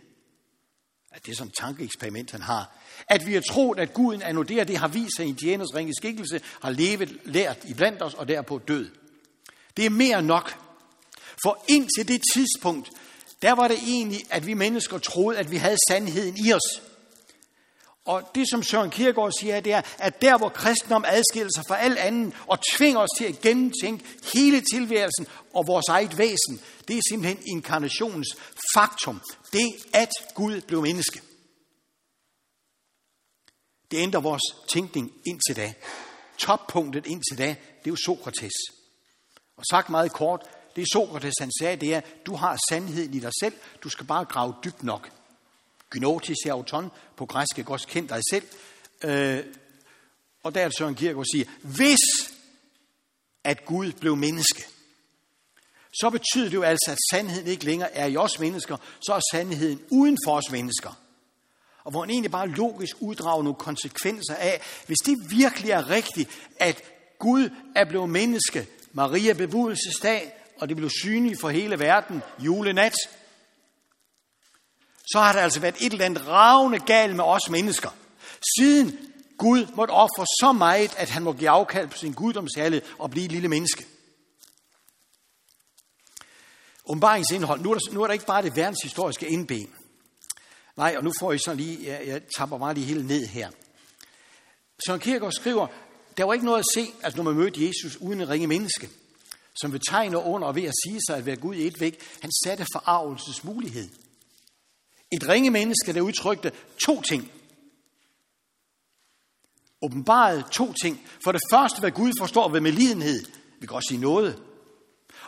At 1.12 1.25
det 1.25 1.31
er 1.31 1.35
som 1.35 1.51
tankeeksperiment, 1.51 2.31
han 2.31 2.41
har. 2.41 2.78
At 3.07 3.27
vi 3.27 3.33
har 3.33 3.41
troet, 3.41 3.79
at 3.79 3.93
Guden 3.93 4.21
annullerer 4.21 4.63
det, 4.63 4.77
har 4.77 4.88
vist 4.88 5.15
sig 5.17 5.25
i 5.25 5.29
en 5.29 5.35
tjeners 5.35 5.75
ringe 5.75 5.93
skikkelse, 5.97 6.41
har 6.62 6.69
levet, 6.69 7.17
lært 7.25 7.57
i 7.65 7.73
blandt 7.73 8.01
os 8.01 8.13
og 8.13 8.27
derpå 8.27 8.57
død. 8.57 8.89
Det 9.77 9.85
er 9.85 9.89
mere 9.89 10.21
nok. 10.21 10.57
For 11.43 11.63
indtil 11.67 12.07
det 12.07 12.21
tidspunkt, 12.33 12.89
der 13.41 13.51
var 13.51 13.67
det 13.67 13.77
egentlig, 13.88 14.21
at 14.29 14.45
vi 14.45 14.53
mennesker 14.53 14.97
troede, 14.97 15.38
at 15.38 15.51
vi 15.51 15.57
havde 15.57 15.77
sandheden 15.89 16.38
i 16.45 16.53
os. 16.53 16.81
Og 18.05 18.31
det, 18.35 18.49
som 18.49 18.63
Søren 18.63 18.89
Kierkegaard 18.89 19.31
siger, 19.39 19.59
det 19.59 19.73
er, 19.73 19.81
at 19.97 20.21
der, 20.21 20.38
hvor 20.38 20.49
kristendom 20.49 21.05
adskiller 21.07 21.49
sig 21.55 21.63
fra 21.67 21.81
al 21.81 21.97
anden 21.97 22.33
og 22.47 22.59
tvinger 22.75 22.99
os 22.99 23.09
til 23.17 23.25
at 23.25 23.41
gentænke 23.41 24.05
hele 24.33 24.62
tilværelsen 24.73 25.27
og 25.53 25.67
vores 25.67 25.85
eget 25.89 26.17
væsen, 26.17 26.62
det 26.88 26.97
er 26.97 27.01
simpelthen 27.09 27.43
inkarnationens 27.47 28.27
faktum. 28.75 29.21
Det, 29.53 29.67
at 29.93 30.09
Gud 30.35 30.62
blev 30.62 30.81
menneske. 30.81 31.21
Det 33.91 33.97
ændrer 33.97 34.21
vores 34.21 34.41
tænkning 34.67 35.13
indtil 35.25 35.56
da. 35.56 35.73
Toppunktet 36.38 37.06
indtil 37.06 37.38
da, 37.38 37.47
det 37.47 37.86
er 37.86 37.91
jo 37.91 37.95
Sokrates. 37.95 38.54
Og 39.58 39.63
sagt 39.71 39.89
meget 39.89 40.12
kort, 40.12 40.41
det 40.75 40.86
Sokrates 40.93 41.34
han 41.39 41.52
sagde, 41.60 41.75
det 41.75 41.93
er, 41.93 42.02
du 42.25 42.36
har 42.36 42.60
sandheden 42.69 43.13
i 43.13 43.19
dig 43.19 43.32
selv, 43.41 43.54
du 43.84 43.89
skal 43.89 44.06
bare 44.06 44.25
grave 44.25 44.56
dybt 44.63 44.84
nok. 44.84 45.12
Gynotis 45.89 46.38
auton, 46.49 46.91
på 47.15 47.25
græsk 47.25 47.60
er 47.60 47.63
godt 47.63 47.88
kendt 47.88 48.10
dig 48.10 48.21
selv. 48.30 48.47
Øh, 49.04 49.45
og 50.43 50.56
der 50.56 50.62
er 50.62 50.69
Søren 50.78 50.95
Kierkegaard 50.95 51.25
siger, 51.34 51.45
hvis 51.62 51.99
at 53.43 53.65
Gud 53.65 53.91
blev 53.91 54.15
menneske, 54.15 54.63
så 55.93 56.10
betyder 56.10 56.45
det 56.45 56.54
jo 56.54 56.63
altså, 56.63 56.91
at 56.91 56.97
sandheden 57.12 57.47
ikke 57.47 57.65
længere 57.65 57.93
er 57.93 58.06
i 58.06 58.17
os 58.17 58.39
mennesker, 58.39 58.78
så 59.02 59.13
er 59.13 59.19
sandheden 59.32 59.82
uden 59.91 60.17
for 60.25 60.36
os 60.36 60.52
mennesker. 60.52 60.99
Og 61.89 61.91
hvor 61.91 62.02
han 62.02 62.10
egentlig 62.10 62.32
bare 62.32 62.47
logisk 62.47 62.95
uddrager 62.99 63.43
nogle 63.43 63.60
konsekvenser 63.60 64.36
af, 64.36 64.62
hvis 64.88 64.97
det 65.06 65.17
virkelig 65.30 65.71
er 65.71 65.89
rigtigt, 65.89 66.30
at 66.60 66.84
Gud 67.19 67.49
er 67.75 67.86
blevet 67.86 68.10
menneske, 68.10 68.67
Maria 68.93 69.34
bebudelsesdag, 69.34 70.34
og 70.60 70.69
det 70.69 70.78
blev 70.78 70.89
synligt 70.89 71.41
for 71.41 71.49
hele 71.49 71.80
verden 71.80 72.21
julenat, 72.39 72.93
så 75.12 75.19
har 75.19 75.34
der 75.34 75.41
altså 75.41 75.60
været 75.60 75.75
et 75.80 75.91
eller 75.91 76.06
andet 76.06 76.28
ravne 76.28 76.80
galt 76.80 77.15
med 77.15 77.23
os 77.23 77.49
mennesker. 77.49 77.89
Siden 78.58 78.99
Gud 79.38 79.67
måtte 79.75 79.91
ofre 79.91 80.25
så 80.25 80.52
meget, 80.52 80.95
at 80.97 81.10
han 81.10 81.23
må 81.23 81.34
give 81.34 81.49
afkald 81.49 81.88
på 81.88 81.97
sin 81.97 82.13
guddomsherlighed 82.13 82.88
og 82.99 83.12
blive 83.12 83.25
et 83.25 83.32
lille 83.32 83.47
menneske. 83.47 83.86
Åbenbaringsindhold. 86.86 87.62
Nu 87.62 87.71
er, 87.71 87.75
der, 87.75 87.93
nu 87.93 88.02
er 88.02 88.08
der 88.08 88.13
ikke 88.13 88.25
bare 88.25 88.43
det 88.43 88.56
verdenshistoriske 88.56 89.28
indben. 89.28 89.73
Nej, 90.79 90.93
og 90.97 91.03
nu 91.03 91.11
får 91.19 91.33
I 91.33 91.37
så 91.37 91.53
lige, 91.53 91.87
jeg, 91.87 92.07
jeg 92.07 92.21
tapper 92.37 92.57
bare 92.57 92.73
lige 92.73 92.85
hele 92.85 93.07
ned 93.07 93.25
her. 93.25 93.49
Søren 94.87 94.99
Kierkegaard 94.99 95.31
skriver, 95.31 95.67
der 96.17 96.23
var 96.23 96.33
ikke 96.33 96.45
noget 96.45 96.59
at 96.59 96.65
se, 96.75 96.87
altså 97.03 97.17
når 97.17 97.23
man 97.23 97.35
mødte 97.35 97.67
Jesus 97.67 97.97
uden 97.97 98.21
at 98.21 98.29
ringe 98.29 98.47
menneske, 98.47 98.89
som 99.61 99.73
ved 99.73 99.79
tegn 99.89 100.15
og 100.15 100.27
under 100.27 100.47
og 100.47 100.55
ved 100.55 100.63
at 100.63 100.73
sige 100.85 100.99
sig 101.07 101.17
at 101.17 101.25
være 101.25 101.35
Gud 101.35 101.55
i 101.55 101.67
et 101.67 101.79
væk, 101.79 102.01
han 102.21 102.31
satte 102.45 102.65
forarvelses 102.73 103.43
mulighed. 103.43 103.89
Et 105.11 105.27
ringe 105.27 105.49
menneske, 105.49 105.93
der 105.93 106.01
udtrykte 106.01 106.51
to 106.85 107.01
ting. 107.01 107.31
Åbenbaret 109.81 110.45
to 110.51 110.73
ting. 110.73 111.07
For 111.23 111.31
det 111.31 111.41
første, 111.51 111.79
hvad 111.79 111.91
Gud 111.91 112.11
forstår 112.19 112.49
ved 112.49 112.61
medlidenhed. 112.61 113.25
Vi 113.59 113.67
kan 113.67 113.75
også 113.75 113.87
sige 113.89 114.01
noget. 114.01 114.43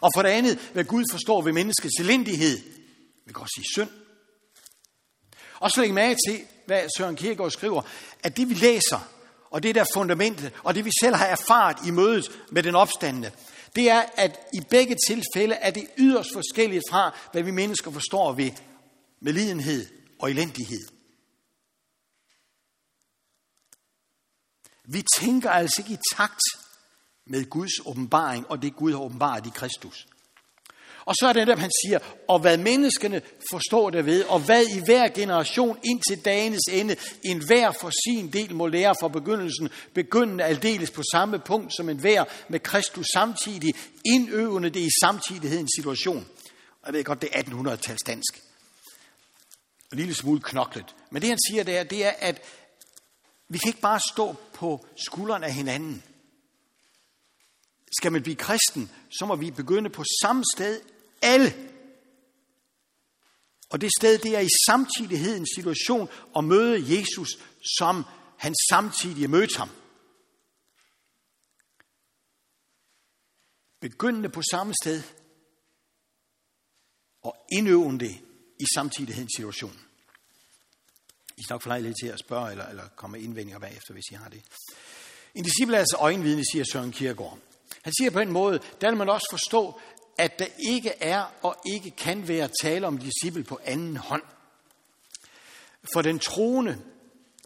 Og 0.01 0.09
for 0.15 0.21
det 0.21 0.29
andet, 0.29 0.69
hvad 0.73 0.83
Gud 0.83 1.03
forstår 1.11 1.41
ved 1.41 1.53
menneskets 1.53 1.99
elendighed. 1.99 2.57
Vi 3.25 3.33
kan 3.33 3.41
også 3.41 3.55
sige 3.55 3.71
synd. 3.73 4.00
Og 5.62 5.71
så 5.71 5.82
læg 5.82 5.93
mærke 5.93 6.17
til, 6.28 6.41
hvad 6.65 6.88
Søren 6.97 7.15
Kierkegaard 7.15 7.52
skriver, 7.52 7.82
at 8.24 8.38
det 8.38 8.50
vi 8.50 8.54
læser, 8.54 9.10
og 9.50 9.63
det 9.63 9.76
der 9.76 9.86
fundamentet, 9.93 10.54
og 10.63 10.76
det 10.76 10.86
vi 10.86 10.91
selv 11.02 11.15
har 11.15 11.26
erfaret 11.26 11.78
i 11.88 11.91
mødet 11.91 12.41
med 12.52 12.63
den 12.63 12.76
opstandende, 12.76 13.32
det 13.76 13.89
er, 13.89 14.04
at 14.15 14.39
i 14.54 14.62
begge 14.69 14.95
tilfælde 15.08 15.56
er 15.56 15.71
det 15.71 15.88
yderst 15.97 16.30
forskelligt 16.34 16.84
fra, 16.89 17.17
hvad 17.32 17.43
vi 17.43 17.52
mennesker 17.52 17.91
forstår 17.91 18.34
ved 18.34 18.52
medlidenhed 19.19 19.88
og 20.19 20.32
elendighed. 20.32 20.88
Vi 24.86 25.04
tænker 25.19 25.50
altså 25.50 25.82
ikke 25.82 25.93
i 25.93 26.15
takt 26.15 26.41
med 27.26 27.50
Guds 27.50 27.80
åbenbaring 27.86 28.47
og 28.47 28.62
det 28.62 28.76
Gud 28.76 28.91
har 28.91 29.00
åbenbaret 29.00 29.45
i 29.45 29.52
Kristus. 29.56 30.08
Og 31.05 31.15
så 31.15 31.27
er 31.27 31.33
det 31.33 31.47
der, 31.47 31.55
han 31.55 31.71
siger, 31.85 31.99
og 32.27 32.39
hvad 32.39 32.57
menneskene 32.57 33.21
forstår 33.51 33.89
det 33.89 34.05
ved, 34.05 34.23
og 34.23 34.39
hvad 34.39 34.63
i 34.63 34.81
hver 34.85 35.07
generation 35.07 35.77
indtil 35.83 36.25
dagens 36.25 36.67
ende, 36.71 36.95
en 37.23 37.45
hver 37.45 37.71
for 37.71 37.91
sin 38.07 38.33
del 38.33 38.55
må 38.55 38.67
lære 38.67 38.95
fra 38.99 39.07
begyndelsen, 39.07 39.69
begyndende 39.93 40.43
aldeles 40.43 40.91
på 40.91 41.03
samme 41.11 41.39
punkt 41.39 41.75
som 41.75 41.89
en 41.89 41.97
hver 41.97 42.23
med 42.49 42.59
Kristus 42.59 43.05
samtidig, 43.13 43.73
indøvende 44.05 44.69
det 44.69 44.79
i 44.79 44.89
samtidighedens 45.03 45.71
situation. 45.77 46.27
Og 46.81 46.87
jeg 46.87 46.93
ved 46.93 47.03
godt, 47.03 47.21
det 47.21 47.29
er 47.33 47.43
1800-tals 47.43 48.03
dansk. 48.07 48.41
En 49.91 49.97
lille 49.97 50.13
smule 50.13 50.41
knoklet. 50.41 50.95
Men 51.09 51.21
det 51.21 51.29
han 51.29 51.39
siger, 51.49 51.63
det 51.63 51.77
er, 51.77 51.83
det 51.83 52.05
er, 52.05 52.13
at 52.19 52.41
vi 53.49 53.57
kan 53.57 53.69
ikke 53.69 53.81
bare 53.81 53.99
stå 54.13 54.35
på 54.53 54.85
skuldrene 55.07 55.45
af 55.45 55.53
hinanden. 55.53 56.03
Skal 57.97 58.12
man 58.12 58.23
blive 58.23 58.36
kristen, 58.36 58.91
så 59.10 59.25
må 59.25 59.36
vi 59.36 59.51
begynde 59.51 59.89
på 59.89 60.04
samme 60.21 60.43
sted 60.56 60.82
alle. 61.21 61.71
Og 63.69 63.82
det 63.82 63.91
sted, 63.99 64.17
det 64.17 64.36
er 64.36 64.39
i 64.39 64.49
samtidighedens 64.67 65.49
situation 65.56 66.10
at 66.38 66.43
møde 66.43 66.97
Jesus, 66.97 67.30
som 67.77 68.06
han 68.38 68.56
samtidig 68.69 69.30
mødte 69.30 69.58
ham. 69.58 69.69
Begyndende 73.80 74.30
på 74.30 74.41
samme 74.51 74.73
sted 74.84 75.04
og 77.21 77.45
indøvende 77.51 78.06
det 78.06 78.21
i 78.60 78.65
samtidighedens 78.75 79.32
situation. 79.36 79.80
I 81.38 81.43
skal 81.43 81.54
nok 81.54 81.62
få 81.62 81.69
lejlighed 81.69 81.95
til 82.01 82.08
at 82.08 82.19
spørge 82.19 82.51
eller, 82.51 82.67
eller 82.67 82.88
komme 82.95 83.17
med 83.17 83.25
indvendinger 83.25 83.60
bagefter, 83.60 83.93
hvis 83.93 84.12
I 84.12 84.13
har 84.13 84.30
det. 84.30 84.43
En 85.36 85.43
disciple 85.43 85.75
er 85.75 85.80
altså 85.80 85.97
øjenvidne, 85.99 86.43
siger 86.51 86.65
Søren 86.71 86.91
Kierkegaard. 86.91 87.39
Han 87.81 87.93
siger 87.99 88.12
på 88.12 88.19
en 88.19 88.31
måde, 88.31 88.60
der 88.81 88.89
vil 88.89 88.97
man 88.97 89.10
også 89.10 89.27
forstå, 89.31 89.79
at 90.17 90.39
der 90.39 90.45
ikke 90.69 90.93
er 90.99 91.23
og 91.41 91.55
ikke 91.65 91.91
kan 91.91 92.27
være 92.27 92.49
tale 92.62 92.88
om 92.88 92.97
disciple 92.97 93.43
på 93.43 93.60
anden 93.65 93.97
hånd. 93.97 94.23
For 95.93 96.01
den 96.01 96.19
troende, 96.19 96.81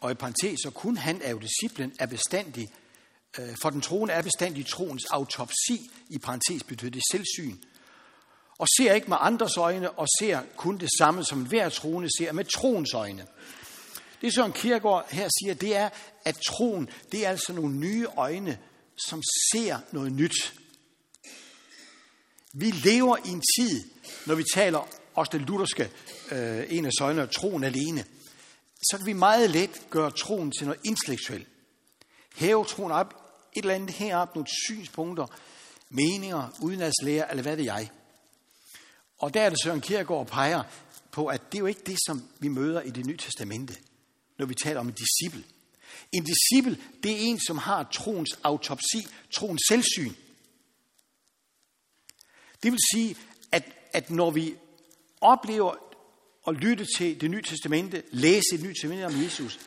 og 0.02 0.12
i 0.12 0.14
parentes, 0.14 0.60
så 0.64 0.72
kun 0.72 0.98
han 0.98 1.22
er 1.24 1.32
jo 1.32 1.40
disciplen, 1.40 1.94
er 2.00 2.06
bestandig, 2.06 2.70
øh, 3.40 3.56
for 3.62 3.70
den 3.70 3.82
troende 3.82 4.14
er 4.14 4.22
bestandig 4.22 4.66
troens 4.66 5.06
autopsi, 5.06 5.90
i 6.10 6.18
parentes 6.18 6.64
betyder 6.64 6.92
det 6.92 7.04
selvsyn, 7.12 7.58
og 8.58 8.68
ser 8.78 8.94
ikke 8.94 9.10
med 9.10 9.18
andres 9.20 9.58
øjne, 9.58 9.92
og 9.92 10.08
ser 10.20 10.42
kun 10.56 10.78
det 10.78 10.90
samme, 11.00 11.24
som 11.24 11.48
hver 11.48 11.70
troende 11.70 12.10
ser 12.18 12.32
med 12.32 12.46
troens 12.46 12.94
øjne. 12.94 13.28
Det, 14.22 14.34
som 14.34 14.54
Kierkegaard 14.54 15.06
her 15.12 15.30
siger, 15.40 15.54
det 15.54 15.76
er, 15.76 15.90
at 16.26 16.36
troen, 16.36 16.90
det 17.12 17.26
er 17.26 17.30
altså 17.30 17.54
nogle 17.54 17.76
nye 17.76 18.08
øjne, 18.18 18.58
som 18.98 19.22
ser 19.52 19.80
noget 19.92 20.12
nyt. 20.12 20.54
Vi 22.54 22.72
lever 22.72 23.18
i 23.18 23.30
en 23.30 23.44
tid, 23.58 23.84
når 24.26 24.36
vi 24.36 24.44
taler 24.54 24.90
også 25.16 25.38
den 25.38 25.42
lutherske 25.42 25.92
øh, 26.32 26.66
en 26.70 26.86
af 26.86 26.92
søjner, 27.00 27.26
troen 27.26 27.64
alene, 27.64 28.06
så 28.90 28.98
kan 28.98 29.06
vi 29.06 29.14
meget 29.14 29.50
let 29.50 29.82
gøre 29.90 30.12
troen 30.12 30.52
til 30.52 30.68
noget 30.68 30.82
intellektuelt. 30.86 31.48
Hæve 32.36 32.66
troen 32.66 32.92
op, 32.92 33.14
et 33.56 33.62
eller 33.62 33.76
andet 33.76 33.92
herop, 33.96 34.36
nogle 34.36 34.48
synspunkter, 34.66 35.28
meninger, 35.90 36.50
udenadslære, 36.62 37.30
eller 37.30 37.42
hvad 37.44 37.58
det 37.58 37.66
jeg. 37.66 37.90
Og 39.18 39.34
der 39.34 39.42
er 39.42 39.50
det 39.50 39.60
Søren 39.64 39.82
Kierkegaard 39.82 40.28
peger 40.28 40.64
på, 41.12 41.28
at 41.28 41.52
det 41.52 41.58
er 41.58 41.60
jo 41.60 41.66
ikke 41.66 41.82
det, 41.86 41.98
som 42.06 42.24
vi 42.40 42.48
møder 42.48 42.82
i 42.82 42.90
det 42.90 43.06
nye 43.06 43.18
testamente, 43.18 43.76
når 44.40 44.46
vi 44.46 44.54
taler 44.54 44.80
om 44.80 44.88
en 44.88 44.94
disciple. 44.94 45.44
En 46.12 46.24
disciple, 46.24 46.84
det 47.04 47.12
er 47.12 47.18
en, 47.18 47.40
som 47.40 47.58
har 47.58 47.84
troens 47.84 48.40
autopsi, 48.44 49.08
troens 49.32 49.62
selvsyn. 49.70 50.14
Det 52.64 52.72
vil 52.72 52.80
sige, 52.94 53.16
at, 53.52 53.64
at 53.94 54.10
når 54.10 54.32
vi 54.32 54.56
oplever 55.22 55.76
at 56.48 56.56
lytte 56.56 56.86
til 56.98 57.22
det 57.22 57.32
nye 57.32 57.42
testamente, 57.42 58.04
læse 58.12 58.46
det 58.52 58.64
nye 58.64 58.74
testamente 58.74 59.06
om 59.06 59.24
Jesus, 59.24 59.60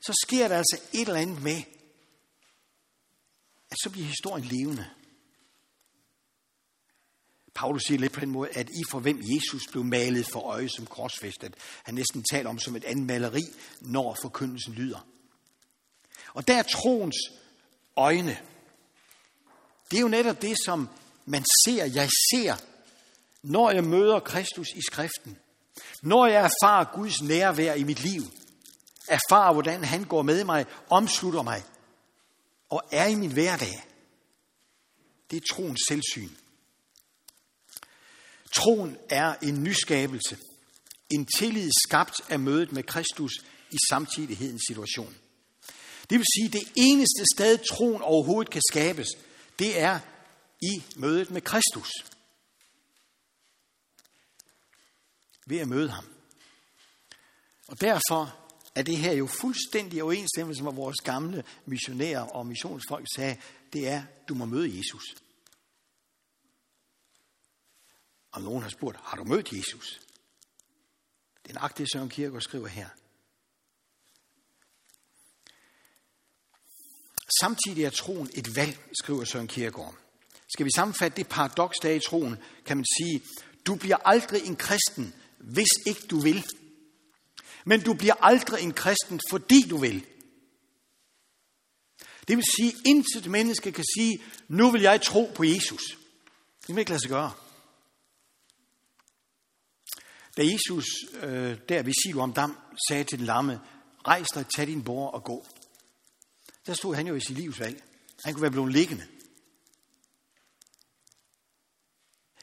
så 0.00 0.24
sker 0.26 0.48
der 0.48 0.58
altså 0.58 0.80
et 0.92 1.08
eller 1.08 1.20
andet 1.20 1.42
med, 1.42 1.62
at 3.70 3.76
så 3.82 3.90
bliver 3.90 4.06
historien 4.06 4.44
levende. 4.44 4.86
Paulus 7.54 7.82
siger 7.82 7.98
lidt 7.98 8.12
på 8.12 8.20
den 8.20 8.30
måde, 8.30 8.50
at 8.50 8.70
I 8.70 8.82
for 8.90 9.00
hvem 9.00 9.20
Jesus 9.22 9.62
blev 9.70 9.84
malet 9.84 10.26
for 10.26 10.40
øje 10.40 10.68
som 10.68 10.86
korsfæstet, 10.86 11.54
han 11.82 11.94
næsten 11.94 12.24
taler 12.30 12.50
om 12.50 12.58
som 12.58 12.76
et 12.76 12.84
andet 12.84 13.06
maleri, 13.06 13.42
når 13.80 14.16
forkyndelsen 14.22 14.74
lyder. 14.74 15.06
Og 16.34 16.48
der 16.48 16.58
er 16.58 16.62
troens 16.62 17.16
øjne. 17.96 18.38
Det 19.90 19.96
er 19.96 20.00
jo 20.00 20.08
netop 20.08 20.42
det, 20.42 20.56
som 20.64 20.88
man 21.24 21.44
ser, 21.64 21.84
jeg 21.84 22.08
ser, 22.30 22.56
når 23.42 23.70
jeg 23.70 23.84
møder 23.84 24.20
Kristus 24.20 24.68
i 24.76 24.82
skriften. 24.90 25.38
Når 26.02 26.26
jeg 26.26 26.50
erfarer 26.50 26.96
Guds 26.96 27.22
nærvær 27.22 27.74
i 27.74 27.84
mit 27.84 28.00
liv. 28.00 28.22
Erfarer, 29.08 29.52
hvordan 29.52 29.84
han 29.84 30.04
går 30.04 30.22
med 30.22 30.44
mig, 30.44 30.66
omslutter 30.90 31.42
mig 31.42 31.62
og 32.70 32.82
er 32.90 33.06
i 33.06 33.14
min 33.14 33.32
hverdag. 33.32 33.84
Det 35.30 35.36
er 35.36 35.54
troens 35.54 35.80
selvsyn. 35.88 36.30
Troen 38.52 38.96
er 39.08 39.34
en 39.42 39.62
nyskabelse. 39.62 40.38
En 41.10 41.26
tillid 41.38 41.70
skabt 41.88 42.20
af 42.28 42.38
mødet 42.38 42.72
med 42.72 42.82
Kristus 42.82 43.32
i 43.70 43.76
samtidighedens 43.90 44.62
situation. 44.68 45.16
Det 46.10 46.18
vil 46.18 46.26
sige, 46.36 46.46
at 46.46 46.52
det 46.52 46.72
eneste 46.76 47.24
sted, 47.34 47.58
troen 47.58 48.02
overhovedet 48.02 48.52
kan 48.52 48.62
skabes, 48.70 49.08
det 49.58 49.80
er 49.80 50.00
i 50.62 50.82
mødet 50.96 51.30
med 51.30 51.40
Kristus. 51.40 51.90
Ved 55.46 55.58
at 55.58 55.68
møde 55.68 55.90
ham. 55.90 56.04
Og 57.68 57.80
derfor 57.80 58.36
er 58.74 58.82
det 58.82 58.96
her 58.96 59.12
jo 59.12 59.26
fuldstændig 59.26 60.02
overensstemmelse 60.02 60.62
med 60.62 60.72
vores 60.72 61.00
gamle 61.00 61.44
missionærer 61.66 62.20
og 62.20 62.46
missionsfolk 62.46 63.06
sagde, 63.16 63.36
det 63.72 63.88
er, 63.88 64.02
du 64.28 64.34
må 64.34 64.44
møde 64.44 64.78
Jesus. 64.78 65.04
Og 68.32 68.42
nogen 68.42 68.62
har 68.62 68.70
spurgt, 68.70 68.98
har 69.02 69.16
du 69.16 69.24
mødt 69.24 69.52
Jesus? 69.52 70.00
Det 71.46 71.56
er 71.56 71.60
nok 71.60 71.78
det, 71.78 71.88
Søren 71.92 72.08
Kierkegaard 72.08 72.42
skriver 72.42 72.68
her. 72.68 72.88
Samtidig 77.40 77.84
er 77.84 77.90
troen 77.90 78.30
et 78.34 78.56
valg, 78.56 78.78
skriver 79.02 79.24
Søren 79.24 79.48
Kierkegaard. 79.48 79.94
Skal 80.48 80.66
vi 80.66 80.70
sammenfatte 80.76 81.16
det 81.16 81.28
paradoks, 81.28 81.78
der 81.82 81.88
er 81.88 81.94
i 81.94 82.00
troen, 82.00 82.36
kan 82.66 82.76
man 82.76 82.86
sige, 82.98 83.22
du 83.66 83.74
bliver 83.74 83.96
aldrig 84.04 84.46
en 84.46 84.56
kristen, 84.56 85.14
hvis 85.38 85.68
ikke 85.86 86.00
du 86.10 86.20
vil. 86.20 86.44
Men 87.64 87.80
du 87.80 87.94
bliver 87.94 88.14
aldrig 88.20 88.62
en 88.62 88.72
kristen, 88.72 89.20
fordi 89.30 89.62
du 89.70 89.76
vil. 89.76 90.06
Det 92.28 92.36
vil 92.36 92.44
sige, 92.56 92.68
at 92.68 92.80
intet 92.86 93.26
menneske 93.26 93.72
kan 93.72 93.84
sige, 93.98 94.22
nu 94.48 94.70
vil 94.70 94.82
jeg 94.82 95.02
tro 95.02 95.32
på 95.34 95.44
Jesus. 95.44 95.82
Det 96.66 96.68
vil 96.68 96.78
ikke 96.78 96.90
lade 96.90 97.00
sig 97.00 97.10
gøre. 97.10 97.32
Da 100.36 100.42
Jesus 100.52 100.86
øh, 101.22 101.58
der 101.68 101.82
ved 101.82 101.92
Siloam 102.02 102.32
Dam 102.32 102.58
sagde 102.88 103.04
til 103.04 103.18
den 103.18 103.26
lamme, 103.26 103.60
rejs 104.06 104.28
dig, 104.28 104.46
tag 104.56 104.66
din 104.66 104.84
bord 104.84 105.14
og 105.14 105.24
gå. 105.24 105.46
Der 106.70 106.74
stod 106.76 106.94
han 106.94 107.06
jo 107.06 107.14
i 107.14 107.20
sit 107.20 107.36
livsvalg. 107.36 107.82
Han 108.24 108.34
kunne 108.34 108.42
være 108.42 108.50
blevet 108.50 108.72
liggende. 108.72 109.06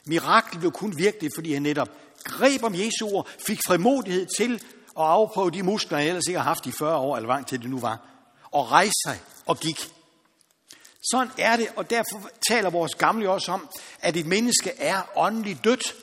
Miraklet 0.06 0.60
blev 0.60 0.72
kun 0.72 0.98
virkelig, 0.98 1.30
fordi 1.34 1.52
han 1.52 1.62
netop 1.62 1.88
greb 2.24 2.62
om 2.62 2.74
Jesu 2.74 3.08
ord, 3.08 3.28
fik 3.46 3.58
frimodighed 3.66 4.26
til 4.38 4.54
at 4.98 5.04
afprøve 5.04 5.50
de 5.50 5.62
muskler, 5.62 5.98
han 5.98 6.06
ellers 6.06 6.26
ikke 6.26 6.38
har 6.38 6.44
haft 6.44 6.66
i 6.66 6.72
40 6.72 6.96
år, 6.96 7.16
eller 7.16 7.26
hvor 7.26 7.42
til 7.42 7.62
det 7.62 7.70
nu 7.70 7.78
var, 7.78 8.08
og 8.50 8.70
rejse 8.70 8.94
sig 9.06 9.20
og 9.46 9.58
gik. 9.60 9.92
Sådan 11.12 11.32
er 11.38 11.56
det, 11.56 11.68
og 11.76 11.90
derfor 11.90 12.30
taler 12.48 12.70
vores 12.70 12.94
gamle 12.94 13.30
også 13.30 13.52
om, 13.52 13.68
at 14.00 14.16
et 14.16 14.26
menneske 14.26 14.70
er 14.70 15.02
åndeligt 15.16 15.64
dødt 15.64 15.96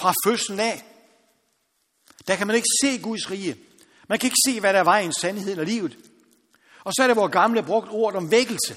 fra 0.00 0.12
fødslen 0.24 0.60
af. 0.60 0.84
Der 2.26 2.36
kan 2.36 2.46
man 2.46 2.56
ikke 2.56 2.68
se 2.82 2.98
Guds 2.98 3.30
rige. 3.30 3.56
Man 4.08 4.18
kan 4.18 4.26
ikke 4.26 4.42
se, 4.46 4.60
hvad 4.60 4.72
der 4.72 4.78
er 4.78 4.84
vejen, 4.84 5.12
sandheden 5.12 5.58
og 5.58 5.66
livet. 5.66 6.07
Og 6.84 6.92
så 6.92 7.02
er 7.02 7.06
det 7.06 7.16
vores 7.16 7.32
gamle 7.32 7.62
brugt 7.62 7.88
ord 7.90 8.14
om 8.14 8.30
vækkelse. 8.30 8.76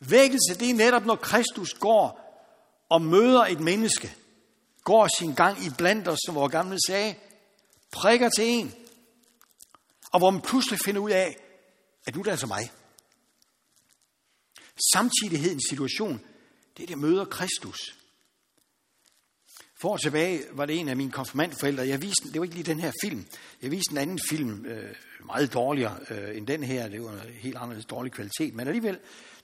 Vækkelse, 0.00 0.58
det 0.58 0.70
er 0.70 0.74
netop, 0.74 1.04
når 1.04 1.16
Kristus 1.16 1.74
går 1.74 2.26
og 2.88 3.02
møder 3.02 3.40
et 3.40 3.60
menneske, 3.60 4.16
går 4.84 5.08
sin 5.18 5.34
gang 5.34 5.58
i 5.58 5.70
blandt 5.78 6.08
os, 6.08 6.18
som 6.26 6.34
vores 6.34 6.52
gamle 6.52 6.78
sagde, 6.86 7.14
prikker 7.92 8.28
til 8.28 8.44
en, 8.44 8.74
og 10.12 10.18
hvor 10.18 10.30
man 10.30 10.40
pludselig 10.40 10.78
finder 10.84 11.00
ud 11.00 11.10
af, 11.10 11.36
at 12.06 12.14
nu 12.14 12.20
er 12.20 12.24
det 12.24 12.30
altså 12.30 12.46
mig. 12.46 12.70
Samtidighedens 14.92 15.64
situation, 15.68 16.20
det 16.76 16.82
er 16.82 16.86
det, 16.86 16.98
møder 16.98 17.24
Kristus. 17.24 17.96
For 19.78 19.88
år 19.88 19.96
tilbage 19.96 20.42
var 20.52 20.66
det 20.66 20.80
en 20.80 20.88
af 20.88 20.96
mine 20.96 21.10
konfirmandforældre, 21.10 21.88
jeg 21.88 22.02
viste, 22.02 22.32
det 22.32 22.40
var 22.40 22.44
ikke 22.44 22.54
lige 22.54 22.64
den 22.64 22.80
her 22.80 22.92
film, 23.04 23.26
jeg 23.62 23.70
viste 23.70 23.92
en 23.92 23.98
anden 23.98 24.20
film, 24.28 24.66
øh, 24.66 24.94
meget 25.24 25.54
dårligere 25.54 25.98
øh, 26.10 26.36
end 26.36 26.46
den 26.46 26.62
her, 26.62 26.88
det 26.88 27.02
var 27.02 27.12
en 27.12 27.20
helt 27.32 27.56
anderledes 27.56 27.86
dårlig 27.86 28.12
kvalitet, 28.12 28.54
men 28.54 28.66
alligevel, 28.66 28.98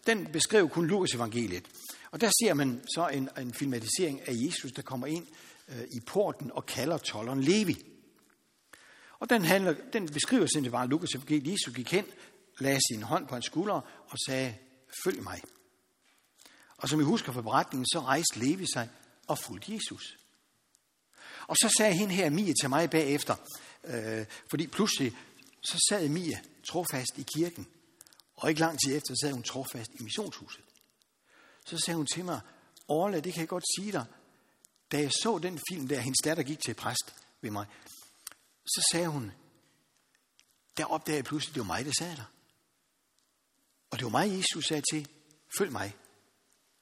den 0.06 0.26
beskrev 0.32 0.68
kun 0.68 0.86
Lukas 0.86 1.14
evangeliet. 1.14 1.64
Og 2.10 2.20
der 2.20 2.30
ser 2.42 2.54
man 2.54 2.82
så 2.94 3.08
en, 3.08 3.28
en 3.40 3.54
filmatisering 3.54 4.28
af 4.28 4.32
Jesus, 4.34 4.72
der 4.72 4.82
kommer 4.82 5.06
ind 5.06 5.26
øh, 5.68 5.82
i 5.90 6.00
porten 6.06 6.50
og 6.52 6.66
kalder 6.66 6.98
tolleren 6.98 7.40
Levi. 7.40 7.76
Og 9.18 9.30
den, 9.30 9.44
handler, 9.44 9.74
den 9.92 10.08
beskriver 10.08 10.46
simpelthen 10.46 10.72
bare 10.72 10.88
Lukas 10.88 11.14
evangeliet. 11.14 11.52
Jesus 11.52 11.74
gik 11.74 11.92
hen, 11.92 12.04
lagde 12.58 12.80
sin 12.90 13.02
hånd 13.02 13.26
på 13.26 13.34
hans 13.34 13.46
skulder 13.46 14.04
og 14.10 14.18
sagde, 14.26 14.54
følg 15.04 15.22
mig. 15.22 15.40
Og 16.76 16.88
som 16.88 17.00
I 17.00 17.04
husker 17.04 17.32
fra 17.32 17.42
beretningen, 17.42 17.86
så 17.86 18.00
rejste 18.00 18.38
Levi 18.38 18.66
sig 18.74 18.88
og 19.26 19.38
fulgte 19.38 19.74
Jesus. 19.74 20.21
Og 21.52 21.56
så 21.56 21.74
sagde 21.78 21.94
hende 21.94 22.14
her, 22.14 22.30
Mie, 22.30 22.54
til 22.60 22.68
mig 22.68 22.90
bagefter, 22.90 23.36
øh, 23.84 24.26
fordi 24.50 24.66
pludselig 24.66 25.16
så 25.62 25.86
sad 25.88 26.08
Mie 26.08 26.42
trofast 26.68 27.18
i 27.18 27.26
kirken, 27.36 27.66
og 28.36 28.48
ikke 28.48 28.60
lang 28.60 28.78
tid 28.80 28.96
efter 28.96 29.14
sad 29.22 29.32
hun 29.32 29.42
trofast 29.42 29.90
i 30.00 30.02
missionshuset. 30.02 30.64
Så 31.66 31.78
sagde 31.78 31.96
hun 31.96 32.06
til 32.06 32.24
mig, 32.24 32.40
Orla, 32.88 33.20
det 33.20 33.32
kan 33.32 33.40
jeg 33.40 33.48
godt 33.48 33.64
sige 33.76 33.92
dig, 33.92 34.04
da 34.92 34.98
jeg 34.98 35.12
så 35.12 35.38
den 35.38 35.60
film 35.70 35.88
der, 35.88 36.00
hendes 36.00 36.18
datter 36.24 36.42
gik 36.42 36.60
til 36.60 36.74
præst 36.74 37.14
ved 37.40 37.50
mig, 37.50 37.66
så 38.64 38.88
sagde 38.92 39.08
hun, 39.08 39.32
der 40.76 40.84
opdagede 40.84 41.16
jeg 41.16 41.24
pludselig, 41.24 41.54
det 41.54 41.60
var 41.60 41.66
mig, 41.66 41.84
der 41.84 41.92
sagde 41.98 42.16
der. 42.16 42.32
Og 43.90 43.98
det 43.98 44.04
var 44.04 44.10
mig, 44.10 44.38
Jesus 44.38 44.64
sagde 44.64 44.82
til, 44.92 45.08
følg 45.58 45.72
mig. 45.72 45.96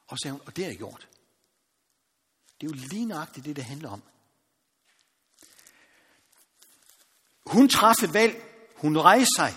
Og 0.07 0.19
sagde 0.19 0.33
hun, 0.33 0.43
og 0.47 0.57
det 0.57 0.65
har 0.65 0.71
jeg 0.71 0.79
gjort. 0.79 1.09
Det 2.61 2.67
er 2.67 2.71
jo 2.71 2.87
lige 2.91 3.05
nøjagtigt 3.05 3.47
det, 3.47 3.57
det 3.57 3.65
handler 3.65 3.91
om. 3.91 4.03
Hun 7.51 7.69
træffede 7.69 8.09
et 8.09 8.15
valg. 8.15 8.43
Hun 8.77 8.99
rejste 8.99 9.35
sig 9.37 9.55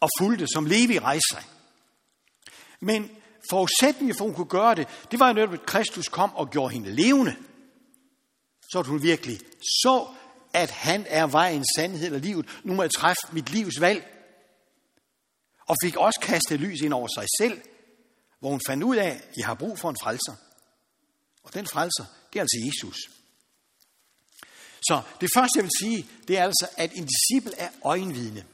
og 0.00 0.08
fulgte, 0.18 0.46
som 0.54 0.66
Levi 0.66 0.98
rejste 0.98 1.28
sig. 1.32 1.44
Men 2.80 3.10
forudsætningen 3.50 4.16
for, 4.18 4.24
at 4.24 4.30
hun 4.30 4.36
kunne 4.36 4.60
gøre 4.60 4.74
det, 4.74 4.88
det 5.10 5.20
var 5.20 5.28
jo 5.28 5.34
netop, 5.34 5.54
at 5.54 5.66
Kristus 5.66 6.08
kom 6.08 6.34
og 6.34 6.50
gjorde 6.50 6.72
hende 6.72 6.90
levende. 6.90 7.36
Så 8.72 8.78
at 8.78 8.86
hun 8.86 9.02
virkelig 9.02 9.40
så, 9.60 10.06
at 10.52 10.70
han 10.70 11.06
er 11.08 11.26
vejen, 11.26 11.64
sandhed 11.76 12.14
og 12.14 12.20
livet. 12.20 12.60
Nu 12.64 12.74
må 12.74 12.82
jeg 12.82 12.90
træffe 12.90 13.20
mit 13.32 13.50
livs 13.50 13.80
valg. 13.80 14.10
Og 15.66 15.76
fik 15.84 15.96
også 15.96 16.20
kastet 16.22 16.60
lys 16.60 16.80
ind 16.80 16.94
over 16.94 17.08
sig 17.14 17.26
selv, 17.40 17.60
hvor 18.40 18.50
hun 18.50 18.60
fandt 18.66 18.82
ud 18.82 18.96
af, 18.96 19.08
at 19.08 19.24
jeg 19.36 19.46
har 19.46 19.54
brug 19.54 19.78
for 19.78 19.90
en 19.90 19.96
frelser. 20.02 20.34
Og 21.42 21.54
den 21.54 21.66
frelser, 21.66 22.04
det 22.32 22.38
er 22.38 22.42
altså 22.42 22.56
Jesus. 22.66 23.13
Så 24.88 25.02
det 25.20 25.30
første, 25.34 25.56
jeg 25.56 25.64
vil 25.64 25.72
sige, 25.80 26.06
det 26.28 26.38
er 26.38 26.44
altså, 26.44 26.68
at 26.76 26.92
en 26.94 27.06
disciple 27.06 27.58
er 27.58 27.70
øjenvidne. 27.84 28.44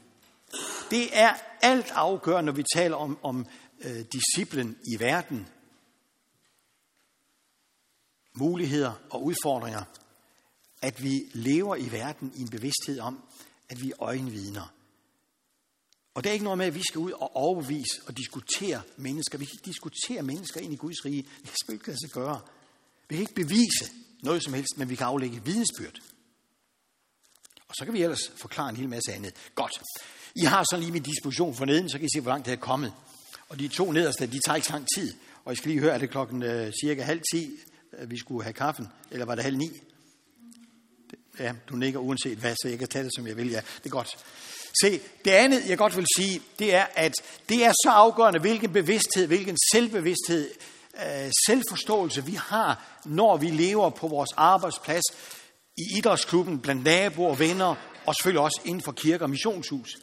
Det 0.89 1.17
er 1.17 1.33
alt 1.61 1.91
afgørende, 1.91 2.45
når 2.45 2.53
vi 2.53 2.63
taler 2.75 2.95
om, 2.95 3.17
om 3.23 3.45
øh, 3.81 4.05
disciplen 4.13 4.77
i 4.93 4.99
verden. 4.99 5.47
Muligheder 8.33 8.93
og 9.09 9.23
udfordringer. 9.23 9.83
At 10.81 11.03
vi 11.03 11.21
lever 11.33 11.75
i 11.75 11.91
verden 11.91 12.33
i 12.35 12.41
en 12.41 12.49
bevidsthed 12.49 12.99
om, 12.99 13.23
at 13.69 13.81
vi 13.81 13.91
er 13.91 14.01
øjenvidner. 14.03 14.73
Og 16.13 16.23
det 16.23 16.29
er 16.29 16.33
ikke 16.33 16.43
noget 16.43 16.57
med, 16.57 16.65
at 16.65 16.75
vi 16.75 16.83
skal 16.83 16.99
ud 16.99 17.11
og 17.11 17.35
overbevise 17.35 18.01
og 18.07 18.17
diskutere 18.17 18.81
mennesker. 18.97 19.37
Vi 19.37 19.45
kan 19.45 19.53
ikke 19.53 19.65
diskutere 19.65 20.21
mennesker 20.21 20.59
ind 20.59 20.73
i 20.73 20.75
Guds 20.75 21.05
rige. 21.05 21.21
Det 21.21 21.51
kan 21.65 21.73
ikke 21.73 21.87
lade 21.87 21.99
sig 21.99 22.09
gøre. 22.09 22.41
Vi 23.09 23.15
kan 23.15 23.21
ikke 23.21 23.35
bevise 23.35 23.91
noget 24.23 24.43
som 24.43 24.53
helst, 24.53 24.77
men 24.77 24.89
vi 24.89 24.95
kan 24.95 25.07
aflægge 25.07 25.45
vidensbyrd. 25.45 25.99
Og 27.71 27.75
så 27.79 27.85
kan 27.85 27.93
vi 27.93 28.03
ellers 28.03 28.31
forklare 28.37 28.69
en 28.69 28.75
hel 28.75 28.89
masse 28.89 29.13
andet. 29.13 29.33
Godt. 29.55 29.71
I 30.35 30.45
har 30.45 30.63
så 30.71 30.77
lige 30.77 30.91
min 30.91 31.03
disposition 31.03 31.55
for 31.55 31.65
neden, 31.65 31.89
så 31.89 31.97
kan 31.97 32.05
I 32.05 32.09
se, 32.15 32.21
hvor 32.21 32.31
langt 32.31 32.45
det 32.45 32.51
er 32.51 32.57
kommet. 32.57 32.93
Og 33.49 33.59
de 33.59 33.67
to 33.67 33.91
nederste, 33.91 34.27
de 34.27 34.39
tager 34.45 34.55
ikke 34.55 34.67
så 34.67 34.73
lang 34.73 34.87
tid. 34.97 35.13
Og 35.45 35.53
I 35.53 35.55
skal 35.55 35.69
lige 35.71 35.81
høre, 35.81 35.93
at 35.93 36.01
det 36.01 36.09
klokken 36.09 36.43
øh, 36.43 36.71
cirka 36.83 37.03
halv 37.03 37.21
ti, 37.33 37.51
øh, 37.99 38.11
vi 38.11 38.17
skulle 38.17 38.43
have 38.43 38.53
kaffen. 38.53 38.87
Eller 39.11 39.25
var 39.25 39.35
det 39.35 39.43
halv 39.43 39.57
ni? 39.57 39.69
Ja, 41.39 41.53
du 41.69 41.75
nikker 41.75 41.99
uanset 41.99 42.37
hvad, 42.37 42.55
så 42.61 42.67
jeg 42.67 42.79
kan 42.79 42.87
tage 42.87 43.03
det, 43.03 43.11
som 43.15 43.27
jeg 43.27 43.37
vil. 43.37 43.49
Ja, 43.49 43.61
det 43.77 43.85
er 43.85 43.89
godt. 43.89 44.17
Se, 44.81 44.99
det 45.25 45.31
andet, 45.31 45.69
jeg 45.69 45.77
godt 45.77 45.97
vil 45.97 46.05
sige, 46.17 46.41
det 46.59 46.75
er, 46.75 46.85
at 46.95 47.13
det 47.49 47.65
er 47.65 47.71
så 47.71 47.89
afgørende, 47.89 48.39
hvilken 48.39 48.73
bevidsthed, 48.73 49.27
hvilken 49.27 49.57
selvbevidsthed, 49.73 50.49
øh, 50.95 51.31
selvforståelse 51.47 52.25
vi 52.25 52.33
har, 52.33 52.99
når 53.05 53.37
vi 53.37 53.47
lever 53.47 53.89
på 53.89 54.07
vores 54.07 54.29
arbejdsplads, 54.37 55.03
i 55.77 55.97
idrætsklubben, 55.97 56.59
blandt 56.59 56.83
naboer 56.83 57.29
og 57.29 57.39
venner, 57.39 57.75
og 58.05 58.15
selvfølgelig 58.15 58.41
også 58.41 58.61
inden 58.65 58.83
for 58.83 58.91
kirke 58.91 59.23
og 59.23 59.29
missionshus. 59.29 59.97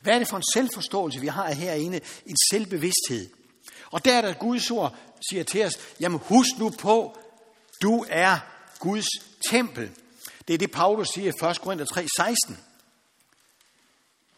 Hvad 0.00 0.14
er 0.14 0.18
det 0.18 0.28
for 0.28 0.36
en 0.36 0.52
selvforståelse, 0.54 1.20
vi 1.20 1.26
har 1.26 1.52
herinde? 1.52 2.00
En 2.26 2.36
selvbevidsthed. 2.50 3.28
Og 3.90 4.04
der 4.04 4.14
er 4.14 4.20
der 4.20 4.32
Guds 4.32 4.70
ord 4.70 4.96
siger 5.30 5.44
til 5.44 5.64
os, 5.64 5.78
jamen 6.00 6.20
husk 6.24 6.58
nu 6.58 6.70
på, 6.70 7.18
du 7.82 8.04
er 8.08 8.38
Guds 8.78 9.06
tempel. 9.50 9.90
Det 10.48 10.54
er 10.54 10.58
det, 10.58 10.70
Paulus 10.70 11.08
siger 11.14 11.32
i 11.44 11.50
1. 11.50 11.60
Korinther 11.60 11.86
3, 11.86 12.06
16. 12.16 12.58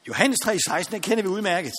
Johannes 0.09 0.39
3, 0.43 0.59
16, 0.59 0.93
den 0.93 1.03
kender 1.03 1.23
vi 1.23 1.29
udmærket. 1.29 1.73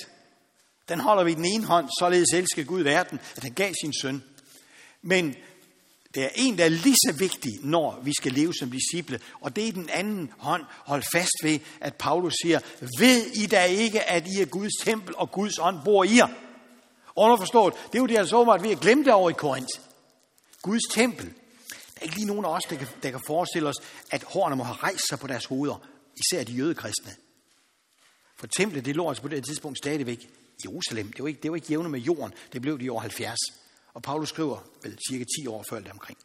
Den 0.89 0.99
holder 0.99 1.23
vi 1.23 1.31
i 1.31 1.35
den 1.35 1.45
ene 1.45 1.65
hånd, 1.65 1.89
således 1.99 2.33
elsker 2.33 2.63
Gud 2.63 2.81
verden, 2.81 3.19
at 3.35 3.43
han 3.43 3.53
gav 3.53 3.73
sin 3.81 3.93
søn. 4.01 4.23
Men 5.01 5.35
der 6.15 6.23
er 6.23 6.29
en, 6.35 6.57
der 6.57 6.65
er 6.65 6.69
lige 6.69 6.95
så 6.95 7.13
vigtig, 7.17 7.51
når 7.61 8.01
vi 8.03 8.13
skal 8.17 8.31
leve 8.31 8.53
som 8.53 8.71
disciple. 8.71 9.19
Og 9.41 9.55
det 9.55 9.67
er 9.67 9.71
den 9.71 9.89
anden 9.89 10.31
hånd. 10.37 10.63
Hold 10.69 11.03
fast 11.13 11.31
ved, 11.43 11.59
at 11.81 11.95
Paulus 11.95 12.33
siger, 12.43 12.59
ved 12.99 13.25
I 13.25 13.45
da 13.45 13.63
ikke, 13.63 14.03
at 14.03 14.27
I 14.27 14.41
er 14.41 14.45
Guds 14.45 14.73
tempel, 14.83 15.15
og 15.17 15.31
Guds 15.31 15.59
ånd 15.59 15.77
bor 15.85 16.03
i 16.03 16.17
jer? 16.17 16.27
Underforstået, 17.15 17.73
det 17.73 17.97
er 17.97 17.99
jo 18.01 18.05
det, 18.05 18.17
altså 18.17 18.35
åbenbart, 18.35 18.63
vi 18.63 18.71
at 18.71 18.79
glemt 18.79 19.05
det 19.05 19.13
over 19.13 19.29
i 19.29 19.33
Korinth. 19.33 19.79
Guds 20.61 20.83
tempel. 20.91 21.25
Der 21.25 21.99
er 21.99 22.03
ikke 22.03 22.15
lige 22.15 22.27
nogen 22.27 22.45
af 22.45 22.49
os, 22.49 22.63
der 22.63 22.75
kan, 22.75 22.87
der 23.03 23.11
kan 23.11 23.21
forestille 23.27 23.69
os, 23.69 23.75
at 24.11 24.23
hårene 24.23 24.55
må 24.55 24.63
have 24.63 24.77
rejst 24.77 25.09
sig 25.09 25.19
på 25.19 25.27
deres 25.27 25.45
hoveder. 25.45 25.87
Især 26.15 26.43
de 26.43 26.53
jødekristne. 26.53 27.11
For 28.37 28.47
templet, 28.47 28.85
det 28.85 28.95
lå 28.95 29.09
altså 29.09 29.21
på 29.21 29.27
det 29.27 29.45
tidspunkt 29.45 29.77
stadigvæk 29.77 30.23
i 30.23 30.27
Jerusalem. 30.65 31.11
Det 31.11 31.23
var 31.23 31.27
ikke, 31.27 31.39
det 31.43 31.51
var 31.51 31.55
ikke 31.55 31.67
jævne 31.69 31.89
med 31.89 31.99
jorden. 31.99 32.33
Det 32.53 32.61
blev 32.61 32.79
det 32.79 32.85
i 32.85 32.89
år 32.89 32.99
70. 32.99 33.37
Og 33.93 34.01
Paulus 34.01 34.29
skriver 34.29 34.59
vel 34.83 34.97
cirka 35.09 35.25
10 35.39 35.47
år 35.47 35.65
før 35.69 35.79
det 35.79 35.91
omkring. 35.91 36.17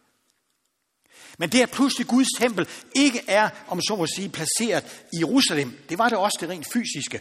Men 1.39 1.53
det, 1.53 1.61
at 1.61 1.71
pludselig 1.71 2.07
Guds 2.07 2.29
tempel 2.39 2.69
ikke 2.97 3.23
er, 3.29 3.49
om 3.69 3.81
så 3.83 3.97
må 3.97 4.07
sige, 4.07 4.29
placeret 4.29 5.05
i 5.13 5.19
Jerusalem, 5.19 5.79
det 5.89 5.99
var 5.99 6.09
det 6.09 6.19
også 6.19 6.39
det 6.41 6.49
rent 6.49 6.67
fysiske. 6.73 7.21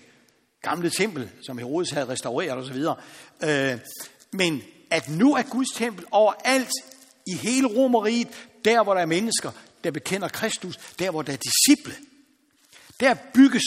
gamle 0.61 0.89
tempel, 0.89 1.29
som 1.45 1.57
Herodes 1.57 1.89
havde 1.89 2.07
restaureret 2.07 2.57
osv. 2.57 2.85
Øh, 3.49 3.79
men 4.31 4.63
at 4.89 5.09
nu 5.09 5.35
er 5.35 5.41
Guds 5.41 5.69
tempel 5.75 6.05
overalt 6.11 6.71
i 7.27 7.33
hele 7.33 7.67
Romeriet, 7.67 8.27
der 8.65 8.83
hvor 8.83 8.93
der 8.93 9.01
er 9.01 9.05
mennesker, 9.05 9.51
der 9.83 9.91
bekender 9.91 10.27
Kristus, 10.27 10.77
der 10.99 11.11
hvor 11.11 11.21
der 11.21 11.33
er 11.33 11.37
disciple. 11.37 11.95
Der 12.99 13.15
bygges 13.33 13.63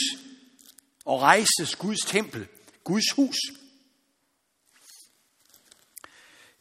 og 1.05 1.21
rejses 1.21 1.75
Guds 1.79 1.99
tempel, 1.99 2.47
Guds 2.83 3.11
hus. 3.15 3.35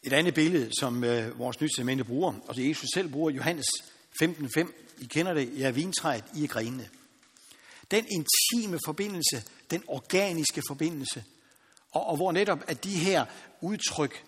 Et 0.02 0.12
andet 0.12 0.34
billede, 0.34 0.70
som 0.80 1.04
øh, 1.04 1.38
vores 1.38 1.60
nytestamente 1.60 2.04
bruger, 2.04 2.34
og 2.48 2.56
det 2.56 2.68
Jesus 2.68 2.88
selv 2.94 3.08
bruger, 3.08 3.30
Johannes 3.30 3.66
15.5, 4.22 4.72
I 4.98 5.04
kender 5.04 5.34
det, 5.34 5.58
jeg 5.58 5.68
er 5.68 5.72
vintræet, 5.72 6.24
I 6.36 6.44
er 6.44 6.48
grenene. 6.48 6.88
Den 7.90 8.06
intime 8.10 8.78
forbindelse, 8.86 9.44
den 9.70 9.82
organiske 9.86 10.62
forbindelse, 10.68 11.24
og, 11.92 12.06
og 12.06 12.16
hvor 12.16 12.32
netop 12.32 12.58
at 12.66 12.84
de 12.84 12.96
her 12.96 13.24
udtryk 13.60 14.24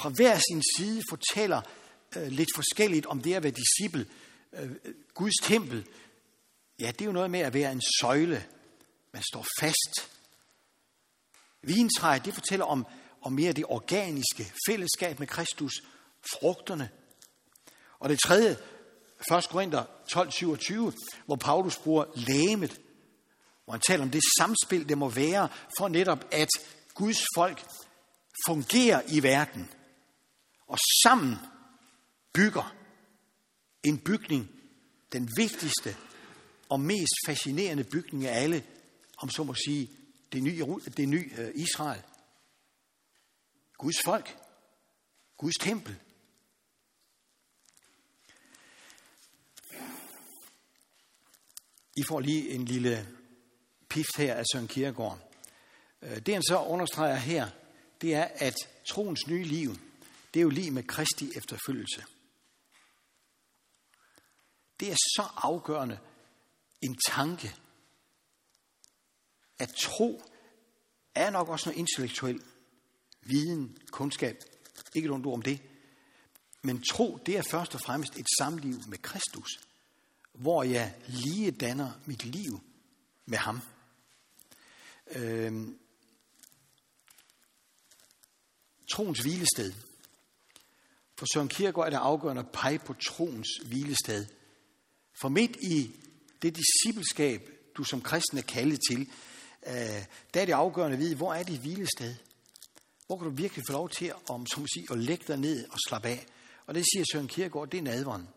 fra 0.00 0.08
hver 0.08 0.38
sin 0.50 0.62
side 0.76 1.02
fortæller 1.10 1.62
øh, 2.16 2.28
lidt 2.28 2.48
forskelligt 2.54 3.06
om 3.06 3.22
det 3.22 3.34
at 3.34 3.42
være 3.42 3.52
disciple. 3.52 4.06
Øh, 4.52 4.70
Guds 5.14 5.36
tempel, 5.42 5.86
ja, 6.80 6.86
det 6.86 7.00
er 7.00 7.06
jo 7.06 7.12
noget 7.12 7.30
med 7.30 7.40
at 7.40 7.54
være 7.54 7.72
en 7.72 7.82
søjle. 8.00 8.44
Man 9.12 9.22
står 9.22 9.46
fast. 9.60 10.10
Vintræet, 11.62 12.24
det 12.24 12.34
fortæller 12.34 12.66
om, 12.66 12.86
og 13.20 13.32
mere 13.32 13.52
det 13.52 13.64
organiske 13.68 14.52
fællesskab 14.68 15.18
med 15.18 15.26
Kristus, 15.26 15.72
frugterne. 16.32 16.90
Og 17.98 18.08
det 18.08 18.18
tredje, 18.26 18.56
1. 19.32 19.48
Korinther 19.50 19.84
12:27, 20.12 21.24
hvor 21.26 21.36
Paulus 21.36 21.78
bruger 21.78 22.04
lægemet, 22.14 22.80
hvor 23.64 23.72
han 23.72 23.80
taler 23.80 24.04
om 24.04 24.10
det 24.10 24.22
samspil, 24.38 24.88
der 24.88 24.94
må 24.94 25.08
være 25.08 25.48
for 25.78 25.88
netop, 25.88 26.24
at 26.30 26.48
Guds 26.94 27.18
folk 27.36 27.66
fungerer 28.46 29.02
i 29.08 29.22
verden 29.22 29.70
og 30.66 30.78
sammen 31.02 31.36
bygger 32.32 32.74
en 33.84 33.98
bygning, 33.98 34.50
den 35.12 35.30
vigtigste 35.36 35.96
og 36.68 36.80
mest 36.80 37.14
fascinerende 37.26 37.84
bygning 37.84 38.26
af 38.26 38.42
alle, 38.42 38.64
om 39.18 39.30
så 39.30 39.44
må 39.44 39.54
sige, 39.54 39.90
det 40.32 40.42
nye, 40.42 40.64
det 40.96 41.08
nye 41.08 41.30
øh, 41.38 41.50
Israel. 41.54 42.02
Guds 43.78 43.96
folk. 44.04 44.38
Guds 45.36 45.54
tempel. 45.60 46.00
I 51.96 52.02
får 52.08 52.20
lige 52.20 52.50
en 52.50 52.64
lille 52.64 53.08
pift 53.88 54.16
her 54.16 54.34
af 54.34 54.44
Søren 54.52 54.68
Kierkegaard. 54.68 55.18
Øh, 56.02 56.16
det 56.16 56.34
han 56.34 56.42
så 56.42 56.64
understreger 56.64 57.16
her, 57.16 57.50
det 58.00 58.14
er, 58.14 58.24
at 58.34 58.54
troens 58.88 59.26
nye 59.26 59.44
liv, 59.44 59.74
det 60.34 60.40
er 60.40 60.42
jo 60.42 60.50
lige 60.50 60.70
med 60.70 60.82
Kristi 60.82 61.30
efterfølgelse. 61.36 62.04
Det 64.80 64.90
er 64.90 64.96
så 64.96 65.28
afgørende 65.36 65.98
en 66.82 66.98
tanke, 67.08 67.56
at 69.58 69.68
tro 69.68 70.22
er 71.14 71.30
nok 71.30 71.48
også 71.48 71.68
noget 71.68 71.78
intellektuel 71.78 72.42
viden, 73.28 73.78
kundskab. 73.90 74.44
Ikke 74.94 75.06
et 75.06 75.12
ord 75.12 75.26
om 75.26 75.42
det. 75.42 75.60
Men 76.62 76.82
tro, 76.82 77.18
det 77.26 77.36
er 77.36 77.42
først 77.42 77.74
og 77.74 77.80
fremmest 77.80 78.16
et 78.16 78.26
samliv 78.38 78.80
med 78.88 78.98
Kristus, 78.98 79.60
hvor 80.32 80.62
jeg 80.62 80.94
lige 81.06 81.50
danner 81.50 81.92
mit 82.06 82.24
liv 82.24 82.60
med 83.26 83.38
ham. 83.38 83.60
Øhm, 85.10 85.78
troens 88.92 89.20
hvilested. 89.20 89.72
For 91.18 91.26
Søren 91.34 91.48
Kierkegaard 91.48 91.86
er 91.86 91.90
det 91.90 91.96
afgørende 91.96 92.42
at 92.42 92.52
pege 92.52 92.78
på 92.78 92.94
troens 92.94 93.48
hvilested. 93.66 94.26
For 95.20 95.28
midt 95.28 95.56
i 95.56 95.90
det 96.42 96.56
discipleskab, 96.56 97.50
du 97.76 97.84
som 97.84 98.02
kristen 98.02 98.38
er 98.38 98.42
kaldet 98.42 98.78
til, 98.90 99.00
øh, 99.66 100.04
der 100.34 100.40
er 100.40 100.44
det 100.44 100.52
afgørende 100.52 100.96
at 100.96 101.00
vide, 101.00 101.16
hvor 101.16 101.34
er 101.34 101.42
dit 101.42 101.60
hvilested? 101.60 102.14
Hvor 103.08 103.16
kan 103.16 103.28
du 103.28 103.34
virkelig 103.34 103.64
få 103.66 103.72
lov 103.72 103.88
til 103.88 104.12
om, 104.28 104.46
som 104.46 104.66
sige, 104.74 104.86
at 104.90 104.98
lægge 104.98 105.24
dig 105.28 105.36
ned 105.36 105.68
og 105.70 105.78
slappe 105.88 106.08
af? 106.08 106.26
Og 106.66 106.74
det 106.74 106.84
siger 106.84 107.04
Søren 107.12 107.28
Kierkegaard, 107.28 107.70
det 107.70 107.78
er 107.78 107.82
nadveren. 107.82 108.28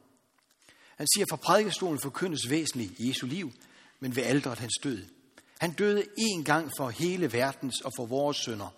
Han 0.97 1.07
siger, 1.15 1.25
for 1.29 1.35
prædikestolen 1.35 1.99
forkyndes 1.99 2.49
væsentligt 2.49 2.93
i 2.99 3.09
Jesu 3.09 3.25
liv, 3.25 3.51
men 3.99 4.15
ved 4.15 4.23
alderet 4.23 4.59
hans 4.59 4.73
død. 4.83 5.05
Han 5.59 5.71
døde 5.71 6.03
én 6.19 6.43
gang 6.43 6.71
for 6.77 6.89
hele 6.89 7.33
verdens 7.33 7.81
og 7.81 7.91
for 7.97 8.05
vores 8.05 8.37
sønder. 8.37 8.73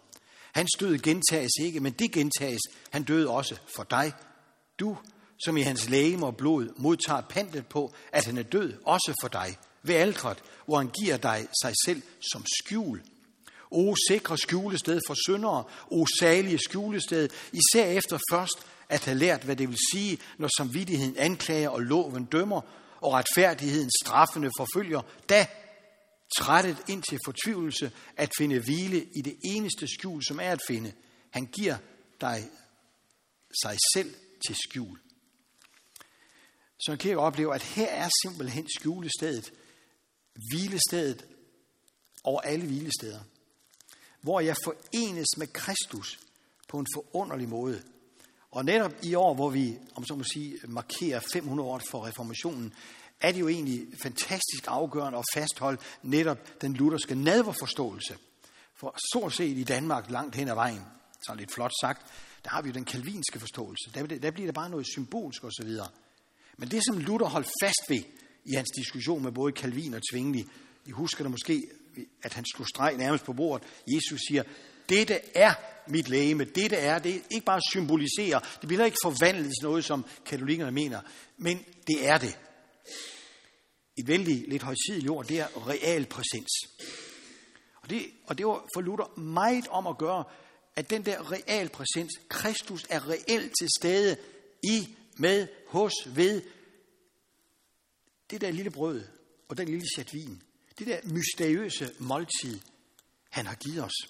Hans 0.54 0.70
død 0.80 0.98
gentages 0.98 1.52
ikke, 1.62 1.80
men 1.80 1.94
det 1.94 2.12
gentages. 2.12 2.62
Han 2.90 3.04
døde 3.04 3.30
også 3.30 3.60
for 3.76 3.84
dig. 3.84 4.14
Du, 4.80 4.98
som 5.46 5.58
i 5.58 5.62
hans 5.62 5.90
læge 5.90 6.26
og 6.26 6.38
blod 6.38 6.74
modtager 6.78 7.22
pantet 7.22 7.68
på, 7.68 7.94
at 8.12 8.26
han 8.26 8.38
er 8.38 8.44
død, 8.44 8.74
også 8.86 9.14
for 9.22 9.28
dig. 9.28 9.58
Ved 9.84 9.96
aldret, 9.96 10.44
hvor 10.66 10.78
han 10.78 10.90
giver 11.02 11.18
dig 11.18 11.48
sig 11.64 11.74
selv 11.86 12.02
som 12.34 12.46
skjul. 12.60 13.02
O 13.74 13.96
sikre 14.10 14.38
skjulested 14.38 15.02
for 15.08 15.16
syndere, 15.28 15.64
o 15.92 16.06
salige 16.20 16.58
skjulested, 16.58 17.30
især 17.54 17.86
efter 17.86 18.20
først 18.32 18.66
at 18.90 19.06
have 19.06 19.18
lært, 19.18 19.44
hvad 19.44 19.56
det 19.56 19.70
vil 19.70 19.78
sige, 19.94 20.18
når 20.38 20.50
samvittigheden 20.58 21.18
anklager 21.18 21.70
og 21.70 21.80
loven 21.80 22.26
dømmer, 22.26 22.62
og 23.02 23.14
retfærdigheden 23.14 23.92
straffende 24.04 24.50
forfølger, 24.58 25.02
da 25.30 25.48
trættet 26.38 26.78
ind 26.90 27.04
til 27.10 27.20
fortvivlelse 27.26 27.92
at 28.18 28.32
finde 28.38 28.60
hvile 28.60 29.06
i 29.16 29.22
det 29.22 29.36
eneste 29.44 29.88
skjul, 29.88 30.24
som 30.24 30.40
er 30.40 30.52
at 30.52 30.62
finde. 30.68 30.94
Han 31.30 31.46
giver 31.46 31.78
dig 32.22 32.50
sig 33.64 33.78
selv 33.96 34.16
til 34.48 34.56
skjul. 34.56 35.00
Så 36.80 36.96
kan 37.00 37.10
jeg 37.10 37.18
opleve, 37.18 37.56
at 37.56 37.64
her 37.64 37.88
er 37.88 38.10
simpelthen 38.24 38.68
skjulestedet, 38.80 39.54
hvilestedet 40.52 41.26
over 42.24 42.42
alle 42.42 42.66
hvilesteder, 42.66 43.20
hvor 44.24 44.40
jeg 44.40 44.56
forenes 44.64 45.38
med 45.38 45.48
Kristus 45.48 46.20
på 46.68 46.80
en 46.80 46.88
forunderlig 46.96 47.50
måde. 47.50 47.82
Og 48.52 48.66
netop 48.66 48.94
i 49.04 49.16
år, 49.16 49.34
hvor 49.34 49.50
vi, 49.50 49.78
om 49.96 50.06
så 50.06 50.16
må 50.16 50.24
sige, 50.24 50.60
markerer 50.68 51.20
500 51.34 51.70
år 51.70 51.82
for 51.92 52.06
reformationen, 52.06 52.74
er 53.22 53.32
det 53.32 53.40
jo 53.40 53.48
egentlig 53.48 53.88
fantastisk 54.02 54.64
afgørende 54.68 55.20
at 55.20 55.26
fastholde 55.34 55.82
netop 56.04 56.62
den 56.62 56.74
lutherske 56.74 57.16
nadverforståelse. 57.16 58.18
For 58.76 58.96
stort 59.12 59.34
set 59.34 59.58
i 59.58 59.64
Danmark 59.64 60.10
langt 60.10 60.36
hen 60.36 60.48
ad 60.48 60.54
vejen, 60.54 60.82
så 61.28 61.36
lidt 61.36 61.54
flot 61.54 61.72
sagt, 61.82 62.02
der 62.44 62.50
har 62.50 62.62
vi 62.62 62.70
jo 62.70 62.74
den 62.74 62.86
kalvinske 62.86 63.40
forståelse. 63.40 63.92
Der, 63.94 64.06
der 64.06 64.32
bliver 64.32 64.48
der 64.48 64.54
bare 64.54 64.70
noget 64.70 64.88
symbolsk 64.88 65.44
osv. 65.44 65.70
Men 66.58 66.72
det, 66.72 66.82
som 66.86 66.98
Luther 66.98 67.28
holdt 67.28 67.50
fast 67.64 67.82
ved 67.90 68.04
i 68.46 68.56
hans 68.56 68.70
diskussion 68.78 69.24
med 69.24 69.32
både 69.32 69.54
Calvin 69.56 69.94
og 69.94 70.02
Zwingli, 70.12 70.46
I 70.86 70.92
husker 70.92 71.24
det 71.24 71.32
måske, 71.32 71.64
at 72.24 72.34
han 72.34 72.46
slog 72.56 72.68
streg 72.68 72.98
nærmest 72.98 73.26
på 73.26 73.34
bordet. 73.34 73.68
Jesus 73.88 74.22
siger, 74.28 74.44
dette 74.90 75.20
er 75.36 75.54
mit 75.88 76.10
lægeme, 76.10 76.44
dette 76.44 76.76
er, 76.76 77.00
det 77.00 77.24
ikke 77.32 77.46
bare 77.46 77.62
symboliserer, 77.72 78.40
det 78.40 78.68
bliver 78.68 78.86
ikke 78.86 78.98
forvandlet 79.04 79.46
til 79.46 79.64
noget, 79.64 79.86
som 79.86 80.06
katolikkerne 80.26 80.72
mener, 80.72 81.02
men 81.38 81.66
det 81.88 82.08
er 82.08 82.18
det 82.18 82.40
et 83.98 84.08
vældig 84.08 84.46
lidt 84.48 84.64
højsidigt 84.64 85.10
ord, 85.10 85.26
det 85.26 85.40
er 85.40 85.68
real 85.68 86.06
præsens. 86.06 86.52
Og 87.76 87.90
det, 87.90 88.06
og 88.28 88.38
det 88.38 88.46
var 88.46 88.66
for 88.76 88.82
Luther 88.82 89.20
meget 89.20 89.68
om 89.68 89.88
at 89.88 89.98
gøre, 89.98 90.24
at 90.76 90.90
den 90.90 91.06
der 91.06 91.32
real 91.32 91.70
præsens, 91.70 92.12
Kristus 92.30 92.86
er 92.90 93.10
reelt 93.10 93.54
til 93.62 93.70
stede 93.80 94.18
i, 94.64 94.96
med, 95.18 95.48
hos, 95.68 95.94
ved, 96.06 96.42
det 98.30 98.42
der 98.42 98.52
lille 98.52 98.72
brød 98.72 99.04
og 99.50 99.58
den 99.58 99.68
lille 99.68 99.86
chat 99.96 100.14
vin, 100.14 100.44
det 100.80 100.88
der 100.88 101.00
mysteriøse 101.04 101.92
måltid, 102.00 102.60
han 103.30 103.46
har 103.46 103.56
givet 103.56 103.84
os. 103.84 104.10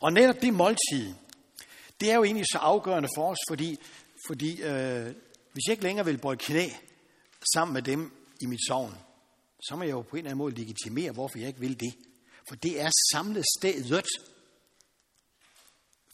Og 0.00 0.12
netop 0.12 0.40
det 0.40 0.54
måltid, 0.54 1.14
det 2.00 2.10
er 2.10 2.14
jo 2.14 2.24
egentlig 2.24 2.46
så 2.52 2.58
afgørende 2.58 3.08
for 3.16 3.30
os, 3.30 3.38
fordi, 3.48 3.78
fordi 4.26 4.62
øh, 4.62 5.14
hvis 5.52 5.62
jeg 5.66 5.72
ikke 5.72 5.82
længere 5.82 6.06
vil 6.06 6.18
bøje 6.18 6.36
knæ 6.36 6.68
sammen 7.54 7.74
med 7.74 7.82
dem, 7.82 8.24
i 8.40 8.46
mit 8.46 8.60
sovn, 8.68 8.94
så 9.68 9.76
må 9.76 9.82
jeg 9.82 9.90
jo 9.90 10.02
på 10.02 10.16
en 10.16 10.18
eller 10.18 10.30
anden 10.30 10.38
måde 10.38 10.54
legitimere, 10.54 11.12
hvorfor 11.12 11.38
jeg 11.38 11.48
ikke 11.48 11.60
vil 11.60 11.80
det. 11.80 11.94
For 12.48 12.56
det 12.56 12.80
er 12.80 12.90
samlet 13.12 13.44
stedet 13.58 14.06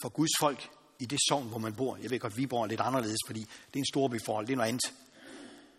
for 0.03 0.09
Guds 0.09 0.31
folk 0.41 0.71
i 0.99 1.07
det 1.07 1.19
sovn, 1.29 1.49
hvor 1.49 1.59
man 1.59 1.75
bor. 1.75 1.97
Jeg 1.97 2.11
ved 2.11 2.21
godt, 2.21 2.37
vi 2.37 2.47
bor 2.47 2.67
lidt 2.67 2.81
anderledes, 2.81 3.19
fordi 3.27 3.41
det 3.41 3.75
er 3.75 3.79
en 3.79 3.93
stor 3.93 4.09
beforhold, 4.09 4.47
det 4.47 4.53
er 4.53 4.57
noget 4.57 4.69
andet. 4.69 4.93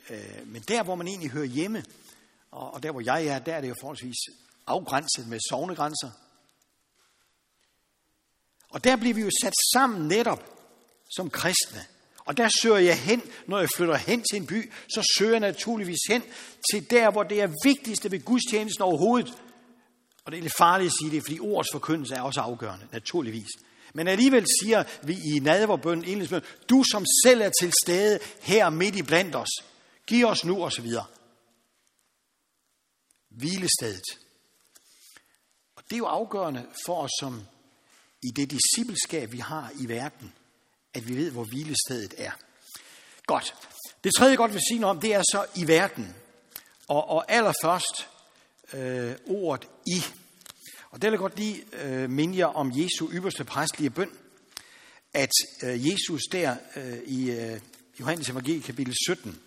Øh, 0.09 0.47
men 0.47 0.61
der, 0.61 0.83
hvor 0.83 0.95
man 0.95 1.07
egentlig 1.07 1.31
hører 1.31 1.45
hjemme, 1.45 1.83
og 2.51 2.83
der, 2.83 2.91
hvor 2.91 3.01
jeg 3.01 3.25
er, 3.25 3.39
der 3.39 3.55
er 3.55 3.61
det 3.61 3.69
jo 3.69 3.75
forholdsvis 3.81 4.17
afgrænset 4.67 5.27
med 5.27 5.39
sovnegrænser. 5.49 6.09
Og 8.69 8.83
der 8.83 8.95
bliver 8.95 9.13
vi 9.13 9.21
jo 9.21 9.29
sat 9.41 9.53
sammen 9.73 10.07
netop 10.07 10.43
som 11.15 11.29
kristne. 11.29 11.85
Og 12.25 12.37
der 12.37 12.49
søger 12.61 12.77
jeg 12.77 12.99
hen, 12.99 13.21
når 13.47 13.59
jeg 13.59 13.69
flytter 13.75 13.95
hen 13.95 14.23
til 14.31 14.37
en 14.37 14.47
by, 14.47 14.71
så 14.93 15.13
søger 15.17 15.31
jeg 15.31 15.39
naturligvis 15.39 15.99
hen 16.09 16.23
til 16.71 16.89
der, 16.89 17.11
hvor 17.11 17.23
det 17.23 17.41
er 17.41 17.53
vigtigste 17.63 18.11
ved 18.11 18.19
gudstjenesten 18.25 18.83
overhovedet, 18.83 19.33
Og 20.25 20.31
det 20.31 20.37
er 20.37 20.41
lidt 20.41 20.57
farligt 20.57 20.87
at 20.87 20.93
sige 21.01 21.11
det, 21.11 21.23
fordi 21.23 21.39
ordets 21.39 21.71
forkyndelse 21.71 22.15
er 22.15 22.21
også 22.21 22.41
afgørende, 22.41 22.87
naturligvis. 22.91 23.49
Men 23.93 24.07
alligevel 24.07 24.45
siger 24.61 24.83
vi 25.03 25.13
i 25.13 25.39
nadverbønnen, 25.39 26.05
indlægsbønnen, 26.05 26.49
du 26.69 26.83
som 26.91 27.05
selv 27.25 27.41
er 27.41 27.51
til 27.61 27.73
stede 27.83 28.19
her 28.41 28.69
midt 28.69 28.95
i 28.95 29.01
blandt 29.01 29.35
os, 29.35 29.49
giv 30.07 30.25
os 30.25 30.45
nu 30.45 30.63
og 30.63 30.71
så 30.71 30.81
videre. 30.81 31.05
Hvilestedet. 33.31 34.03
Og 35.75 35.83
det 35.89 35.93
er 35.93 35.97
jo 35.97 36.05
afgørende 36.05 36.67
for 36.85 37.01
os 37.03 37.11
som 37.19 37.41
i 38.23 38.27
det 38.35 38.51
discipleskab, 38.51 39.31
vi 39.31 39.37
har 39.37 39.71
i 39.79 39.87
verden, 39.87 40.33
at 40.93 41.07
vi 41.07 41.17
ved, 41.17 41.31
hvor 41.31 41.43
hvilestedet 41.43 42.13
er. 42.17 42.31
Godt. 43.25 43.55
Det 44.03 44.11
tredje, 44.17 44.29
jeg 44.29 44.37
godt 44.37 44.53
vil 44.53 44.61
sige 44.69 44.79
noget 44.79 44.95
om, 44.95 45.01
det 45.01 45.13
er 45.13 45.21
så 45.21 45.45
i 45.55 45.67
verden. 45.67 46.15
Og, 46.87 47.09
og 47.09 47.31
allerførst 47.31 48.09
øh, 48.73 49.15
ordet 49.27 49.67
i. 49.87 50.03
Og 50.89 51.01
der 51.01 51.07
vil 51.07 51.11
jeg 51.11 51.19
godt 51.19 51.37
lige 51.37 51.63
øh, 51.73 52.09
minde 52.09 52.37
jer 52.37 52.45
om 52.45 52.71
Jesu 52.75 53.09
ypperste 53.11 53.43
præstlige 53.43 53.89
bøn, 53.89 54.11
at 55.13 55.31
øh, 55.63 55.87
Jesus 55.87 56.21
der 56.31 56.55
øh, 56.75 56.99
i 57.05 57.31
øh, 57.31 57.59
Johannes 57.99 58.29
Evangelie 58.29 58.61
kapitel 58.61 58.95
17, 59.07 59.39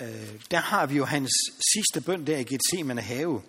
øh, 0.00 0.40
der 0.50 0.60
har 0.60 0.86
vi 0.86 0.96
jo 0.96 1.04
hans 1.04 1.30
sidste 1.74 2.00
bøn 2.00 2.26
der 2.26 2.38
i 2.38 2.44
Gethsemane 2.44 3.00
have. 3.00 3.42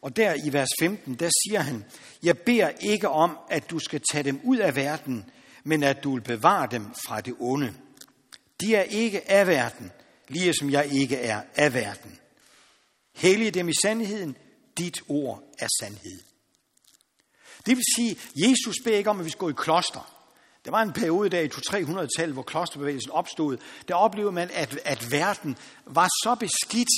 Og 0.00 0.16
der 0.16 0.34
i 0.44 0.52
vers 0.52 0.68
15, 0.80 1.14
der 1.14 1.30
siger 1.44 1.60
han, 1.60 1.84
jeg 2.22 2.38
beder 2.38 2.68
ikke 2.68 3.08
om, 3.08 3.38
at 3.50 3.70
du 3.70 3.78
skal 3.78 4.00
tage 4.12 4.24
dem 4.24 4.40
ud 4.44 4.56
af 4.56 4.76
verden, 4.76 5.30
men 5.64 5.82
at 5.82 6.04
du 6.04 6.14
vil 6.14 6.20
bevare 6.20 6.68
dem 6.70 6.84
fra 7.06 7.20
det 7.20 7.34
onde. 7.40 7.74
De 8.60 8.74
er 8.74 8.82
ikke 8.82 9.30
af 9.30 9.46
verden, 9.46 9.92
lige 10.28 10.54
som 10.54 10.70
jeg 10.70 10.92
ikke 10.92 11.16
er 11.16 11.42
af 11.54 11.74
verden. 11.74 12.18
Hellige 13.14 13.50
dem 13.50 13.68
i 13.68 13.72
sandheden, 13.82 14.36
dit 14.78 15.02
ord 15.08 15.42
er 15.58 15.68
sandhed. 15.80 16.20
Det 17.66 17.76
vil 17.76 17.84
sige, 17.96 18.18
Jesus 18.36 18.74
beder 18.84 18.98
ikke 18.98 19.10
om, 19.10 19.18
at 19.18 19.24
vi 19.24 19.30
skal 19.30 19.38
gå 19.38 19.50
i 19.50 19.54
kloster. 19.56 20.15
Der 20.66 20.72
var 20.72 20.82
en 20.82 20.92
periode 20.92 21.28
der 21.28 21.40
i 21.40 21.48
200-300-tallet, 21.48 22.34
hvor 22.34 22.42
klosterbevægelsen 22.42 23.10
opstod. 23.10 23.56
Der 23.88 23.94
oplevede 23.94 24.32
man, 24.32 24.50
at, 24.52 24.78
at 24.84 25.12
verden 25.12 25.56
var 25.86 26.08
så 26.24 26.34
beskidt, 26.34 26.88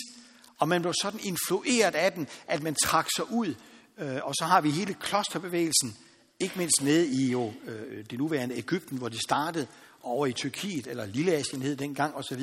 og 0.58 0.68
man 0.68 0.82
blev 0.82 0.94
sådan 1.02 1.20
influeret 1.22 1.94
af 1.94 2.12
den, 2.12 2.28
at 2.46 2.62
man 2.62 2.74
trak 2.84 3.06
sig 3.16 3.30
ud. 3.30 3.54
Øh, 3.98 4.18
og 4.22 4.34
så 4.34 4.44
har 4.44 4.60
vi 4.60 4.70
hele 4.70 4.94
klosterbevægelsen, 4.94 5.96
ikke 6.40 6.58
mindst 6.58 6.82
nede 6.82 7.08
i 7.08 7.30
jo, 7.30 7.52
øh, 7.66 8.04
det 8.10 8.18
nuværende 8.18 8.56
Ægypten, 8.56 8.98
hvor 8.98 9.08
det 9.08 9.20
startede, 9.20 9.66
over 10.02 10.26
i 10.26 10.32
Tyrkiet, 10.32 10.86
eller 10.86 11.06
Lilleasien 11.06 11.62
hed 11.62 11.76
dengang 11.76 12.14
osv. 12.14 12.42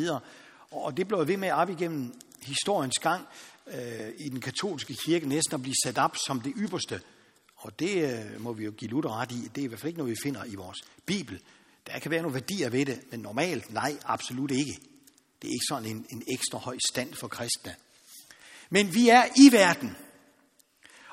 Og 0.72 0.98
det 0.98 1.08
blev 1.08 1.28
ved 1.28 1.38
med 1.38 1.52
op 1.52 1.70
igennem 1.70 2.14
historiens 2.42 3.00
gang 3.00 3.28
øh, 3.68 4.10
i 4.18 4.30
den 4.30 4.42
katolske 4.42 4.96
kirke 5.06 5.30
næsten 5.30 5.56
at 5.56 5.62
blive 5.62 5.76
sat 5.84 5.98
op 5.98 6.16
som 6.28 6.42
det 6.42 6.54
ypperste. 6.58 7.02
Og 7.56 7.80
det 7.80 8.04
øh, 8.04 8.42
må 8.42 8.54
vi 8.54 8.66
jo 8.66 8.72
give 8.72 8.92
Luther 8.92 9.22
ret 9.22 9.32
i. 9.32 9.50
Det 9.56 9.62
er 9.62 9.66
i 9.66 9.68
hvert 9.68 9.80
fald 9.80 9.88
ikke 9.88 9.98
noget, 9.98 10.12
vi 10.12 10.18
finder 10.24 10.46
i 10.46 10.56
vores 10.56 10.78
Bibel. 11.06 11.40
Der 11.88 12.00
kan 12.00 12.12
være 12.12 12.22
nogle 12.22 12.34
værdier 12.34 12.70
ved 12.70 12.86
det, 12.86 13.00
men 13.12 13.20
normalt 13.20 13.74
nej, 13.74 13.98
absolut 14.06 14.52
ikke. 14.52 14.80
Det 15.42 15.48
er 15.48 15.54
ikke 15.54 15.66
sådan 15.70 15.90
en, 15.90 16.06
en 16.10 16.24
ekstra 16.28 16.58
høj 16.58 16.78
stand 16.92 17.14
for 17.14 17.28
kristne. 17.28 17.76
Men 18.70 18.94
vi 18.94 19.10
er 19.10 19.24
i 19.38 19.52
verden. 19.52 19.98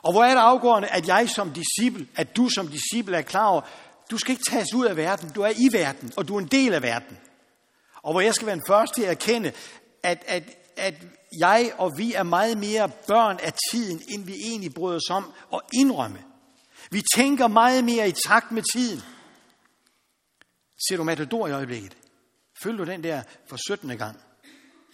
Og 0.03 0.13
hvor 0.13 0.25
er 0.25 0.31
det 0.31 0.41
afgørende, 0.41 0.89
at 0.89 1.09
jeg 1.09 1.29
som 1.29 1.53
disciple, 1.53 2.07
at 2.17 2.37
du 2.37 2.49
som 2.49 2.69
disciple 2.69 3.17
er 3.17 3.23
klar 3.23 3.47
over, 3.47 3.61
du 4.11 4.19
skal 4.19 4.33
ikke 4.33 4.51
tages 4.51 4.75
ud 4.75 4.87
af 4.87 4.97
verden, 4.97 5.31
du 5.31 5.43
er 5.43 5.53
i 5.57 5.73
verden, 5.73 6.13
og 6.17 6.29
du 6.29 6.37
er 6.37 6.41
en 6.41 6.47
del 6.47 6.75
af 6.75 6.83
verden. 6.83 7.19
Og 8.03 8.13
hvor 8.13 8.21
jeg 8.21 8.35
skal 8.35 8.47
være 8.47 8.57
den 8.57 8.65
første 8.69 8.95
til 8.95 9.03
at 9.03 9.11
erkende, 9.11 9.53
at, 10.03 10.25
at, 10.27 10.43
at 10.77 10.95
jeg 11.41 11.73
og 11.79 11.93
vi 11.97 12.15
er 12.15 12.23
meget 12.23 12.59
mere 12.59 12.89
børn 12.89 13.39
af 13.43 13.53
tiden, 13.71 14.03
end 14.09 14.25
vi 14.25 14.35
egentlig 14.45 14.75
bryder 14.75 14.97
os 14.97 15.11
om 15.11 15.33
at 15.53 15.61
indrømme. 15.75 16.19
Vi 16.93 17.03
tænker 17.17 17.49
meget 17.49 17.85
mere 17.85 18.09
i 18.09 18.13
takt 18.27 18.53
med 18.53 18.63
tiden. 18.73 19.01
Ser 20.89 20.97
du 20.97 21.05
Matador 21.05 21.49
i 21.49 21.53
øjeblikket? 21.53 21.97
Følger 22.63 22.85
du 22.85 22.91
den 22.91 23.03
der 23.03 23.23
for 23.49 23.57
17. 23.69 23.99
gang? 23.99 24.21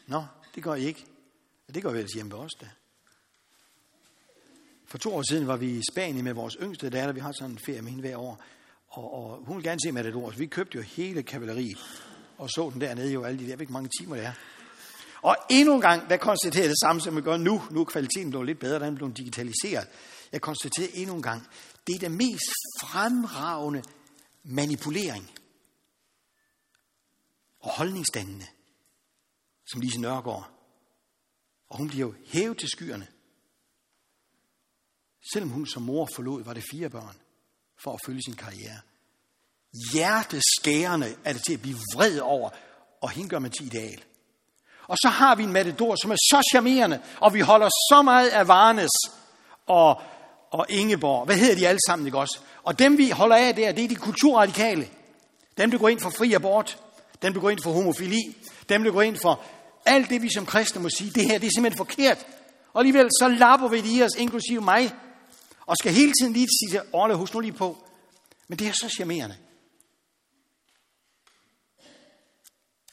Nå, 0.07 0.24
det 0.55 0.62
gør 0.62 0.74
I 0.74 0.84
ikke. 0.84 1.05
Det 1.74 1.82
gør 1.82 1.90
vi 1.90 1.99
ellers 1.99 2.12
hjemme 2.12 2.32
ved 2.32 2.38
os 2.38 2.53
da. 2.61 2.68
For 4.86 4.99
to 4.99 5.14
år 5.14 5.22
siden 5.30 5.46
var 5.46 5.57
vi 5.57 5.70
i 5.70 5.82
Spanien 5.92 6.24
med 6.24 6.32
vores 6.32 6.57
yngste 6.62 6.90
datter. 6.90 7.12
Vi 7.12 7.20
har 7.20 7.32
sådan 7.32 7.51
en 7.51 7.59
ferie 7.66 7.82
med 7.82 7.90
hende 7.90 8.03
hver 8.03 8.16
år. 8.16 8.42
Og, 8.88 9.14
og 9.14 9.44
hun 9.46 9.57
vil 9.57 9.64
gerne 9.64 9.80
se 9.84 9.92
Matador, 9.92 10.30
så 10.30 10.38
vi 10.38 10.46
købte 10.46 10.76
jo 10.76 10.82
hele 10.82 11.22
kavaleriet 11.22 11.78
og 12.38 12.51
så 12.51 12.70
den 12.72 12.80
dernede 12.80 13.12
jo 13.12 13.24
alle 13.24 13.38
de 13.38 13.42
der, 13.42 13.49
jeg 13.49 13.59
ved 13.59 13.62
ikke 13.62 13.72
mange 13.72 13.90
timer 14.01 14.16
det 14.16 14.24
er. 14.24 14.32
Og 15.22 15.36
endnu 15.51 15.74
en 15.74 15.80
gang, 15.80 16.11
der 16.11 16.16
konstaterer 16.16 16.62
jeg 16.62 16.70
det 16.70 16.80
samme, 16.84 17.01
som 17.01 17.16
vi 17.16 17.20
gør 17.20 17.36
nu. 17.36 17.62
Nu 17.70 17.80
er 17.80 17.84
kvaliteten 17.84 18.30
blevet 18.30 18.46
lidt 18.46 18.59
bedre, 18.59 18.78
den 18.78 18.92
er 18.94 18.96
blevet 18.96 19.16
digitaliseret. 19.16 19.86
Jeg 20.32 20.40
konstaterer 20.40 20.88
endnu 20.94 21.14
en 21.14 21.22
gang, 21.22 21.46
det 21.89 21.95
er 21.95 22.09
den 22.09 22.16
mest 22.16 22.53
fremragende 22.80 23.82
manipulering 24.43 25.30
og 27.61 27.70
holdningsdannende, 27.70 28.47
som 29.66 29.80
Lise 29.80 30.01
Nørgaard. 30.01 30.51
Og 31.68 31.76
hun 31.78 31.89
bliver 31.89 32.07
jo 32.07 32.14
hævet 32.26 32.59
til 32.59 32.68
skyerne. 32.68 33.07
Selvom 35.32 35.51
hun 35.51 35.66
som 35.66 35.82
mor 35.82 36.09
forlod, 36.14 36.45
var 36.45 36.55
det 36.55 36.64
fire 36.70 36.91
børn 36.91 37.16
for 37.82 37.93
at 37.93 38.01
følge 38.07 38.22
sin 38.22 38.36
karriere. 38.36 38.80
Hjerteskærende 39.93 41.16
er 41.24 41.32
det 41.32 41.43
til 41.47 41.55
at 41.55 41.62
blive 41.62 41.78
vred 41.95 42.18
over, 42.18 42.51
og 43.03 43.11
hende 43.11 43.28
gør 43.28 43.39
man 43.39 43.51
til 43.51 43.66
ideal. 43.66 44.05
Og 44.86 44.97
så 44.97 45.09
har 45.09 45.34
vi 45.34 45.43
en 45.43 45.53
matador, 45.53 45.97
som 46.03 46.11
er 46.11 46.16
så 46.16 46.49
charmerende, 46.53 47.03
og 47.20 47.34
vi 47.34 47.41
holder 47.41 47.68
så 47.68 48.03
meget 48.03 48.28
af 48.28 48.49
Varnes 48.49 48.91
og, 49.66 50.03
og 50.51 50.66
Ingeborg. 50.68 51.24
Hvad 51.24 51.36
hedder 51.36 51.55
de 51.55 51.68
alle 51.68 51.80
sammen, 51.86 52.07
ikke 52.07 52.18
også? 52.18 52.38
Og 52.62 52.78
dem 52.78 52.99
vi 52.99 53.11
holder 53.11 53.36
af 53.36 53.55
der, 53.55 53.72
det 53.72 53.84
er 53.84 53.88
de 53.88 53.94
kulturradikale. 53.94 54.88
Dem, 55.57 55.70
der 55.70 55.78
går 55.78 55.88
ind 55.88 56.01
for 56.01 56.11
fri 56.11 56.32
abort. 56.32 56.78
Dem, 57.22 57.32
der 57.32 57.40
går 57.40 57.51
ind 57.51 57.62
for 57.62 57.72
homofili. 57.72 58.36
Dem, 58.68 58.84
der 58.84 58.92
går 58.92 59.03
ind 59.03 59.16
for 59.16 59.44
alt 59.86 60.11
det, 60.11 60.22
vi 60.22 60.28
som 60.34 60.46
kristne 60.46 60.82
må 60.82 60.88
sige. 60.88 61.11
Det 61.11 61.24
her, 61.24 61.38
det 61.38 61.46
er 61.46 61.51
simpelthen 61.55 61.76
forkert. 61.76 62.26
Og 62.72 62.80
alligevel 62.80 63.09
så 63.20 63.28
lapper 63.28 63.68
vi 63.68 63.80
det 63.80 63.99
i 63.99 64.03
os, 64.03 64.16
inklusive 64.18 64.61
mig. 64.61 64.92
Og 65.66 65.76
skal 65.76 65.92
hele 65.92 66.12
tiden 66.20 66.32
lige 66.32 66.46
sige 66.61 66.70
til 66.70 66.88
Orle, 66.92 67.14
husk 67.14 67.34
nu 67.34 67.40
lige 67.40 67.53
på. 67.53 67.84
Men 68.49 68.59
det 68.59 68.68
er 68.68 68.72
så 68.72 68.88
charmerende. 68.88 69.36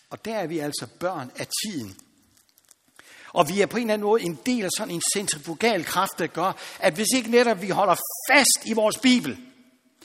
Og 0.09 0.25
der 0.25 0.37
er 0.37 0.47
vi 0.47 0.59
altså 0.59 0.87
børn 0.99 1.31
af 1.35 1.47
tiden. 1.47 1.97
Og 3.35 3.49
vi 3.49 3.61
er 3.61 3.65
på 3.65 3.77
en 3.77 3.83
eller 3.83 3.93
anden 3.93 4.07
måde 4.07 4.23
en 4.23 4.39
del 4.45 4.63
af 4.63 4.69
sådan 4.77 4.93
en 4.93 5.01
centrifugal 5.13 5.85
kraft, 5.85 6.19
der 6.19 6.27
gør, 6.27 6.51
at 6.79 6.93
hvis 6.93 7.07
ikke 7.15 7.31
netop 7.31 7.61
vi 7.61 7.69
holder 7.69 7.95
fast 8.31 8.65
i 8.65 8.73
vores 8.73 8.97
Bibel, 8.97 9.37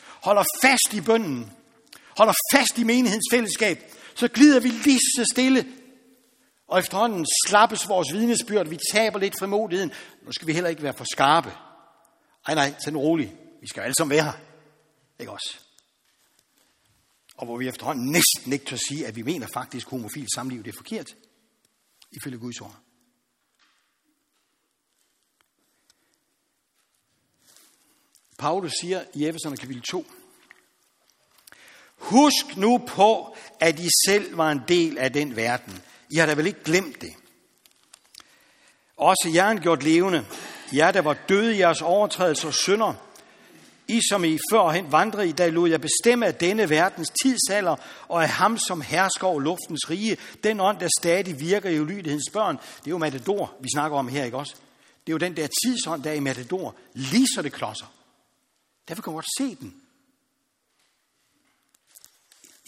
holder 0.04 0.44
fast 0.62 0.94
i 0.94 1.00
bønden, 1.00 1.52
holder 2.18 2.34
fast 2.52 2.78
i 2.78 2.84
menighedens 2.84 3.26
fællesskab, 3.30 3.78
så 4.14 4.28
glider 4.28 4.60
vi 4.60 4.68
lige 4.68 5.00
så 5.16 5.24
stille. 5.32 5.66
Og 6.68 6.78
efterhånden 6.78 7.26
slappes 7.46 7.88
vores 7.88 8.12
vidnesbyrd, 8.12 8.68
vi 8.68 8.78
taber 8.92 9.18
lidt 9.18 9.38
frimodigheden. 9.38 9.92
Nu 10.26 10.32
skal 10.32 10.46
vi 10.46 10.52
heller 10.52 10.70
ikke 10.70 10.82
være 10.82 10.92
for 10.92 11.06
skarpe. 11.12 11.52
Ej 12.46 12.54
nej, 12.54 12.74
tag 12.84 12.92
nu 12.92 13.00
roligt. 13.00 13.30
Vi 13.60 13.68
skal 13.68 13.82
alle 13.82 13.94
sammen 13.94 14.16
være 14.16 14.24
her. 14.24 14.32
Ikke 15.18 15.32
også? 15.32 15.56
og 17.40 17.46
hvor 17.46 17.56
vi 17.56 17.68
efterhånden 17.68 18.06
næsten 18.06 18.52
ikke 18.52 18.64
kan 18.64 18.78
sige, 18.78 19.06
at 19.06 19.16
vi 19.16 19.22
mener 19.22 19.46
faktisk, 19.54 19.86
at 19.86 19.90
homofil 19.90 20.26
samliv 20.34 20.64
det 20.64 20.72
er 20.72 20.76
forkert, 20.76 21.16
ifølge 22.12 22.38
Guds 22.38 22.60
ord. 22.60 22.76
Paulus 28.40 28.72
siger 28.80 29.02
i 29.14 29.26
Efeserne 29.26 29.56
kapitel 29.56 29.82
2, 29.82 30.06
Husk 31.96 32.56
nu 32.56 32.78
på, 32.78 33.36
at 33.60 33.78
I 33.78 33.88
selv 34.06 34.36
var 34.36 34.50
en 34.50 34.60
del 34.68 34.98
af 34.98 35.12
den 35.12 35.36
verden. 35.36 35.82
I 36.10 36.16
har 36.16 36.26
da 36.26 36.34
vel 36.34 36.46
ikke 36.46 36.64
glemt 36.64 37.00
det. 37.00 37.12
Også 38.96 39.30
jer 39.34 39.54
gjort 39.54 39.82
levende. 39.82 40.26
Jer, 40.72 40.90
der 40.90 41.00
var 41.00 41.16
døde 41.28 41.54
i 41.56 41.58
jeres 41.58 41.82
overtrædelser 41.82 42.48
og 42.48 42.54
synder, 42.54 42.94
i 43.88 44.00
som 44.10 44.24
I 44.24 44.38
førhen 44.52 44.92
vandrede 44.92 45.28
i, 45.28 45.32
da 45.32 45.48
lod 45.48 45.68
jeg 45.68 45.80
bestemme 45.80 46.26
af 46.26 46.34
denne 46.34 46.70
verdens 46.70 47.10
tidsalder, 47.22 47.76
og 48.08 48.22
af 48.22 48.28
ham, 48.28 48.58
som 48.58 48.80
hersker 48.80 49.26
over 49.26 49.40
luftens 49.40 49.90
rige, 49.90 50.16
den 50.44 50.60
ånd, 50.60 50.78
der 50.78 50.88
stadig 51.00 51.40
virker 51.40 51.70
i 51.70 51.80
ulydighedens 51.80 52.30
børn. 52.32 52.56
Det 52.56 52.86
er 52.86 52.90
jo 52.90 52.98
Matador, 52.98 53.54
vi 53.60 53.68
snakker 53.74 53.98
om 53.98 54.08
her, 54.08 54.24
ikke 54.24 54.36
også? 54.36 54.54
Det 55.06 55.12
er 55.12 55.14
jo 55.14 55.18
den 55.18 55.36
der 55.36 55.48
tidsånd, 55.64 56.02
der 56.02 56.10
er 56.10 56.14
i 56.14 56.20
Matador, 56.20 56.74
lige 56.94 57.26
så 57.34 57.42
det 57.42 57.52
klodser. 57.52 57.86
Derfor 58.90 59.02
kan 59.02 59.10
man 59.10 59.16
godt 59.16 59.38
se 59.38 59.54
den. 59.54 59.82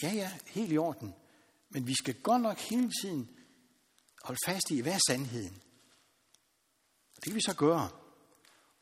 Ja, 0.02 0.12
ja, 0.12 0.32
helt 0.46 0.72
i 0.72 0.78
orden. 0.78 1.14
Men 1.68 1.86
vi 1.86 1.94
skal 1.94 2.14
godt 2.14 2.42
nok 2.42 2.58
hele 2.58 2.90
tiden 3.02 3.28
holde 4.24 4.38
fast 4.46 4.70
i, 4.70 4.80
hvad 4.80 4.92
er 4.92 4.98
sandheden? 5.08 5.62
Det 7.14 7.24
kan 7.24 7.34
vi 7.34 7.40
så 7.40 7.54
gøre. 7.54 7.88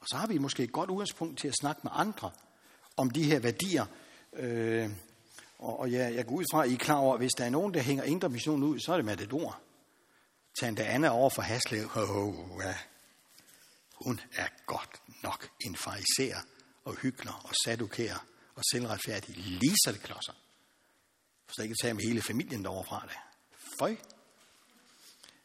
Og 0.01 0.07
så 0.11 0.16
har 0.16 0.26
vi 0.26 0.38
måske 0.38 0.62
et 0.62 0.72
godt 0.72 0.91
udgangspunkt 0.91 1.38
til 1.38 1.49
at 1.49 1.55
snakke 1.61 1.80
med 1.84 1.91
andre 1.95 2.30
om 2.97 3.11
de 3.11 3.22
her 3.22 3.38
værdier. 3.38 3.86
Øh, 4.32 4.91
og, 5.59 5.78
og 5.78 5.91
ja, 5.91 6.14
jeg 6.14 6.26
går 6.26 6.34
ud 6.34 6.45
fra, 6.53 6.64
at 6.64 6.70
I 6.70 6.74
er 6.74 6.78
klar 6.78 6.97
over, 6.97 7.14
at 7.14 7.20
hvis 7.20 7.32
der 7.38 7.45
er 7.45 7.51
nogen, 7.51 7.74
der 7.74 7.80
hænger 7.80 8.05
indre 8.05 8.28
mission 8.28 8.62
ud, 8.62 8.80
så 8.80 8.93
er 8.93 8.97
det 8.97 9.05
med 9.05 9.16
det 9.16 9.32
ord. 9.32 9.61
Tante 10.61 10.84
Anna 10.84 11.09
over 11.09 11.30
for 11.30 11.43
Haslev. 11.43 11.91
Oh, 11.97 12.34
ja. 12.62 12.76
hun 14.05 14.20
er 14.32 14.49
godt 14.66 15.03
nok 15.22 15.51
en 15.66 15.76
fariser 15.76 16.41
og 16.85 16.95
hykler 16.95 17.33
og 17.45 17.55
sadukærer 17.64 18.26
og 18.55 18.62
selvretfærdige 18.72 19.41
lige 19.41 19.76
så 19.85 19.93
det 19.93 20.03
klodser. 20.03 20.33
For 21.47 21.55
så 21.57 21.62
ikke 21.62 21.74
tage 21.83 21.95
med 21.95 22.05
hele 22.05 22.22
familien 22.22 22.64
derovre 22.64 22.85
fra 22.85 23.07
det. 23.09 23.16
Føj. 23.78 23.91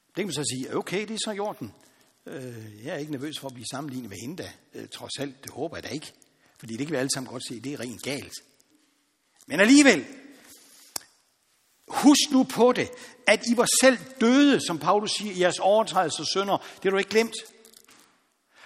Det 0.07 0.15
kan 0.15 0.25
man 0.25 0.33
så 0.33 0.43
sige, 0.53 0.77
okay, 0.77 1.01
det 1.01 1.11
er 1.11 1.19
så 1.25 1.31
i 1.31 1.39
orden. 1.39 1.73
Øh, 2.25 2.85
jeg 2.85 2.93
er 2.93 2.97
ikke 2.97 3.11
nervøs 3.11 3.39
for 3.39 3.47
at 3.47 3.53
blive 3.53 3.67
sammenlignet 3.71 4.09
med 4.09 4.17
hende 4.17 4.43
da. 4.43 4.51
Øh, 4.73 4.87
trods 4.89 5.19
alt, 5.19 5.43
det 5.43 5.51
håber 5.51 5.77
jeg 5.77 5.83
da 5.83 5.89
ikke. 5.89 6.13
Fordi 6.59 6.77
det 6.77 6.87
kan 6.87 6.93
vi 6.93 6.97
alle 6.97 7.11
sammen 7.13 7.31
godt 7.31 7.47
se, 7.47 7.59
det 7.59 7.73
er 7.73 7.79
rent 7.79 8.03
galt. 8.03 8.33
Men 9.47 9.59
alligevel, 9.59 10.05
husk 11.87 12.31
nu 12.31 12.43
på 12.43 12.71
det, 12.71 12.89
at 13.27 13.41
I 13.51 13.57
var 13.57 13.67
selv 13.81 13.97
døde, 14.21 14.65
som 14.65 14.79
Paulus 14.79 15.11
siger, 15.11 15.33
i 15.33 15.39
jeres 15.39 15.59
overtrædelser 15.59 16.19
og 16.19 16.27
sønder. 16.33 16.57
Det 16.57 16.83
har 16.83 16.89
du 16.89 16.97
ikke 16.97 17.09
glemt. 17.09 17.35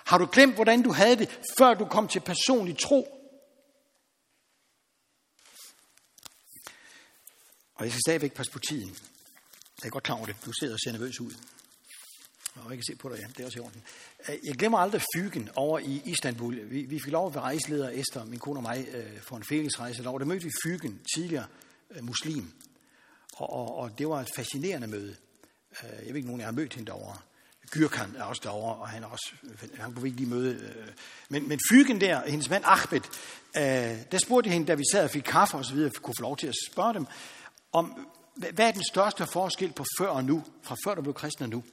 Har 0.09 0.17
du 0.17 0.27
glemt, 0.31 0.55
hvordan 0.55 0.81
du 0.81 0.91
havde 0.91 1.15
det, 1.15 1.39
før 1.59 1.73
du 1.73 1.85
kom 1.85 2.07
til 2.07 2.19
personlig 2.19 2.77
tro? 2.77 3.01
Og 7.75 7.85
jeg 7.85 7.91
skal 7.91 8.01
stadigvæk 8.07 8.33
passe 8.33 8.51
på 8.51 8.59
tiden. 8.59 8.97
Jeg 9.81 9.87
er 9.87 9.89
godt 9.89 10.03
klar 10.03 10.15
over 10.15 10.25
det. 10.25 10.35
Du 10.45 10.51
sidder 10.51 10.73
og 10.73 10.79
ser 10.79 10.91
nervøs 10.91 11.19
ud. 11.19 11.31
Og 12.55 12.69
jeg 12.69 12.77
kan 12.77 12.83
se 12.83 12.95
på 12.95 13.09
dig, 13.09 13.19
ja. 13.19 13.27
Det 13.27 13.39
er 13.39 13.45
også 13.45 13.59
i 13.59 13.61
orden. 13.61 13.83
Øh, 14.29 14.35
jeg 14.43 14.55
glemmer 14.55 14.77
aldrig 14.77 15.01
Fygen 15.15 15.49
over 15.55 15.79
i 15.79 16.01
Istanbul. 16.05 16.69
Vi, 16.69 16.81
vi 16.81 16.99
fik 16.99 17.11
lov 17.11 17.27
at 17.27 17.33
være 17.33 17.43
rejseleder, 17.43 17.89
Esther, 17.89 18.23
min 18.23 18.39
kone 18.39 18.59
og 18.59 18.63
mig, 18.63 18.87
øh, 18.91 19.21
for 19.21 19.37
en 19.37 19.43
fællesrejse 19.43 20.03
derovre. 20.03 20.19
Der 20.19 20.25
mødte 20.25 20.43
vi 20.43 20.51
Fygen, 20.65 21.01
tidligere 21.15 21.47
øh, 21.91 22.03
muslim. 22.03 22.51
Og, 23.33 23.49
og, 23.53 23.75
og 23.75 23.99
det 23.99 24.09
var 24.09 24.21
et 24.21 24.29
fascinerende 24.35 24.87
møde. 24.87 25.15
Jeg 25.81 26.07
ved 26.07 26.15
ikke, 26.15 26.27
nogen 26.27 26.41
af 26.41 26.45
jer 26.45 26.51
har 26.51 26.55
mødt 26.55 26.73
hende 26.73 26.87
derovre. 26.87 27.17
Gyrkan 27.71 28.15
er 28.15 28.23
også 28.23 28.41
derovre, 28.43 28.75
og 28.75 28.89
han, 28.89 29.03
er 29.03 29.07
også, 29.07 29.33
han 29.77 29.93
kunne 29.93 30.03
vi 30.03 30.07
ikke 30.07 30.19
lige 30.19 30.29
møde. 30.29 30.55
Øh. 30.55 30.93
Men, 31.29 31.47
men 31.47 31.59
Fygen 31.69 32.01
der, 32.01 32.29
hendes 32.29 32.49
mand 32.49 32.63
Ahmed, 32.67 33.01
øh, 33.57 34.11
der 34.11 34.17
spurgte 34.17 34.47
jeg 34.47 34.53
hende, 34.53 34.67
da 34.67 34.73
vi 34.73 34.83
sad 34.91 35.03
og 35.03 35.09
fik 35.09 35.23
kaffe 35.23 35.57
og 35.57 35.65
så 35.65 35.73
videre, 35.73 35.91
kunne 35.91 36.15
få 36.19 36.21
lov 36.21 36.37
til 36.37 36.47
at 36.47 36.55
spørge 36.71 36.93
dem, 36.93 37.05
om 37.71 38.07
hvad 38.35 38.67
er 38.67 38.71
den 38.71 38.83
største 38.91 39.27
forskel 39.33 39.73
på 39.73 39.85
før 39.99 40.07
og 40.07 40.23
nu, 40.23 40.43
fra 40.63 40.75
før 40.85 40.95
du 40.95 41.01
blev 41.01 41.13
kristen 41.13 41.43
og 41.43 41.49
nu? 41.49 41.63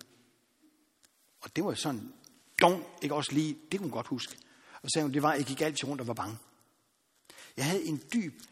Og 1.40 1.56
det 1.56 1.64
var 1.64 1.74
sådan, 1.74 2.12
dong, 2.62 2.84
ikke 3.02 3.14
også 3.14 3.32
lige, 3.32 3.56
det 3.72 3.80
kunne 3.80 3.86
hun 3.86 3.90
godt 3.90 4.06
huske. 4.06 4.36
Og 4.82 4.88
så 4.88 4.90
sagde 4.94 5.04
hun, 5.04 5.14
det 5.14 5.22
var, 5.22 5.34
jeg 5.34 5.44
gik 5.44 5.60
altid 5.60 5.88
rundt 5.88 6.00
og 6.00 6.06
var 6.06 6.14
bange. 6.14 6.36
Jeg 7.56 7.64
havde 7.64 7.84
en 7.84 8.02
dyb 8.14 8.42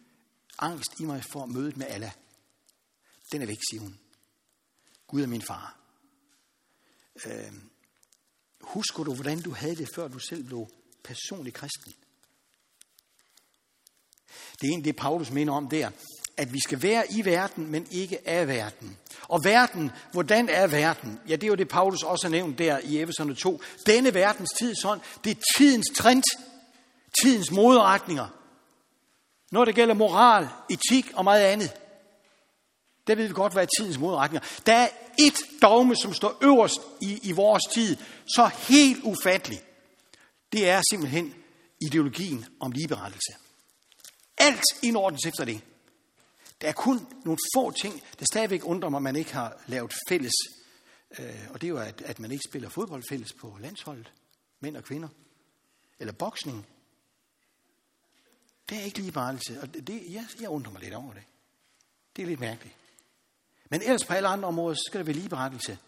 angst 0.59 1.01
i 1.01 1.05
mig 1.05 1.24
for 1.32 1.47
mødet 1.47 1.76
med 1.76 1.86
Allah. 1.86 2.12
Den 3.32 3.42
er 3.42 3.47
væk, 3.47 3.59
siger 3.70 3.80
hun. 3.80 3.99
Gud 5.07 5.22
er 5.22 5.26
min 5.26 5.42
far. 5.42 5.84
Øh, 7.26 7.52
husker 8.60 9.04
du, 9.04 9.14
hvordan 9.14 9.40
du 9.40 9.50
havde 9.50 9.76
det, 9.76 9.88
før 9.94 10.08
du 10.08 10.18
selv 10.18 10.44
blev 10.44 10.68
personlig 11.04 11.54
kristen? 11.54 11.94
Det 14.60 14.66
er 14.66 14.70
egentlig 14.70 14.84
det, 14.84 14.96
Paulus 14.96 15.30
mener 15.30 15.52
om 15.52 15.68
der, 15.68 15.90
at 16.36 16.52
vi 16.52 16.60
skal 16.60 16.82
være 16.82 17.12
i 17.12 17.24
verden, 17.24 17.66
men 17.70 17.86
ikke 17.90 18.28
af 18.28 18.48
verden. 18.48 18.98
Og 19.28 19.44
verden, 19.44 19.90
hvordan 20.12 20.48
er 20.48 20.66
verden? 20.66 21.20
Ja, 21.28 21.36
det 21.36 21.44
er 21.44 21.48
jo 21.48 21.54
det, 21.54 21.68
Paulus 21.68 22.02
også 22.02 22.26
har 22.26 22.30
nævnt 22.30 22.58
der 22.58 22.78
i 22.78 23.00
Efeserne 23.00 23.34
2. 23.34 23.60
Denne 23.86 24.14
verdens 24.14 24.50
tid 24.58 24.74
sådan, 24.82 25.04
det 25.24 25.30
er 25.36 25.42
tidens 25.56 25.86
trend, 25.96 26.22
tidens 27.22 27.50
moderetninger. 27.50 28.26
Når 29.50 29.64
det 29.64 29.74
gælder 29.74 29.94
moral, 29.94 30.48
etik 30.70 31.12
og 31.14 31.24
meget 31.24 31.44
andet. 31.44 31.72
Der 33.06 33.14
ved 33.14 33.26
vi 33.26 33.34
godt, 33.34 33.52
hvad 33.52 33.62
er 33.62 33.68
tidens 33.78 33.98
modretninger. 33.98 34.48
Der 34.66 34.74
er 34.74 34.88
et 35.18 35.34
dogme, 35.62 35.96
som 35.96 36.14
står 36.14 36.38
øverst 36.42 36.80
i, 37.02 37.18
i 37.22 37.32
vores 37.32 37.62
tid, 37.74 37.96
så 38.26 38.46
helt 38.46 39.00
ufattelig, 39.04 39.62
Det 40.52 40.68
er 40.68 40.82
simpelthen 40.90 41.34
ideologien 41.86 42.46
om 42.60 42.72
ligeberettelse. 42.72 43.32
Alt 44.38 44.62
indordnes 44.82 45.26
efter 45.26 45.44
det. 45.44 45.60
Der 46.60 46.68
er 46.68 46.72
kun 46.72 47.06
nogle 47.24 47.38
få 47.56 47.70
ting, 47.70 48.02
der 48.18 48.24
stadigvæk 48.32 48.64
undrer 48.64 48.88
mig, 48.88 48.98
at 48.98 49.02
man 49.02 49.16
ikke 49.16 49.32
har 49.32 49.62
lavet 49.66 49.94
fælles. 50.08 50.32
Øh, 51.18 51.48
og 51.50 51.60
det 51.60 51.66
er 51.66 51.68
jo, 51.68 51.78
at, 51.78 52.02
at 52.02 52.20
man 52.20 52.32
ikke 52.32 52.44
spiller 52.48 52.68
fodbold 52.68 53.02
fælles 53.08 53.32
på 53.32 53.58
landsholdet. 53.60 54.12
Mænd 54.60 54.76
og 54.76 54.84
kvinder. 54.84 55.08
Eller 55.98 56.12
boksning. 56.12 56.66
Det 58.68 58.78
er 58.78 58.82
ikke 58.82 58.98
ligeberettelse. 58.98 59.60
Og 59.60 59.74
det, 59.74 60.02
jeg, 60.08 60.26
jeg 60.40 60.48
undrer 60.48 60.72
mig 60.72 60.82
lidt 60.82 60.94
over 60.94 61.12
det. 61.12 61.22
Det 62.16 62.22
er 62.22 62.26
lidt 62.26 62.40
mærkeligt. 62.40 62.76
Men 63.75 63.83
ellers 63.83 64.05
på 64.05 64.12
alle 64.12 64.29
andre 64.29 64.49
områder, 64.49 64.75
så 64.75 64.83
skal 64.87 64.99
der 64.99 65.05
være 65.05 65.16
ligeberettelse. 65.16 65.79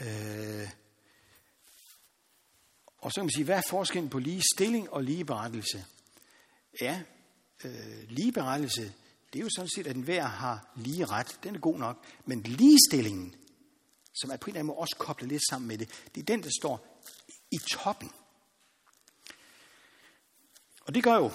Øh, 0.00 0.68
og 2.98 3.12
så 3.12 3.14
kan 3.14 3.24
man 3.24 3.30
sige, 3.30 3.44
hvad 3.44 3.56
er 3.56 3.62
forskellen 3.68 4.10
på 4.10 4.18
lige 4.18 4.42
stilling 4.54 4.90
og 4.90 5.04
ligeberettelse? 5.04 5.84
Ja, 6.80 7.02
øh, 7.64 8.08
ligeberettelse, 8.08 8.92
det 9.32 9.38
er 9.38 9.42
jo 9.42 9.50
sådan 9.56 9.68
set, 9.74 9.86
at 9.86 9.96
enhver 9.96 10.24
har 10.24 10.72
lige 10.76 11.04
ret. 11.04 11.38
Den 11.42 11.54
er 11.54 11.58
god 11.58 11.78
nok. 11.78 12.04
Men 12.24 12.42
ligestillingen, 12.42 13.34
som 14.14 14.30
er 14.30 14.36
på 14.36 14.44
en 14.44 14.50
eller 14.50 14.60
anden 14.60 14.66
måde 14.66 14.78
også 14.78 14.96
koblet 14.98 15.28
lidt 15.28 15.42
sammen 15.50 15.68
med 15.68 15.78
det, 15.78 15.88
det 16.14 16.20
er 16.20 16.24
den, 16.24 16.42
der 16.42 16.50
står 16.60 17.02
i 17.50 17.58
toppen. 17.70 18.10
Og 20.80 20.94
det 20.94 21.04
gør 21.04 21.14
jo, 21.14 21.30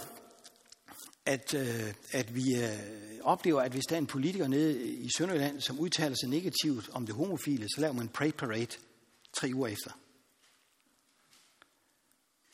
at, 1.26 1.54
øh, 1.54 1.94
at 2.12 2.36
vi 2.36 2.56
øh, 2.56 2.80
oplever, 3.22 3.62
at 3.62 3.72
hvis 3.72 3.84
der 3.90 3.96
er 3.96 4.00
en 4.00 4.08
politiker 4.08 4.48
nede 4.48 4.94
i 4.94 5.10
Sønderjylland, 5.18 5.62
som 5.62 5.80
udtaler 5.80 6.16
sig 6.16 6.30
negativt 6.30 6.90
om 6.90 7.06
det 7.06 7.16
homofile, 7.16 7.68
så 7.76 7.82
laver 7.82 7.94
man 7.94 8.06
en 8.06 8.10
pray 8.10 8.32
parade 8.32 8.78
tre 9.34 9.52
uger 9.54 9.68
efter. 9.68 9.92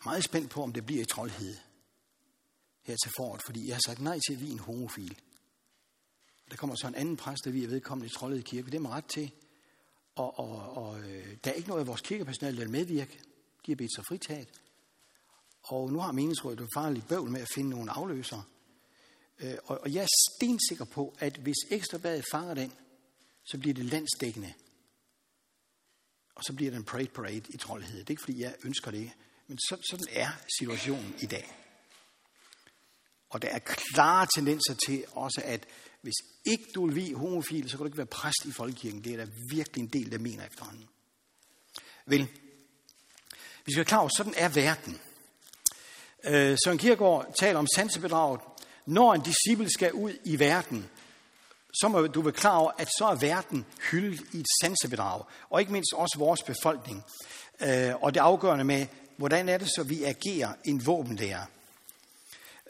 Meget 0.05 0.23
spændt 0.23 0.49
på, 0.49 0.63
om 0.63 0.73
det 0.73 0.85
bliver 0.85 1.01
i 1.01 1.05
troldhed 1.05 1.55
her 2.83 2.95
til 3.03 3.11
foråret, 3.17 3.41
fordi 3.45 3.67
jeg 3.67 3.75
har 3.75 3.81
sagt 3.85 4.01
nej 4.01 4.19
til 4.27 4.33
at 4.33 4.41
vi 4.41 4.47
er 4.47 4.51
en 4.51 4.59
homofil. 4.59 5.17
Der 6.51 6.57
kommer 6.57 6.75
så 6.75 6.87
en 6.87 6.95
anden 6.95 7.17
præst, 7.17 7.45
der 7.45 7.51
vi 7.51 7.63
er 7.63 7.67
vedkommende 7.67 8.07
i 8.07 8.09
Trollede 8.09 8.41
Kirke. 8.41 8.71
Det 8.71 8.77
er 8.77 8.89
ret 8.89 9.05
til. 9.05 9.31
Og, 10.15 10.39
og, 10.39 10.77
og 10.77 10.99
øh, 10.99 11.37
der 11.43 11.51
er 11.51 11.55
ikke 11.55 11.69
noget 11.69 11.81
af 11.81 11.87
vores 11.87 12.01
kirkepersonale, 12.01 12.57
der 12.57 12.63
vil 12.63 12.71
medvirke. 12.71 13.19
De 13.65 13.71
har 13.71 13.75
bedt 13.75 13.95
sig 13.95 14.05
fritaget. 14.05 14.47
Og 15.63 15.91
nu 15.91 15.99
har 15.99 16.11
meningsrådet 16.11 16.59
jo 16.59 16.67
farligt 16.75 17.07
bøvl 17.07 17.29
med 17.29 17.41
at 17.41 17.47
finde 17.55 17.69
nogle 17.69 17.91
afløsere. 17.91 18.43
Øh, 19.39 19.57
og, 19.65 19.93
jeg 19.93 20.03
er 20.03 20.07
stensikker 20.29 20.85
på, 20.85 21.15
at 21.19 21.37
hvis 21.37 21.55
Ekstrabladet 21.69 22.25
fanger 22.31 22.53
den, 22.53 22.73
så 23.43 23.57
bliver 23.57 23.73
det 23.73 23.85
landsdækkende. 23.85 24.53
Og 26.35 26.43
så 26.43 26.53
bliver 26.53 26.71
det 26.71 26.77
en 26.77 26.83
parade 26.83 27.07
parade 27.07 27.43
i 27.49 27.57
troldhed. 27.57 27.99
Det 27.99 28.05
er 28.05 28.11
ikke, 28.11 28.21
fordi 28.21 28.41
jeg 28.41 28.55
ønsker 28.63 28.91
det, 28.91 29.11
men 29.47 29.57
så, 29.57 29.77
sådan 29.89 30.07
er 30.09 30.29
situationen 30.59 31.15
i 31.19 31.25
dag. 31.25 31.57
Og 33.29 33.41
der 33.41 33.49
er 33.49 33.59
klare 33.59 34.27
tendenser 34.35 34.73
til 34.85 35.05
også, 35.11 35.41
at 35.45 35.67
hvis 36.01 36.13
ikke 36.45 36.65
du 36.75 36.85
vil 36.85 36.95
vie 36.95 37.15
homofil, 37.15 37.69
så 37.69 37.77
kan 37.77 37.83
du 37.83 37.85
ikke 37.85 37.97
være 37.97 38.05
præst 38.05 38.45
i 38.45 38.51
folkekirken. 38.51 39.03
Det 39.03 39.13
er 39.13 39.17
der 39.17 39.31
virkelig 39.51 39.81
en 39.81 39.87
del, 39.87 40.11
der 40.11 40.17
mener 40.17 40.45
efterhånden. 40.45 40.89
Vel, 42.05 42.27
vi 43.65 43.71
skal 43.71 43.77
være 43.77 43.85
klar 43.85 43.99
over, 43.99 44.09
sådan 44.17 44.33
er 44.37 44.49
verden. 44.49 45.01
Øh, 46.23 46.57
Søren 46.63 46.77
Kierkegaard 46.77 47.33
taler 47.39 47.59
om 47.59 47.67
sansebedraget. 47.75 48.41
Når 48.85 49.13
en 49.13 49.21
disciple 49.21 49.69
skal 49.69 49.93
ud 49.93 50.13
i 50.23 50.39
verden, 50.39 50.89
så 51.73 51.87
må 51.87 52.07
du 52.07 52.21
være 52.21 52.31
klar 52.31 52.57
over, 52.57 52.71
at 52.77 52.87
så 52.87 53.05
er 53.05 53.15
verden 53.15 53.65
hyldet 53.91 54.21
i 54.33 54.39
et 54.39 54.47
sansebedrag. 54.61 55.23
Og 55.49 55.59
ikke 55.59 55.71
mindst 55.71 55.93
også 55.93 56.15
vores 56.19 56.43
befolkning. 56.43 57.03
Øh, 57.61 57.93
og 58.01 58.13
det 58.13 58.19
afgørende 58.19 58.63
med, 58.63 58.85
hvordan 59.17 59.49
er 59.49 59.57
det 59.57 59.67
så, 59.67 59.83
vi 59.83 60.03
agerer 60.03 60.53
en 60.65 60.85
våbenlærer. 60.85 61.45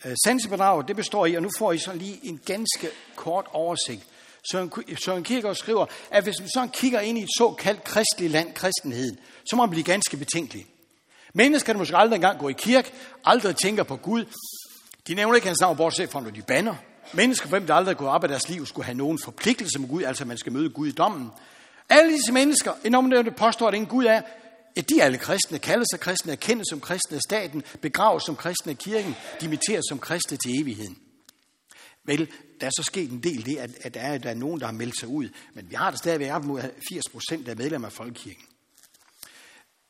Øh, 0.05 0.15
Sansebedraget, 0.25 0.87
det 0.87 0.95
består 0.95 1.25
i, 1.25 1.35
og 1.35 1.41
nu 1.41 1.49
får 1.57 1.71
I 1.71 1.77
så 1.77 1.93
lige 1.93 2.19
en 2.23 2.41
ganske 2.45 2.89
kort 3.15 3.45
oversigt. 3.51 4.07
Søren 4.43 5.23
Kierkegaard 5.23 5.55
skriver, 5.55 5.85
at 6.11 6.23
hvis 6.23 6.39
man 6.39 6.49
så 6.49 6.67
kigger 6.73 6.99
ind 6.99 7.17
i 7.17 7.23
et 7.23 7.29
såkaldt 7.37 7.83
kristligt 7.83 8.31
land, 8.31 8.53
kristenheden, 8.53 9.17
så 9.49 9.55
må 9.55 9.61
man 9.65 9.69
blive 9.69 9.83
ganske 9.83 10.17
betænkelig. 10.17 10.65
Mennesker, 11.33 11.73
der 11.73 11.77
måske 11.77 11.97
aldrig 11.97 12.15
engang 12.15 12.39
går 12.39 12.49
i 12.49 12.53
kirke, 12.53 12.91
aldrig 13.25 13.55
tænker 13.55 13.83
på 13.83 13.95
Gud, 13.95 14.25
de 15.07 15.13
nævner 15.13 15.35
ikke 15.35 15.47
hans 15.47 15.61
navn, 15.61 15.77
bortset 15.77 16.09
fra, 16.09 16.21
når 16.21 16.29
de 16.29 16.41
banner. 16.41 16.75
Mennesker, 17.13 17.49
for 17.49 17.59
der 17.59 17.73
aldrig 17.73 17.97
går 17.97 18.09
op 18.09 18.23
af 18.23 18.29
deres 18.29 18.49
liv, 18.49 18.65
skulle 18.65 18.85
have 18.85 18.97
nogen 18.97 19.19
forpligtelse 19.23 19.79
med 19.79 19.89
Gud, 19.89 20.03
altså 20.03 20.25
man 20.25 20.37
skal 20.37 20.51
møde 20.51 20.69
Gud 20.69 20.87
i 20.87 20.91
dommen. 20.91 21.29
Alle 21.89 22.11
disse 22.11 22.31
mennesker, 22.31 22.71
enormt 22.85 23.25
det 23.25 23.35
påstår, 23.35 23.67
at 23.67 23.73
ingen 23.73 23.89
Gud 23.89 24.05
er, 24.05 24.21
Ja, 24.75 24.81
de 24.81 24.99
er 24.99 25.05
alle 25.05 25.17
kristne, 25.17 25.59
kalder 25.59 25.85
sig 25.91 25.99
kristne, 25.99 26.31
erkendes 26.31 26.67
som 26.69 26.79
kristne 26.79 27.15
af 27.15 27.21
staten, 27.29 27.63
begraves 27.81 28.23
som 28.23 28.35
kristne 28.35 28.71
af 28.71 28.77
kirken, 28.77 29.15
dimitteres 29.41 29.83
som 29.89 29.99
kristne 29.99 30.37
til 30.37 30.61
evigheden. 30.61 30.97
Vel, 32.05 32.31
der 32.61 32.67
er 32.67 32.71
så 32.77 32.83
sket 32.83 33.11
en 33.11 33.23
del 33.23 33.45
det, 33.45 33.57
at, 33.57 33.69
at 33.81 33.93
der, 33.93 33.99
er, 33.99 34.17
der 34.17 34.29
er 34.29 34.33
nogen, 34.33 34.59
der 34.59 34.65
har 34.65 34.73
meldt 34.73 34.99
sig 34.99 35.07
ud, 35.07 35.29
men 35.53 35.69
vi 35.69 35.75
har 35.75 35.89
der 35.89 35.97
stadigvæk 35.97 36.31
op 36.31 36.45
mod 36.45 36.61
80 36.91 37.03
procent 37.11 37.47
af 37.47 37.57
medlemmer 37.57 37.87
af 37.87 37.93
Folkekirken. 37.93 38.43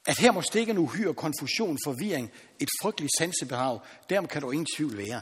At 0.06 0.18
her 0.20 0.32
må 0.32 0.42
stikke 0.42 0.72
en 0.72 0.78
uhyre 0.78 1.14
konfusion, 1.14 1.78
forvirring, 1.86 2.32
et 2.60 2.70
frygteligt 2.82 3.12
sansebehav, 3.18 3.86
derom 4.10 4.28
kan 4.28 4.42
du 4.42 4.52
ingen 4.52 4.68
tvivl 4.78 4.98
være. 4.98 5.22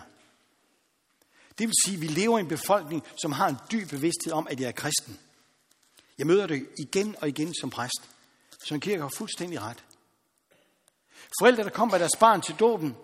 Det 1.57 1.67
vil 1.67 1.75
sige, 1.85 1.95
at 1.95 2.01
vi 2.01 2.07
lever 2.07 2.37
i 2.37 2.41
en 2.41 2.47
befolkning, 2.47 3.03
som 3.21 3.31
har 3.31 3.47
en 3.47 3.57
dyb 3.71 3.89
bevidsthed 3.89 4.33
om, 4.33 4.47
at 4.49 4.59
jeg 4.59 4.67
er 4.67 4.71
kristen. 4.71 5.19
Jeg 6.17 6.27
møder 6.27 6.47
det 6.47 6.67
igen 6.77 7.15
og 7.21 7.29
igen 7.29 7.53
som 7.61 7.69
præst. 7.69 8.09
Søren 8.67 8.79
Kirke 8.79 9.01
har 9.01 9.11
fuldstændig 9.17 9.61
ret. 9.61 9.83
Forældre, 11.41 11.63
der 11.63 11.69
kommer 11.69 11.93
med 11.93 11.99
deres 11.99 12.17
barn 12.19 12.41
til 12.41 12.55
dåben, 12.55 12.95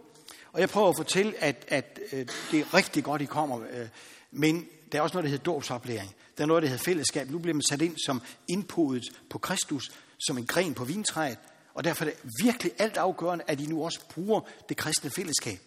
og 0.52 0.60
jeg 0.60 0.70
prøver 0.70 0.90
at 0.90 0.98
fortælle, 0.98 1.38
at, 1.38 1.66
at 1.68 2.00
øh, 2.12 2.28
det 2.52 2.60
er 2.60 2.74
rigtig 2.74 3.04
godt, 3.04 3.22
I 3.22 3.26
kommer, 3.26 3.62
øh, 3.72 3.88
men 4.32 4.68
der 4.92 4.98
er 4.98 5.02
også 5.02 5.14
noget, 5.14 5.24
der 5.24 5.30
hedder 5.30 5.44
dåbsoplæring. 5.44 6.16
Der 6.38 6.44
er 6.44 6.48
noget, 6.48 6.64
der 6.64 6.70
hedder 6.70 6.84
fællesskab. 6.84 7.30
Nu 7.30 7.40
bliver 7.40 7.54
man 7.54 7.64
sat 7.70 7.82
ind 7.82 7.98
som 8.06 8.22
indpodet 8.48 9.04
på 9.30 9.38
Kristus, 9.38 9.92
som 10.28 10.38
en 10.38 10.46
gren 10.46 10.74
på 10.74 10.86
vintræet, 10.86 11.38
og 11.76 11.84
derfor 11.84 12.06
er 12.06 12.10
det 12.10 12.20
virkelig 12.44 12.72
alt 12.78 12.98
afgørende, 12.98 13.44
at 13.48 13.60
I 13.60 13.66
nu 13.66 13.86
også 13.86 14.00
bruger 14.10 14.42
det 14.70 14.78
kristne 14.78 15.10
fællesskab. 15.10 15.60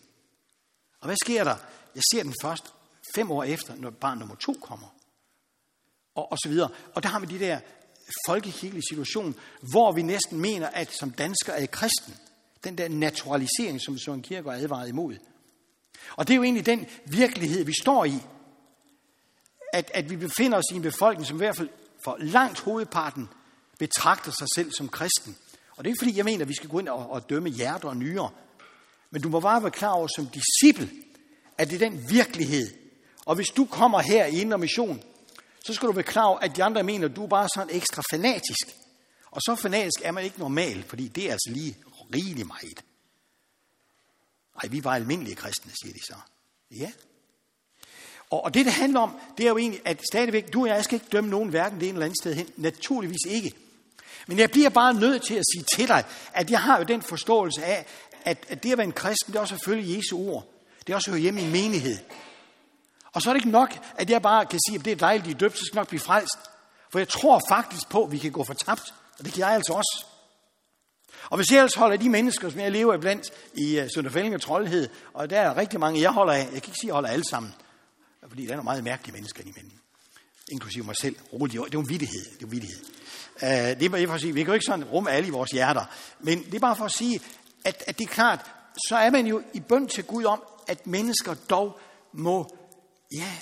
Og 1.01 1.07
hvad 1.07 1.17
sker 1.25 1.45
der? 1.45 1.57
Jeg 1.95 2.03
ser 2.13 2.23
den 2.23 2.35
først 2.43 2.73
fem 3.15 3.31
år 3.31 3.45
efter, 3.45 3.75
når 3.77 3.91
barn 3.91 4.19
nummer 4.19 4.35
to 4.35 4.53
kommer. 4.63 4.95
Og, 6.15 6.33
og 6.33 6.39
så 6.43 6.49
videre. 6.49 6.71
Og 6.95 7.03
der 7.03 7.09
har 7.09 7.21
vi 7.21 7.27
de 7.27 7.39
der 7.39 7.61
folkekirkelige 8.27 8.85
situation, 8.91 9.35
hvor 9.71 9.93
vi 9.93 10.03
næsten 10.03 10.41
mener, 10.41 10.69
at 10.69 10.93
som 10.93 11.11
dansker 11.11 11.53
er 11.53 11.67
kristen. 11.67 12.15
Den 12.65 12.79
der 12.79 12.89
naturalisering, 12.89 13.81
som 13.81 13.99
Søren 13.99 14.23
Kierkegaard 14.23 14.61
advarede 14.61 14.89
imod. 14.89 15.17
Og 16.17 16.29
det 16.29 16.35
er 16.35 16.37
jo 16.37 16.43
egentlig 16.43 16.67
den 16.67 16.87
virkelighed, 17.05 17.65
vi 17.65 17.75
står 17.81 18.05
i. 18.05 18.23
At, 19.73 19.91
at 19.95 20.11
vi 20.11 20.17
befinder 20.17 20.59
os 20.59 20.65
i 20.73 20.77
en 20.77 20.83
befolkning, 20.83 21.27
som 21.27 21.37
i 21.37 21.39
hvert 21.39 21.57
fald 21.57 21.69
for 22.05 22.17
langt 22.21 22.61
hovedparten 22.61 23.29
betragter 23.79 24.33
sig 24.39 24.47
selv 24.57 24.73
som 24.73 24.89
kristen. 24.89 25.37
Og 25.79 25.85
det 25.85 25.91
er 25.91 25.93
ikke 25.93 26.05
fordi, 26.05 26.17
jeg 26.17 26.25
mener, 26.25 26.45
at 26.45 26.49
vi 26.49 26.55
skal 26.55 26.69
gå 26.69 26.79
ind 26.79 26.89
og, 26.89 27.11
og 27.11 27.31
dømme 27.31 27.49
hjerter 27.49 27.89
og 27.89 27.97
nyere. 27.97 28.31
Men 29.11 29.23
du 29.23 29.29
må 29.29 29.41
bare 29.41 29.63
være 29.63 29.71
klar 29.71 29.93
over 29.93 30.09
som 30.17 30.27
disciple, 30.27 30.91
at 31.59 31.71
det 31.71 31.83
er 31.83 31.91
den 31.91 32.11
virkelighed. 32.11 32.75
Og 33.27 33.35
hvis 33.35 33.49
du 33.49 33.65
kommer 33.65 34.01
her 34.01 34.27
i 34.27 34.41
Indre 34.41 34.59
Mission, 34.59 35.03
så 35.65 35.75
skal 35.75 35.89
du 35.89 35.93
være 35.93 36.03
klar 36.03 36.25
over, 36.25 36.39
at 36.39 36.57
de 36.57 36.65
andre 36.65 36.83
mener, 36.83 37.09
at 37.09 37.17
du 37.17 37.25
er 37.25 37.29
bare 37.29 37.49
sådan 37.55 37.77
ekstra 37.77 38.03
fanatisk. 38.11 38.77
Og 39.31 39.41
så 39.41 39.57
fanatisk 39.63 40.01
er 40.03 40.13
man 40.13 40.25
ikke 40.25 40.39
normal, 40.39 40.85
fordi 40.89 41.09
det 41.09 41.29
er 41.29 41.33
altså 41.33 41.51
lige 41.53 41.77
rigelig 42.15 42.47
meget. 42.47 42.85
Nej, 44.55 44.71
vi 44.71 44.85
var 44.85 44.95
almindelige 44.95 45.37
kristne, 45.37 45.73
siger 45.83 45.93
de 45.93 46.01
så. 46.07 46.15
Ja. 46.71 46.93
Og, 48.31 48.45
og 48.45 48.55
det, 48.55 48.65
det 48.65 48.73
handler 48.73 49.01
om, 49.01 49.21
det 49.39 49.45
er 49.45 49.51
jo 49.51 49.59
egentlig, 49.59 49.81
at 49.85 50.03
stadigvæk, 50.13 50.53
du 50.53 50.63
og 50.63 50.69
jeg 50.69 50.85
skal 50.85 50.95
ikke 50.95 51.09
dømme 51.13 51.31
nogen 51.31 51.49
hverken 51.49 51.81
det 51.81 51.89
ene 51.89 51.97
eller 51.97 52.07
andet 52.07 52.19
sted 52.23 52.35
hen. 52.35 52.49
Naturligvis 52.57 53.27
ikke. 53.29 53.68
Men 54.29 54.39
jeg 54.39 54.51
bliver 54.51 54.69
bare 54.69 54.95
nødt 54.95 55.23
til 55.23 55.35
at 55.35 55.45
sige 55.55 55.65
til 55.77 55.89
dig, 55.89 56.05
at 56.33 56.51
jeg 56.51 56.61
har 56.61 56.79
jo 56.79 56.85
den 56.85 57.03
forståelse 57.03 57.65
af, 57.65 57.87
at, 58.25 58.47
at 58.49 58.63
det 58.63 58.73
at 58.73 58.79
være 58.79 58.87
en 58.87 58.93
kristen, 58.93 59.33
det 59.33 59.37
er 59.37 59.41
også 59.41 59.55
selvfølgelig 59.55 59.97
Jesu 59.97 60.19
ord. 60.19 60.47
Det 60.87 60.93
er 60.93 60.97
også 60.97 61.11
at 61.11 61.13
høre 61.13 61.21
hjemme 61.21 61.41
i 61.41 61.45
en 61.45 61.53
menighed. 61.53 61.99
Og 63.13 63.23
så 63.23 63.31
er 63.31 63.35
det 63.35 63.41
ikke 63.41 63.51
nok, 63.51 63.79
at 63.97 64.11
jeg 64.11 64.23
bare 64.23 64.47
kan 64.47 64.59
sige, 64.69 64.79
at 64.79 64.85
det 64.85 64.93
er 64.93 64.97
dejligt, 64.97 65.25
at 65.25 65.31
I 65.31 65.35
er 65.35 65.39
døbt, 65.39 65.59
så 65.59 65.65
skal 65.65 65.77
nok 65.77 65.89
blive 65.89 66.01
frelst. 66.01 66.39
For 66.93 66.99
jeg 66.99 67.09
tror 67.09 67.43
faktisk 67.49 67.89
på, 67.89 68.05
at 68.05 68.13
vi 68.13 68.19
kan 68.19 68.33
gå 68.33 68.45
for 68.45 68.55
tabt. 68.55 68.95
Og 69.19 69.25
det 69.25 69.33
kan 69.33 69.41
jeg 69.41 69.51
altså 69.51 69.73
også. 69.73 70.07
Og 71.31 71.37
hvis 71.37 71.51
jeg 71.51 71.59
ellers 71.59 71.75
holder 71.75 71.97
de 71.97 72.09
mennesker, 72.09 72.51
som 72.51 72.61
jeg 72.61 72.73
lever 72.73 72.95
iblandt 72.95 73.31
i 73.55 73.81
uh, 73.81 73.87
Sønderfælling 73.95 74.35
og 74.35 74.41
Troldhed, 74.41 74.89
og 75.15 75.31
der 75.31 75.41
er 75.41 75.57
rigtig 75.57 75.81
mange, 75.81 76.01
jeg 76.01 76.11
holder 76.11 76.33
af, 76.33 76.39
jeg 76.39 76.47
kan 76.47 76.55
ikke 76.55 76.67
sige, 76.67 76.75
at 76.83 76.87
jeg 76.87 76.95
holder 76.95 77.09
alle 77.09 77.25
sammen, 77.31 77.55
fordi 78.29 78.43
der 78.43 78.53
er 78.53 78.57
nogle 78.57 78.65
meget 78.65 78.85
mærkelige 78.85 79.13
mennesker 79.13 79.43
imellem. 79.43 79.73
Inklusive 80.53 80.85
mig 80.85 80.97
selv. 80.97 81.17
Roligt, 81.33 81.53
det 81.53 81.65
er 81.65 81.69
jo 81.75 81.81
en 81.81 81.89
vittighed. 81.89 82.25
Det 82.25 82.43
er 82.43 82.47
en 82.47 82.53
vittighed. 82.53 82.81
Uh, 83.43 83.49
det 83.49 83.83
er 83.83 83.89
bare 83.89 84.07
for 84.07 84.15
at 84.15 84.21
sige, 84.21 84.35
vi 84.35 84.41
kan 84.41 84.47
jo 84.47 84.55
ikke 84.55 84.67
sådan 84.67 84.85
rumme 84.85 85.11
alle 85.11 85.29
i 85.29 85.31
vores 85.31 85.51
hjerter. 85.51 85.85
Men 86.21 86.45
det 86.45 86.55
er 86.55 86.59
bare 86.59 86.77
for 86.77 86.85
at 86.85 86.93
sige, 86.93 87.21
at, 87.65 87.85
at 87.87 87.99
det 87.99 88.05
er 88.05 88.09
klart, 88.09 88.51
så 88.89 88.97
er 88.97 89.11
man 89.11 89.27
jo 89.27 89.43
i 89.55 89.61
bøn 89.61 89.89
til 89.89 90.05
Gud 90.05 90.25
om, 90.25 90.43
at 90.69 90.87
mennesker 90.87 91.35
dog 91.35 91.79
må, 92.13 92.57
ja, 93.17 93.33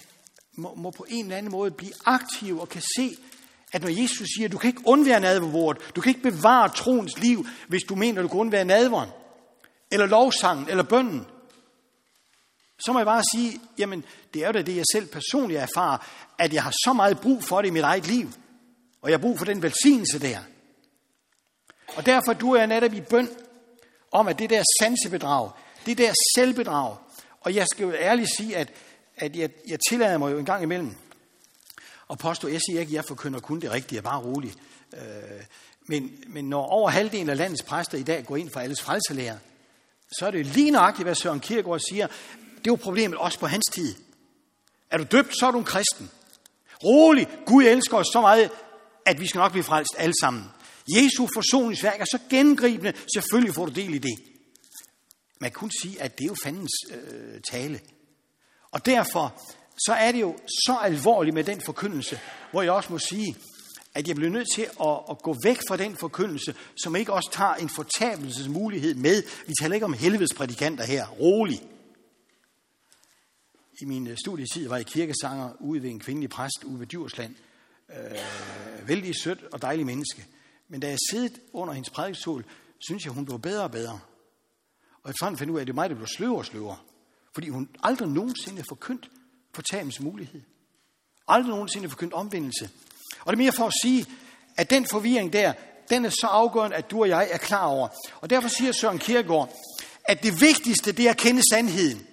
må, 0.56 0.74
må 0.74 0.90
på 0.90 1.06
en 1.08 1.24
eller 1.24 1.36
anden 1.36 1.52
måde 1.52 1.70
blive 1.70 1.92
aktive 2.04 2.60
og 2.60 2.68
kan 2.68 2.82
se, 2.96 3.16
at 3.72 3.82
når 3.82 4.02
Jesus 4.02 4.28
siger, 4.36 4.48
at 4.48 4.52
du 4.52 4.58
kan 4.58 4.68
ikke 4.68 4.82
undvære 4.84 5.20
nadverbordet, 5.20 5.96
du 5.96 6.00
kan 6.00 6.10
ikke 6.10 6.30
bevare 6.30 6.68
troens 6.68 7.18
liv, 7.18 7.46
hvis 7.68 7.82
du 7.82 7.94
mener, 7.94 8.20
at 8.20 8.22
du 8.22 8.28
kan 8.28 8.40
undvære 8.40 8.64
nadveren, 8.64 9.10
eller 9.90 10.06
lovsangen, 10.06 10.68
eller 10.68 10.82
bønnen, 10.82 11.26
så 12.78 12.92
må 12.92 12.98
jeg 12.98 13.06
bare 13.06 13.22
sige, 13.34 13.60
jamen 13.78 14.04
det 14.34 14.42
er 14.42 14.46
jo 14.46 14.52
da 14.52 14.62
det, 14.62 14.76
jeg 14.76 14.84
selv 14.92 15.06
personligt 15.06 15.60
erfarer, 15.60 15.98
at 16.38 16.52
jeg 16.52 16.62
har 16.62 16.72
så 16.84 16.92
meget 16.92 17.20
brug 17.20 17.44
for 17.44 17.62
det 17.62 17.68
i 17.68 17.70
mit 17.70 17.82
eget 17.82 18.06
liv, 18.06 18.32
og 19.02 19.10
jeg 19.10 19.18
har 19.18 19.22
brug 19.22 19.38
for 19.38 19.44
den 19.44 19.62
velsignelse 19.62 20.18
der. 20.18 20.38
Og 21.96 22.06
derfor 22.06 22.32
du 22.32 22.52
er 22.52 22.58
jeg 22.58 22.66
netop 22.66 22.92
i 22.92 23.00
bøn 23.00 23.28
om, 24.12 24.28
at 24.28 24.38
det 24.38 24.50
der 24.50 24.62
sansebedrag, 24.82 25.50
det 25.86 25.98
der 25.98 26.12
selvbedrag, 26.36 26.96
og 27.40 27.54
jeg 27.54 27.66
skal 27.74 27.84
jo 27.84 27.92
ærligt 27.92 28.28
sige, 28.36 28.56
at, 28.56 28.72
at 29.16 29.36
jeg, 29.36 29.50
jeg 29.68 29.78
tillader 29.88 30.18
mig 30.18 30.32
jo 30.32 30.38
en 30.38 30.44
gang 30.44 30.62
imellem 30.62 30.94
og 32.08 32.18
påstå, 32.18 32.48
jeg 32.48 32.60
siger 32.60 32.80
ikke, 32.80 32.90
at 32.90 32.94
jeg 32.94 33.04
forkynder 33.04 33.40
kun 33.40 33.60
det 33.60 33.70
rigtige, 33.70 34.02
bare 34.02 34.20
roligt. 34.20 34.56
Øh, 34.94 35.00
men, 35.88 36.10
men 36.26 36.48
når 36.48 36.66
over 36.66 36.90
halvdelen 36.90 37.28
af 37.28 37.36
landets 37.36 37.62
præster 37.62 37.98
i 37.98 38.02
dag 38.02 38.24
går 38.24 38.36
ind 38.36 38.50
for 38.50 38.60
alles 38.60 38.82
frelselærer, 38.82 39.38
så 40.18 40.26
er 40.26 40.30
det 40.30 40.46
lige 40.46 40.70
nøjagtigt, 40.70 41.06
hvad 41.06 41.14
Søren 41.14 41.40
Kierkegaard 41.40 41.80
siger. 41.90 42.06
Det 42.66 42.70
var 42.70 42.76
problemet 42.76 43.18
også 43.18 43.38
på 43.38 43.46
hans 43.46 43.64
tid. 43.72 43.94
Er 44.90 44.98
du 44.98 45.04
døbt, 45.12 45.38
så 45.38 45.46
er 45.46 45.50
du 45.50 45.58
en 45.58 45.64
kristen. 45.64 46.10
Rolig, 46.84 47.28
Gud 47.46 47.64
elsker 47.64 47.96
os 47.96 48.06
så 48.12 48.20
meget, 48.20 48.50
at 49.06 49.20
vi 49.20 49.26
skal 49.26 49.38
nok 49.38 49.52
blive 49.52 49.64
frelst 49.64 49.94
alle 49.98 50.14
sammen. 50.20 50.44
Jesu 50.96 51.28
forsoningsværk 51.34 52.00
er 52.00 52.04
så 52.04 52.18
gengribende, 52.30 52.92
selvfølgelig 53.14 53.54
får 53.54 53.66
du 53.66 53.72
del 53.72 53.94
i 53.94 53.98
det. 53.98 54.18
Man 55.40 55.50
kan 55.50 55.70
sige, 55.82 56.02
at 56.02 56.18
det 56.18 56.24
er 56.24 56.28
jo 56.28 56.36
fandens 56.42 56.70
øh, 56.94 57.40
tale. 57.50 57.80
Og 58.70 58.86
derfor 58.86 59.42
så 59.86 59.92
er 59.92 60.12
det 60.12 60.20
jo 60.20 60.36
så 60.46 60.78
alvorligt 60.82 61.34
med 61.34 61.44
den 61.44 61.60
forkyndelse, 61.60 62.20
hvor 62.50 62.62
jeg 62.62 62.72
også 62.72 62.92
må 62.92 62.98
sige, 62.98 63.36
at 63.94 64.08
jeg 64.08 64.16
bliver 64.16 64.30
nødt 64.30 64.48
til 64.54 64.62
at, 64.62 64.98
at 65.10 65.18
gå 65.22 65.36
væk 65.42 65.58
fra 65.68 65.76
den 65.76 65.96
forkyndelse, 65.96 66.54
som 66.76 66.96
ikke 66.96 67.12
også 67.12 67.30
tager 67.32 67.54
en 67.54 67.68
fortabelsesmulighed 67.68 68.94
med. 68.94 69.22
Vi 69.46 69.54
taler 69.60 69.74
ikke 69.74 69.86
om 69.86 69.92
helvedes 69.92 70.34
prædikanter 70.34 70.84
her. 70.84 71.06
Rolig. 71.06 71.62
I 73.80 73.84
min 73.84 74.06
øh, 74.06 74.16
studietid 74.18 74.68
var 74.68 74.76
jeg 74.76 74.86
kirkesanger 74.86 75.50
ude 75.60 75.82
ved 75.82 75.90
en 75.90 76.00
kvindelig 76.00 76.30
præst 76.30 76.64
ude 76.64 76.80
ved 76.80 76.86
Djursland. 76.86 77.34
Øh, 77.90 78.88
vældig 78.88 79.14
sødt 79.22 79.44
og 79.52 79.62
dejlig 79.62 79.86
menneske. 79.86 80.26
Men 80.68 80.80
da 80.80 80.88
jeg 80.88 80.98
siddet 81.10 81.40
under 81.52 81.74
hendes 81.74 81.90
prædikstol, 81.90 82.44
synes 82.78 83.04
jeg, 83.04 83.12
hun 83.12 83.24
blev 83.24 83.40
bedre 83.40 83.64
og 83.64 83.70
bedre. 83.70 84.00
Og 85.02 85.12
jeg 85.22 85.38
fandt 85.38 85.50
ud 85.50 85.56
af, 85.56 85.60
at 85.60 85.66
det 85.66 85.76
var 85.76 85.82
mig, 85.82 85.90
der 85.90 85.96
blev 85.96 86.06
sløvere 86.06 86.38
og 86.38 86.46
sløvere. 86.46 86.76
Fordi 87.34 87.48
hun 87.48 87.68
aldrig 87.82 88.08
nogensinde 88.08 88.62
forkyndt 88.68 89.10
fortabens 89.54 90.00
mulighed. 90.00 90.42
Aldrig 91.28 91.50
nogensinde 91.50 91.88
forkyndt 91.88 92.12
omvendelse. 92.12 92.70
Og 93.20 93.32
det 93.32 93.32
er 93.32 93.44
mere 93.44 93.52
for 93.52 93.66
at 93.66 93.72
sige, 93.82 94.06
at 94.56 94.70
den 94.70 94.86
forvirring 94.90 95.32
der, 95.32 95.52
den 95.90 96.04
er 96.04 96.10
så 96.10 96.26
afgørende, 96.26 96.76
at 96.76 96.90
du 96.90 97.00
og 97.00 97.08
jeg 97.08 97.28
er 97.30 97.38
klar 97.38 97.66
over. 97.66 97.88
Og 98.20 98.30
derfor 98.30 98.48
siger 98.48 98.72
Søren 98.72 98.98
Kierkegaard, 98.98 99.54
at 100.04 100.22
det 100.22 100.40
vigtigste, 100.40 100.92
det 100.92 101.06
er 101.06 101.10
at 101.10 101.16
kende 101.16 101.42
sandheden. 101.52 102.06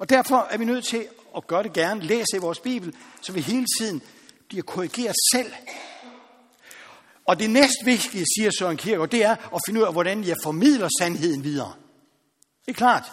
Og 0.00 0.08
derfor 0.08 0.46
er 0.50 0.58
vi 0.58 0.64
nødt 0.64 0.84
til 0.84 1.06
at 1.36 1.46
gøre 1.46 1.62
det 1.62 1.72
gerne, 1.72 2.00
læse 2.00 2.26
i 2.34 2.38
vores 2.38 2.60
Bibel, 2.60 2.94
så 3.20 3.32
vi 3.32 3.40
hele 3.40 3.66
tiden 3.78 4.02
bliver 4.48 4.62
korrigeret 4.62 5.16
selv. 5.32 5.52
Og 7.26 7.38
det 7.38 7.50
næstvigtige, 7.50 8.24
siger 8.38 8.50
Søren 8.58 8.76
Kierkegaard, 8.76 9.10
det 9.10 9.24
er 9.24 9.30
at 9.30 9.60
finde 9.66 9.80
ud 9.80 9.86
af, 9.86 9.92
hvordan 9.92 10.24
jeg 10.24 10.36
formidler 10.42 10.88
sandheden 11.00 11.44
videre. 11.44 11.72
Det 12.66 12.70
er 12.70 12.76
klart. 12.76 13.04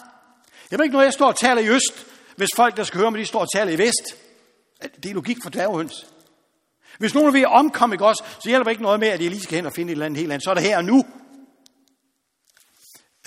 Jeg 0.72 0.80
ved 0.80 0.86
ikke, 0.86 0.96
når 0.96 1.04
jeg 1.04 1.14
står 1.14 1.28
og 1.28 1.36
taler 1.36 1.62
i 1.62 1.70
øst, 1.70 2.06
hvis 2.36 2.50
folk, 2.56 2.78
der 2.78 2.84
skal 2.84 3.00
høre 3.00 3.12
mig, 3.12 3.20
de 3.20 3.26
står 3.26 3.40
og 3.40 3.52
taler 3.56 3.72
i 3.72 3.78
vest. 3.78 4.18
Det 5.04 5.10
er 5.10 5.14
logik 5.14 5.38
for 5.44 5.50
dværghøns. 5.50 6.08
Hvis 7.00 7.14
nogen 7.14 7.34
vil 7.34 7.48
omkomme, 7.48 7.96
ikke 7.96 8.06
også, 8.06 8.24
så 8.40 8.50
hjælper 8.50 8.72
ikke 8.72 8.84
noget 8.84 9.00
med, 9.00 9.08
at 9.08 9.22
jeg 9.22 9.30
lige 9.30 9.44
skal 9.44 9.56
hen 9.56 9.66
og 9.66 9.74
finde 9.74 9.92
et 9.92 9.96
eller 9.96 10.06
andet 10.06 10.20
helt 10.20 10.32
andet. 10.32 10.44
Så 10.44 10.50
er 10.50 10.54
det 10.54 10.64
her 10.64 10.78
og 10.78 10.86
nu. 10.86 11.06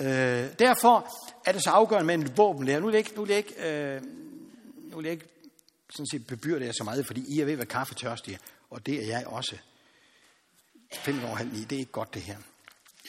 Øh, 0.01 0.59
derfor 0.59 1.09
er 1.47 1.53
det 1.53 1.65
så 1.65 1.71
afgørende 1.71 2.07
med 2.07 2.15
en 2.15 2.37
våbenlærer. 2.37 2.81
Nu 2.81 2.87
vil 2.87 2.93
jeg 2.93 2.99
ikke, 2.99 3.15
nu 3.17 3.25
vil 3.25 3.29
jeg 3.29 3.39
ikke, 3.39 3.69
øh, 3.69 4.03
nu 4.91 4.97
vil 4.97 5.05
jeg 5.05 5.13
ikke 5.13 5.29
sådan 5.91 6.07
set 6.07 6.27
bebyrde 6.27 6.65
jer 6.65 6.73
så 6.73 6.85
meget, 6.85 7.07
fordi 7.07 7.25
I 7.29 7.41
er 7.41 7.45
ved 7.45 7.53
at 7.53 7.59
være 7.59 7.67
kaffetørstige, 7.67 8.39
og 8.71 8.87
det 8.87 8.95
er 8.95 9.07
jeg 9.07 9.27
også. 9.27 9.59
5 10.93 11.25
over 11.25 11.37
halv 11.37 11.53
ni, 11.53 11.61
det 11.61 11.73
er 11.73 11.81
ikke 11.81 11.93
godt 11.93 12.15
det 12.15 12.23
her. 12.23 12.37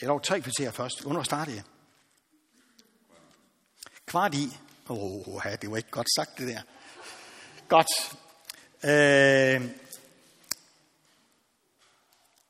Jeg 0.00 0.08
lov 0.08 0.20
tre 0.20 0.40
kvarter 0.40 0.70
først. 0.70 1.02
Hvornår 1.02 1.22
starter 1.22 1.52
jeg? 1.52 1.62
Kvart 4.06 4.34
i. 4.34 4.56
Åh, 4.88 5.28
oh, 5.28 5.42
det 5.60 5.70
var 5.70 5.76
ikke 5.76 5.90
godt 5.90 6.08
sagt 6.16 6.38
det 6.38 6.48
der. 6.48 6.62
Godt. 7.68 8.16
Øh, 8.84 9.70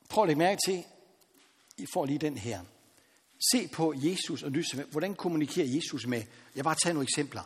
prøv 0.08 0.24
at 0.24 0.28
lægge 0.28 0.38
mærke 0.38 0.60
til, 0.66 0.84
I 1.76 1.86
får 1.94 2.06
lige 2.06 2.18
den 2.18 2.38
her. 2.38 2.60
Se 3.50 3.68
på 3.68 3.94
Jesus 3.96 4.42
og 4.42 4.50
lyse. 4.50 4.84
Hvordan 4.90 5.14
kommunikerer 5.14 5.66
Jesus 5.66 6.06
med? 6.06 6.22
Jeg 6.56 6.64
bare 6.64 6.74
tager 6.74 6.94
nogle 6.94 7.04
eksempler. 7.04 7.42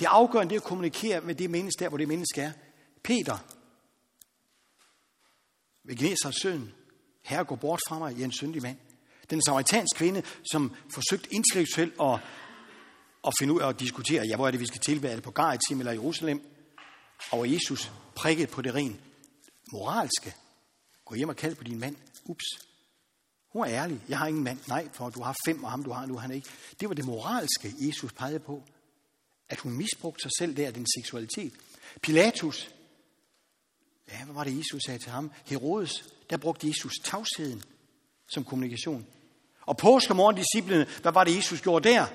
Det 0.00 0.06
afgørende 0.06 0.50
det 0.50 0.56
er 0.56 0.60
at 0.60 0.66
kommunikere 0.66 1.20
med 1.20 1.34
det 1.34 1.50
menneske 1.50 1.84
der, 1.84 1.88
hvor 1.88 1.98
det 1.98 2.08
menneske 2.08 2.40
er. 2.40 2.52
Peter, 3.02 3.38
ved 5.84 5.96
Gnesers 5.96 6.34
søn, 6.42 6.72
herre 7.22 7.44
går 7.44 7.56
bort 7.56 7.80
fra 7.88 7.98
mig, 7.98 8.12
jeg 8.12 8.20
er 8.20 8.24
en 8.24 8.32
syndig 8.32 8.62
mand. 8.62 8.76
Den 9.30 9.42
samaritanske 9.42 9.98
kvinde, 9.98 10.22
som 10.52 10.74
forsøgte 10.90 11.34
intellektuelt 11.34 11.94
at 12.00 12.18
at 13.26 13.32
finde 13.38 13.54
ud 13.54 13.60
af 13.60 13.68
at 13.68 13.80
diskutere, 13.80 14.26
ja, 14.26 14.36
hvor 14.36 14.46
er 14.46 14.50
det, 14.50 14.60
vi 14.60 14.66
skal 14.66 14.80
tilbære 14.80 15.16
det 15.16 15.22
på 15.22 15.30
Garizim 15.30 15.78
eller 15.78 15.92
Jerusalem, 15.92 16.42
og 17.32 17.52
Jesus 17.52 17.92
prikket 18.14 18.48
på 18.48 18.62
det 18.62 18.74
rent 18.74 19.00
moralske. 19.72 20.34
Gå 21.04 21.14
hjem 21.14 21.28
og 21.28 21.36
kald 21.36 21.54
på 21.54 21.64
din 21.64 21.80
mand. 21.80 21.96
Ups. 22.24 22.69
Hun 23.52 23.66
er 23.66 23.70
ærlig. 23.70 24.00
Jeg 24.08 24.18
har 24.18 24.26
ingen 24.26 24.44
mand. 24.44 24.58
Nej, 24.68 24.88
for 24.92 25.10
du 25.10 25.22
har 25.22 25.36
fem, 25.46 25.64
og 25.64 25.70
ham 25.70 25.84
du 25.84 25.90
har 25.90 26.06
nu, 26.06 26.16
han 26.16 26.30
er 26.30 26.34
ikke. 26.34 26.48
Det 26.80 26.88
var 26.88 26.94
det 26.94 27.04
moralske, 27.04 27.74
Jesus 27.78 28.12
pegede 28.12 28.38
på. 28.38 28.62
At 29.48 29.58
hun 29.58 29.72
misbrugte 29.72 30.22
sig 30.22 30.30
selv 30.38 30.56
der, 30.56 30.70
den 30.70 30.86
seksualitet. 30.98 31.52
Pilatus. 32.02 32.70
Ja, 34.12 34.24
hvad 34.24 34.34
var 34.34 34.44
det, 34.44 34.58
Jesus 34.58 34.82
sagde 34.86 34.98
til 34.98 35.10
ham? 35.10 35.32
Herodes, 35.44 36.04
der 36.30 36.36
brugte 36.36 36.68
Jesus 36.68 36.92
tavsheden 37.04 37.62
som 38.28 38.44
kommunikation. 38.44 39.06
Og 39.60 39.76
påskemorgen, 39.76 40.36
disciplene, 40.36 40.86
hvad 41.02 41.12
var 41.12 41.24
det, 41.24 41.36
Jesus 41.36 41.60
gjorde 41.60 41.88
der? 41.88 42.06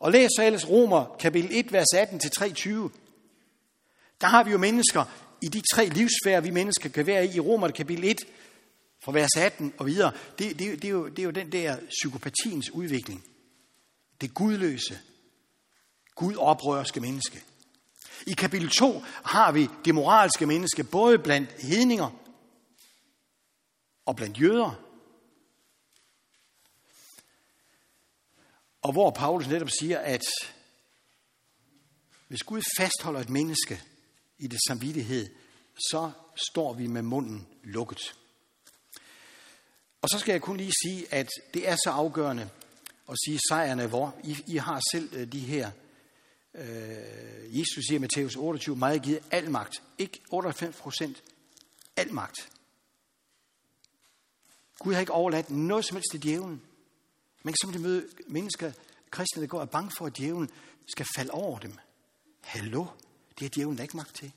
Og 0.00 0.12
læs 0.12 0.30
så 0.36 0.42
ellers 0.42 0.68
Romer, 0.68 1.16
kapitel 1.20 1.50
1, 1.52 1.72
vers 1.72 1.86
18-23. 1.94 2.68
Der 4.20 4.26
har 4.26 4.44
vi 4.44 4.50
jo 4.50 4.58
mennesker 4.58 5.04
i 5.42 5.48
de 5.48 5.62
tre 5.74 5.86
livsfærer, 5.86 6.40
vi 6.40 6.50
mennesker 6.50 6.88
kan 6.88 7.06
være 7.06 7.26
i, 7.26 7.36
i 7.36 7.40
Romer, 7.40 7.70
kapitel 7.70 8.04
1, 8.04 8.16
fra 9.00 9.12
vers 9.12 9.36
18 9.36 9.74
og 9.78 9.86
videre. 9.86 10.12
Det, 10.38 10.58
det, 10.58 10.82
det, 10.82 10.84
er 10.84 10.88
jo, 10.88 11.08
det 11.08 11.18
er 11.18 11.24
jo 11.24 11.30
den 11.30 11.52
der 11.52 11.80
psykopatiens 11.88 12.70
udvikling. 12.70 13.24
Det 14.20 14.34
gudløse, 14.34 14.98
gudoprørske 16.14 17.00
menneske. 17.00 17.42
I 18.26 18.32
kapitel 18.32 18.68
2 18.68 19.02
har 19.24 19.52
vi 19.52 19.68
det 19.84 19.94
moralske 19.94 20.46
menneske, 20.46 20.84
både 20.84 21.18
blandt 21.18 21.62
hedninger 21.62 22.10
og 24.04 24.16
blandt 24.16 24.40
jøder. 24.40 24.84
Og 28.82 28.92
hvor 28.92 29.10
Paulus 29.10 29.48
netop 29.48 29.70
siger, 29.70 29.98
at 29.98 30.24
hvis 32.28 32.42
Gud 32.42 32.62
fastholder 32.78 33.20
et 33.20 33.30
menneske 33.30 33.82
i 34.38 34.46
det 34.46 34.58
samvittighed, 34.68 35.30
så 35.90 36.10
står 36.34 36.74
vi 36.74 36.86
med 36.86 37.02
munden 37.02 37.46
lukket. 37.62 38.17
Og 40.02 40.08
så 40.08 40.18
skal 40.18 40.32
jeg 40.32 40.42
kun 40.42 40.56
lige 40.56 40.72
sige, 40.86 41.14
at 41.14 41.28
det 41.54 41.68
er 41.68 41.76
så 41.84 41.90
afgørende 41.90 42.50
at 43.08 43.16
sige 43.26 43.40
sejren 43.48 43.80
er 43.80 43.86
vor. 43.86 44.16
I, 44.24 44.36
I 44.46 44.56
har 44.56 44.80
selv 44.92 45.14
øh, 45.14 45.32
de 45.32 45.40
her. 45.40 45.70
Øh, 46.54 47.58
Jesus 47.58 47.84
siger 47.88 47.98
i 47.98 48.00
Matthæus 48.00 48.36
28, 48.36 48.76
meget 48.76 49.02
givet 49.02 49.20
al 49.30 49.50
magt. 49.50 49.82
Ikke 49.98 50.20
98 50.30 50.76
procent. 50.76 51.22
Al 51.96 52.12
magt. 52.12 52.48
Gud 54.78 54.92
har 54.92 55.00
ikke 55.00 55.12
overladt 55.12 55.50
noget 55.50 55.84
som 55.84 55.96
helst 55.96 56.10
til 56.10 56.22
djævlen. 56.22 56.62
Man 57.42 57.52
kan 57.52 57.56
simpelthen 57.62 57.82
møde 57.82 58.08
mennesker, 58.26 58.72
kristne, 59.10 59.42
der 59.42 59.48
går 59.48 59.58
og 59.58 59.64
er 59.64 59.66
bange 59.66 59.90
for, 59.98 60.06
at 60.06 60.16
djævlen 60.18 60.50
skal 60.88 61.06
falde 61.16 61.30
over 61.30 61.58
dem. 61.58 61.72
Hallo? 62.40 62.86
Det 63.38 63.44
er 63.44 63.48
djævlen 63.48 63.76
der 63.76 63.82
ikke 63.82 63.96
magt 63.96 64.14
til. 64.14 64.32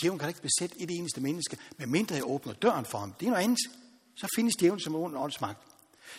Djævlen 0.00 0.18
kan 0.18 0.28
ikke 0.28 0.42
besætte 0.42 0.80
et 0.80 0.90
eneste 0.90 1.20
menneske, 1.20 1.58
medmindre 1.76 2.14
jeg 2.14 2.26
åbner 2.26 2.52
døren 2.52 2.84
for 2.84 2.98
ham. 2.98 3.12
Det 3.12 3.26
er 3.26 3.30
noget 3.30 3.44
andet. 3.44 3.58
Så 4.20 4.26
findes 4.36 4.54
djævlen 4.60 4.80
som 4.80 4.94
ond 4.94 5.16
åndsmagt. 5.16 5.58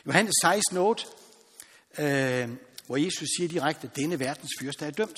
Johannes 0.06 0.34
16, 0.44 0.78
8, 0.78 1.06
øh, 2.00 2.50
hvor 2.88 2.98
Jesus 2.98 3.28
siger 3.38 3.50
direkte, 3.50 3.88
at 3.88 3.96
denne 3.96 4.20
verdens 4.20 4.52
fyrste 4.62 4.86
er 4.86 4.92
dømt. 4.92 5.18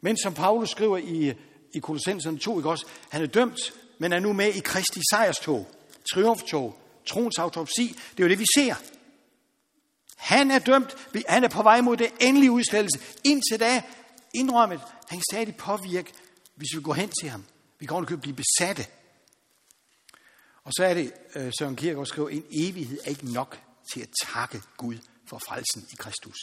Men 0.00 0.16
som 0.16 0.34
Paulus 0.34 0.70
skriver 0.70 0.98
i, 0.98 1.34
i 1.72 1.78
Kolossenserne 1.78 2.38
2, 2.38 2.58
ikke 2.58 2.70
også, 2.70 2.86
han 3.08 3.22
er 3.22 3.26
dømt, 3.26 3.58
men 3.98 4.12
er 4.12 4.20
nu 4.20 4.32
med 4.32 4.54
i 4.54 4.60
Kristi 4.60 5.00
sejrstog, 5.10 5.68
triumftog, 6.12 6.78
troens 7.06 7.38
autopsi. 7.38 7.96
Det 8.10 8.20
er 8.20 8.24
jo 8.24 8.28
det, 8.28 8.38
vi 8.38 8.44
ser. 8.56 8.74
Han 10.16 10.50
er 10.50 10.58
dømt, 10.58 10.96
han 11.28 11.44
er 11.44 11.48
på 11.48 11.62
vej 11.62 11.80
mod 11.80 11.96
det 11.96 12.12
endelige 12.20 12.50
udslettelse. 12.50 13.00
Indtil 13.24 13.60
da, 13.60 13.82
indrømmet, 14.34 14.80
han 15.08 15.18
kan 15.18 15.22
stadig 15.32 15.56
påvirke, 15.56 16.12
hvis 16.54 16.68
vi 16.76 16.82
går 16.82 16.94
hen 16.94 17.10
til 17.20 17.28
ham. 17.28 17.44
Vi 17.78 17.86
kan 17.86 17.96
ordentligt 17.96 18.22
blive 18.22 18.36
besatte. 18.36 18.86
Og 20.68 20.74
så 20.76 20.84
er 20.84 20.94
det, 20.94 21.12
øh, 21.34 21.52
Søren 21.58 21.76
Kierkegaard 21.76 22.06
skriver, 22.06 22.28
en 22.28 22.46
evighed 22.50 22.98
er 23.04 23.10
ikke 23.10 23.32
nok 23.32 23.60
til 23.92 24.00
at 24.00 24.08
takke 24.24 24.62
Gud 24.76 24.98
for 25.28 25.40
frelsen 25.48 25.88
i 25.92 25.96
Kristus. 25.98 26.36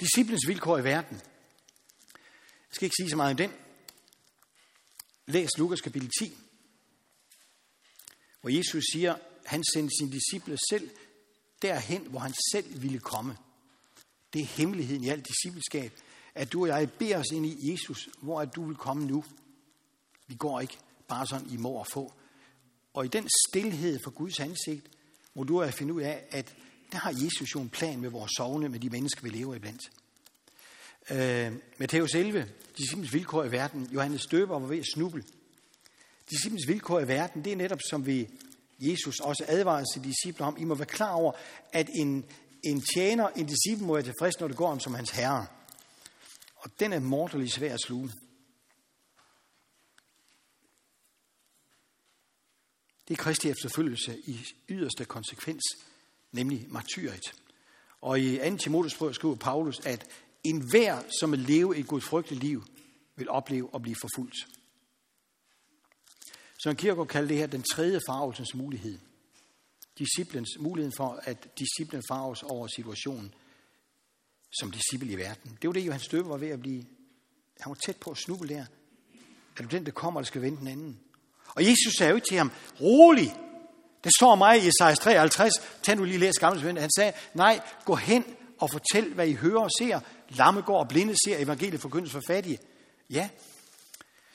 Disciplens 0.00 0.48
vilkår 0.48 0.78
i 0.78 0.84
verden. 0.84 1.16
Jeg 1.16 2.72
skal 2.72 2.86
ikke 2.86 2.96
sige 3.00 3.10
så 3.10 3.16
meget 3.16 3.30
om 3.30 3.36
den. 3.36 3.52
Læs 5.26 5.48
Lukas 5.58 5.80
kapitel 5.80 6.10
10, 6.20 6.38
hvor 8.40 8.50
Jesus 8.50 8.84
siger, 8.92 9.16
han 9.44 9.64
sendte 9.74 9.96
sine 9.98 10.12
disciple 10.12 10.58
selv 10.70 10.90
derhen, 11.62 12.06
hvor 12.06 12.18
han 12.18 12.34
selv 12.52 12.82
ville 12.82 12.98
komme. 12.98 13.36
Det 14.32 14.40
er 14.40 14.46
hemmeligheden 14.46 15.04
i 15.04 15.08
alt 15.08 15.26
discipleskab, 15.28 15.92
at 16.34 16.52
du 16.52 16.62
og 16.62 16.68
jeg 16.68 16.92
beder 16.92 17.18
os 17.18 17.30
ind 17.32 17.46
i 17.46 17.72
Jesus, 17.72 18.08
hvor 18.22 18.40
at 18.40 18.54
du 18.54 18.64
vil 18.64 18.76
komme 18.76 19.06
nu. 19.06 19.24
Vi 20.26 20.34
går 20.34 20.60
ikke 20.60 20.78
bare 21.08 21.26
sådan 21.26 21.50
i 21.50 21.56
må 21.56 21.70
og 21.70 21.86
få. 21.86 22.12
Og 22.94 23.04
i 23.04 23.08
den 23.08 23.28
stillhed 23.48 23.98
for 24.04 24.10
Guds 24.10 24.40
ansigt, 24.40 24.86
må 25.34 25.44
du 25.44 25.62
og 25.62 25.74
finde 25.74 25.94
ud 25.94 26.02
af, 26.02 26.24
at 26.30 26.54
der 26.92 26.98
har 26.98 27.10
Jesus 27.10 27.54
jo 27.54 27.60
en 27.60 27.68
plan 27.68 28.00
med 28.00 28.10
vores 28.10 28.32
sovne, 28.36 28.68
med 28.68 28.80
de 28.80 28.90
mennesker, 28.90 29.22
vi 29.22 29.28
lever 29.28 29.54
iblandt. 29.54 29.90
Øh, 31.10 31.52
Matthæus 31.78 32.14
11, 32.14 32.48
disciplens 32.78 33.12
vilkår 33.12 33.44
i 33.44 33.52
verden. 33.52 33.88
Johannes 33.92 34.26
Døber 34.26 34.58
var 34.58 34.66
ved 34.66 34.78
at 34.78 34.84
snuble. 34.94 35.24
Disciplens 36.30 36.68
vilkår 36.68 37.00
i 37.00 37.08
verden, 37.08 37.44
det 37.44 37.52
er 37.52 37.56
netop 37.56 37.80
som 37.90 38.06
vi 38.06 38.28
Jesus 38.80 39.20
også 39.20 39.44
advarer 39.48 39.84
sine 39.94 40.04
disciple 40.04 40.44
om. 40.44 40.56
I 40.58 40.64
må 40.64 40.74
være 40.74 40.86
klar 40.86 41.12
over, 41.12 41.32
at 41.72 41.88
en, 41.94 42.24
en 42.64 42.82
tjener, 42.94 43.28
en 43.28 43.46
disciple 43.46 43.86
må 43.86 43.94
være 43.94 44.02
tilfreds, 44.02 44.40
når 44.40 44.48
det 44.48 44.56
går 44.56 44.68
om 44.68 44.80
som 44.80 44.94
hans 44.94 45.10
herre. 45.10 45.46
Og 46.56 46.70
den 46.80 46.92
er 46.92 46.98
mortelig 46.98 47.52
svær 47.52 47.74
at 47.74 47.80
sluge. 47.80 48.10
Det 53.08 53.18
er 53.18 53.22
Kristi 53.22 53.48
efterfølgelse 53.48 54.18
i 54.18 54.46
yderste 54.68 55.04
konsekvens, 55.04 55.62
nemlig 56.32 56.66
martyret. 56.68 57.34
Og 58.00 58.20
i 58.20 58.50
2. 58.50 58.56
Timotheus 58.56 59.14
skriver 59.14 59.34
Paulus, 59.34 59.80
at 59.86 60.10
enhver, 60.44 61.02
som 61.20 61.30
vil 61.30 61.38
leve 61.38 61.76
et 61.76 61.86
gudfrygteligt 61.86 62.42
liv, 62.42 62.64
vil 63.16 63.28
opleve 63.28 63.70
at 63.74 63.82
blive 63.82 63.96
forfulgt. 64.00 64.36
Søren 66.62 66.76
Kierkegaard 66.76 67.08
kalder 67.08 67.28
det 67.28 67.36
her 67.36 67.46
den 67.46 67.62
tredje 67.62 68.00
farvelsens 68.08 68.54
mulighed. 68.54 68.98
Disciplens 69.98 70.48
muligheden 70.58 70.94
for, 70.96 71.20
at 71.22 71.58
disciplen 71.58 72.02
farves 72.08 72.42
over 72.42 72.66
situationen 72.66 73.34
som 74.60 74.70
disciple 74.70 75.12
i 75.12 75.16
verden. 75.16 75.58
Det 75.62 75.68
var 75.68 75.72
det, 75.72 75.86
Johan 75.86 76.00
Døber 76.10 76.28
var 76.28 76.36
ved 76.36 76.48
at 76.48 76.60
blive. 76.60 76.84
Han 77.60 77.70
var 77.70 77.74
tæt 77.74 77.96
på 77.96 78.10
at 78.10 78.16
snuble 78.16 78.48
der. 78.48 78.66
Er 79.56 79.62
du 79.62 79.68
den, 79.68 79.86
der 79.86 79.92
kommer, 79.92 80.20
der 80.20 80.26
skal 80.26 80.42
vente 80.42 80.60
den 80.60 80.68
anden? 80.68 81.00
Og 81.54 81.64
Jesus 81.64 81.94
sagde 81.98 82.10
jo 82.10 82.16
ikke 82.16 82.28
til 82.28 82.36
ham, 82.36 82.52
rolig. 82.80 83.34
Det 84.04 84.12
står 84.18 84.34
mig 84.34 84.64
i 84.64 84.68
Esajas 84.68 84.98
53. 84.98 85.52
Tag 85.82 85.96
nu 85.96 86.04
lige 86.04 86.18
læs 86.18 86.38
gamle 86.38 86.80
Han 86.80 86.90
sagde, 86.96 87.12
nej, 87.34 87.60
gå 87.84 87.94
hen 87.94 88.24
og 88.58 88.70
fortæl, 88.70 89.14
hvad 89.14 89.28
I 89.28 89.32
hører 89.32 89.60
og 89.60 89.70
ser. 89.78 90.00
Lamme 90.28 90.60
går 90.60 90.78
og 90.78 90.88
blinde 90.88 91.14
ser 91.24 91.38
evangeliet 91.38 91.80
forkyndes 91.80 92.12
for 92.12 92.22
fattige. 92.26 92.58
Ja, 93.10 93.28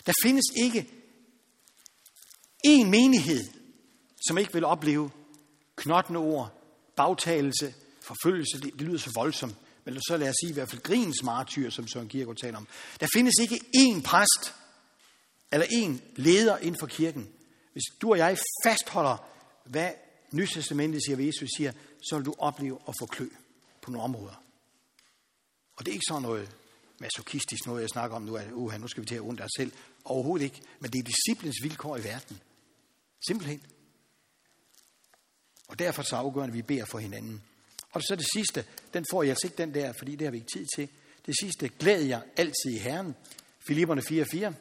der 0.05 0.13
findes 0.23 0.45
ikke 0.63 0.89
en 2.63 2.91
menighed, 2.91 3.43
som 4.27 4.37
ikke 4.37 4.53
vil 4.53 4.65
opleve 4.65 5.11
knottende 5.75 6.19
ord, 6.19 6.63
bagtagelse, 6.95 7.73
forfølgelse. 8.01 8.61
Det, 8.61 8.73
det 8.73 8.81
lyder 8.81 8.97
så 8.97 9.11
voldsomt. 9.15 9.55
Men 9.85 10.01
så 10.01 10.17
lad 10.17 10.29
os 10.29 10.35
sige 10.43 10.49
i 10.49 10.53
hvert 10.53 10.69
fald 10.69 10.81
grins 10.81 11.23
martyr, 11.23 11.69
som 11.69 11.87
Søren 11.87 12.09
Kierkegaard 12.09 12.37
taler 12.37 12.57
om. 12.57 12.67
Der 12.99 13.07
findes 13.13 13.33
ikke 13.41 13.55
én 13.77 14.01
præst, 14.01 14.53
eller 15.53 15.67
en 15.69 16.01
leder 16.15 16.57
inden 16.57 16.79
for 16.79 16.87
kirken. 16.87 17.29
Hvis 17.73 17.83
du 18.01 18.11
og 18.11 18.17
jeg 18.17 18.37
fastholder, 18.63 19.29
hvad 19.65 19.91
Nytestamentet 20.31 21.03
siger, 21.05 21.15
hvad 21.15 21.25
Jesus 21.25 21.49
siger, 21.57 21.71
så 22.09 22.15
vil 22.17 22.25
du 22.25 22.35
opleve 22.37 22.79
at 22.87 22.93
få 22.99 23.05
klø 23.05 23.27
på 23.81 23.91
nogle 23.91 24.03
områder. 24.03 24.43
Og 25.75 25.85
det 25.85 25.91
er 25.91 25.93
ikke 25.93 26.05
sådan 26.09 26.21
noget 26.21 26.55
masochistisk 26.99 27.65
noget, 27.65 27.81
jeg 27.81 27.89
snakker 27.89 28.15
om 28.15 28.21
nu, 28.21 28.35
at 28.35 28.51
uh, 28.51 28.81
nu 28.81 28.87
skal 28.87 29.01
vi 29.01 29.07
til 29.07 29.15
at 29.15 29.21
undre 29.21 29.45
os 29.45 29.51
selv. 29.57 29.71
Overhovedet 30.05 30.45
ikke. 30.45 30.61
Men 30.79 30.91
det 30.91 30.99
er 30.99 31.03
disciplens 31.03 31.55
vilkår 31.63 31.97
i 31.97 32.03
verden. 32.03 32.39
Simpelthen. 33.27 33.61
Og 35.67 35.79
derfor 35.79 36.01
så 36.01 36.15
afgørende, 36.15 36.51
at 36.51 36.57
vi 36.57 36.61
beder 36.61 36.85
for 36.85 36.99
hinanden. 36.99 37.43
Og 37.91 38.01
så 38.01 38.15
det 38.15 38.25
sidste, 38.33 38.65
den 38.93 39.05
får 39.11 39.23
jeg 39.23 39.29
altså 39.29 39.47
ikke 39.47 39.57
den 39.57 39.73
der, 39.73 39.93
fordi 39.97 40.15
det 40.15 40.27
har 40.27 40.31
vi 40.31 40.37
ikke 40.37 40.51
tid 40.53 40.67
til. 40.75 40.89
Det 41.25 41.35
sidste, 41.41 41.69
glæd 41.69 42.01
jer 42.01 42.21
altid 42.37 42.71
i 42.71 42.77
Herren. 42.77 43.15
Filipperne 43.67 44.01
4:4. 44.01 44.53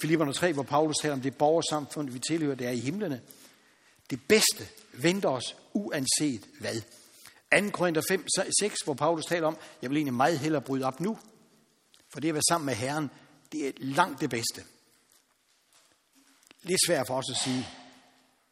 Filipperne 0.00 0.32
3, 0.32 0.52
hvor 0.52 0.62
Paulus 0.62 0.96
taler 0.96 1.14
om 1.14 1.20
det 1.20 1.36
borgersamfund, 1.36 2.10
vi 2.10 2.18
tilhører, 2.18 2.54
det 2.54 2.66
er 2.66 2.70
i 2.70 2.78
himlene. 2.78 3.20
Det 4.10 4.20
bedste 4.28 4.68
venter 4.92 5.28
os 5.28 5.56
uanset 5.72 6.48
hvad. 6.60 6.80
2. 7.60 7.70
Korinther 7.70 8.02
5, 8.08 8.26
6, 8.60 8.76
hvor 8.84 8.94
Paulus 8.94 9.24
taler 9.24 9.46
om, 9.46 9.56
jeg 9.82 9.90
vil 9.90 9.96
egentlig 9.96 10.14
meget 10.14 10.38
hellere 10.38 10.62
bryde 10.62 10.84
op 10.84 11.00
nu, 11.00 11.18
for 12.08 12.20
det 12.20 12.28
at 12.28 12.34
være 12.34 12.42
sammen 12.50 12.66
med 12.66 12.74
Herren, 12.74 13.10
det 13.52 13.68
er 13.68 13.72
langt 13.76 14.20
det 14.20 14.30
bedste. 14.30 14.64
Lidt 16.62 16.80
svært 16.86 17.06
for 17.06 17.16
os 17.16 17.30
at 17.30 17.36
sige. 17.36 17.68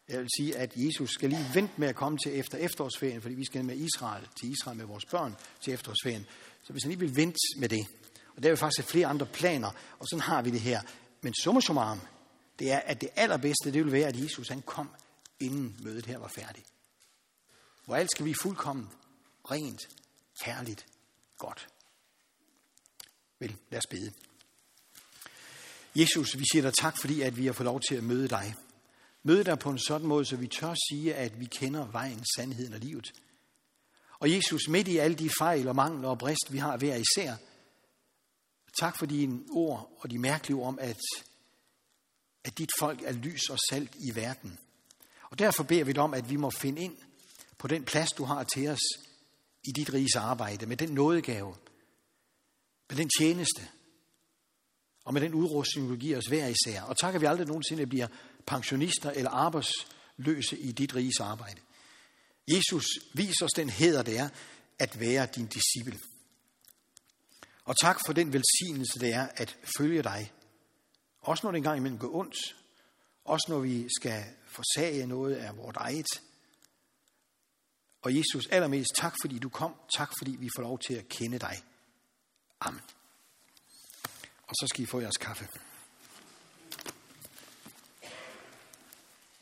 Jeg 0.09 0.19
vil 0.19 0.29
sige, 0.39 0.57
at 0.57 0.73
Jesus 0.77 1.11
skal 1.11 1.31
lige 1.31 1.51
vente 1.55 1.73
med 1.77 1.89
at 1.89 1.95
komme 1.95 2.19
til 2.19 2.39
efter 2.39 2.59
efterårsferien, 2.59 3.23
fordi 3.23 3.35
vi 3.35 3.45
skal 3.45 3.65
med 3.65 3.77
Israel, 3.77 4.29
til 4.41 4.53
Israel 4.53 4.77
med 4.77 4.85
vores 4.85 5.05
børn 5.05 5.37
til 5.61 5.73
efterårsferien. 5.73 6.27
Så 6.63 6.73
hvis 6.73 6.83
han 6.83 6.91
lige 6.91 7.01
vil 7.01 7.17
vente 7.17 7.39
med 7.57 7.69
det, 7.69 7.87
og 8.37 8.43
der 8.43 8.53
er 8.53 8.57
faktisk 8.57 8.89
flere 8.89 9.07
andre 9.07 9.27
planer, 9.27 9.71
og 9.99 10.07
sådan 10.11 10.21
har 10.21 10.43
vi 10.43 10.51
det 10.51 10.61
her. 10.61 10.81
Men 11.21 11.35
summa 11.35 11.61
summarum, 11.61 12.01
det 12.59 12.73
er, 12.73 12.79
at 12.79 13.01
det 13.01 13.11
allerbedste, 13.17 13.73
det 13.73 13.85
vil 13.85 13.93
være, 13.93 14.09
at 14.09 14.23
Jesus 14.23 14.49
han 14.49 14.63
kom, 14.63 14.91
inden 15.41 15.77
mødet 15.83 16.07
her 16.07 16.19
var 16.19 16.29
færdigt. 16.29 16.67
hvor 17.85 17.97
alt 17.97 18.11
skal 18.11 18.25
vi 18.25 18.35
fuldkommen, 18.43 18.89
rent, 19.51 19.89
herligt, 20.45 20.87
godt. 21.39 21.69
Vel, 23.39 23.57
lad 23.71 23.79
os 23.79 23.87
bede. 23.91 24.13
Jesus, 25.97 26.39
vi 26.39 26.45
siger 26.53 26.63
dig 26.63 26.73
tak, 26.75 27.01
fordi 27.01 27.21
at 27.21 27.37
vi 27.37 27.47
har 27.47 27.53
fået 27.53 27.65
lov 27.65 27.81
til 27.81 27.95
at 27.95 28.05
møde 28.05 28.29
dig. 28.29 28.55
Møde 29.23 29.45
dig 29.45 29.59
på 29.59 29.71
en 29.71 29.79
sådan 29.79 30.07
måde, 30.07 30.25
så 30.25 30.37
vi 30.37 30.47
tør 30.47 30.75
sige, 30.91 31.15
at 31.15 31.41
vi 31.41 31.45
kender 31.45 31.87
vejen, 31.87 32.25
sandheden 32.37 32.73
og 32.73 32.81
livet. 32.81 33.13
Og 34.19 34.33
Jesus, 34.33 34.69
midt 34.69 34.89
i 34.89 34.97
alle 34.97 35.17
de 35.17 35.31
fejl 35.39 35.69
og 35.69 35.77
mangler 35.77 36.09
og 36.09 36.19
brist, 36.19 36.47
vi 36.51 36.59
har 36.59 36.77
hver 36.77 36.97
især, 36.97 37.37
tak 38.81 38.99
for 38.99 39.07
dine 39.07 39.41
ord 39.51 39.99
og 40.01 40.11
de 40.11 40.19
mærkelige 40.19 40.57
ord 40.57 40.69
om, 40.69 40.79
at, 40.79 41.01
at 42.45 42.59
dit 42.59 42.71
folk 42.79 43.03
er 43.03 43.13
lys 43.13 43.51
og 43.51 43.59
salt 43.71 43.97
i 43.99 44.15
verden. 44.15 44.59
Og 45.31 45.39
derfor 45.39 45.63
beder 45.63 45.85
vi 45.85 45.93
dig 45.93 46.03
om, 46.03 46.15
at 46.15 46.31
vi 46.31 46.37
må 46.37 46.51
finde 46.51 46.83
ind 46.83 46.97
på 47.59 47.69
den 47.69 47.85
plads, 47.85 48.13
du 48.13 48.25
har 48.25 48.45
til 48.45 48.69
os 48.69 48.81
i 49.65 49.73
dit 49.73 49.95
riges 49.95 50.17
arbejde, 50.17 50.67
med 50.67 50.77
den 50.77 50.89
nådegave, 50.89 51.57
med 52.89 52.97
den 52.97 53.11
tjeneste, 53.19 53.69
og 55.05 55.15
med 55.15 55.21
den 55.21 55.35
udrustning, 55.35 55.89
du 55.89 55.97
giver 55.97 56.19
os 56.19 56.27
hver 56.27 56.47
især. 56.47 56.83
Og 56.83 56.99
tak, 56.99 57.15
at 57.15 57.21
vi 57.21 57.27
aldrig 57.27 57.47
nogensinde 57.47 57.87
bliver 57.87 58.07
pensionister 58.47 59.11
eller 59.11 59.31
arbejdsløse 59.31 60.59
i 60.59 60.73
dit 60.73 60.95
riges 60.95 61.21
arbejde. 61.21 61.61
Jesus, 62.49 62.85
vis 63.15 63.43
os 63.43 63.51
den 63.57 63.71
heder, 63.71 64.03
det 64.03 64.19
er 64.19 64.29
at 64.79 65.01
være 65.01 65.29
din 65.35 65.47
disciple. 65.47 65.99
Og 67.69 67.77
tak 67.77 67.99
for 68.07 68.13
den 68.13 68.33
velsignelse, 68.33 68.99
det 69.01 69.15
er 69.15 69.29
at 69.37 69.57
følge 69.79 70.03
dig. 70.03 70.33
Også 71.21 71.47
når 71.47 71.51
det 71.51 71.57
engang 71.57 71.77
imellem 71.77 71.99
går 71.99 72.15
ondt. 72.15 72.37
Også 73.25 73.47
når 73.49 73.59
vi 73.59 73.89
skal 74.01 74.25
forsage 74.47 75.07
noget 75.07 75.35
af 75.35 75.57
vores 75.57 75.77
eget. 75.77 76.07
Og 78.03 78.17
Jesus, 78.17 78.47
allermest 78.47 78.91
tak, 78.97 79.15
fordi 79.23 79.39
du 79.39 79.49
kom. 79.49 79.75
Tak, 79.97 80.13
fordi 80.21 80.37
vi 80.41 80.49
får 80.57 80.63
lov 80.63 80.79
til 80.79 80.95
at 80.95 81.09
kende 81.09 81.39
dig. 81.39 81.63
Amen. 82.61 82.81
Og 84.43 84.55
så 84.55 84.67
skal 84.67 84.83
I 84.85 84.87
få 84.87 85.01
jeres 85.01 85.17
kaffe. 85.17 85.49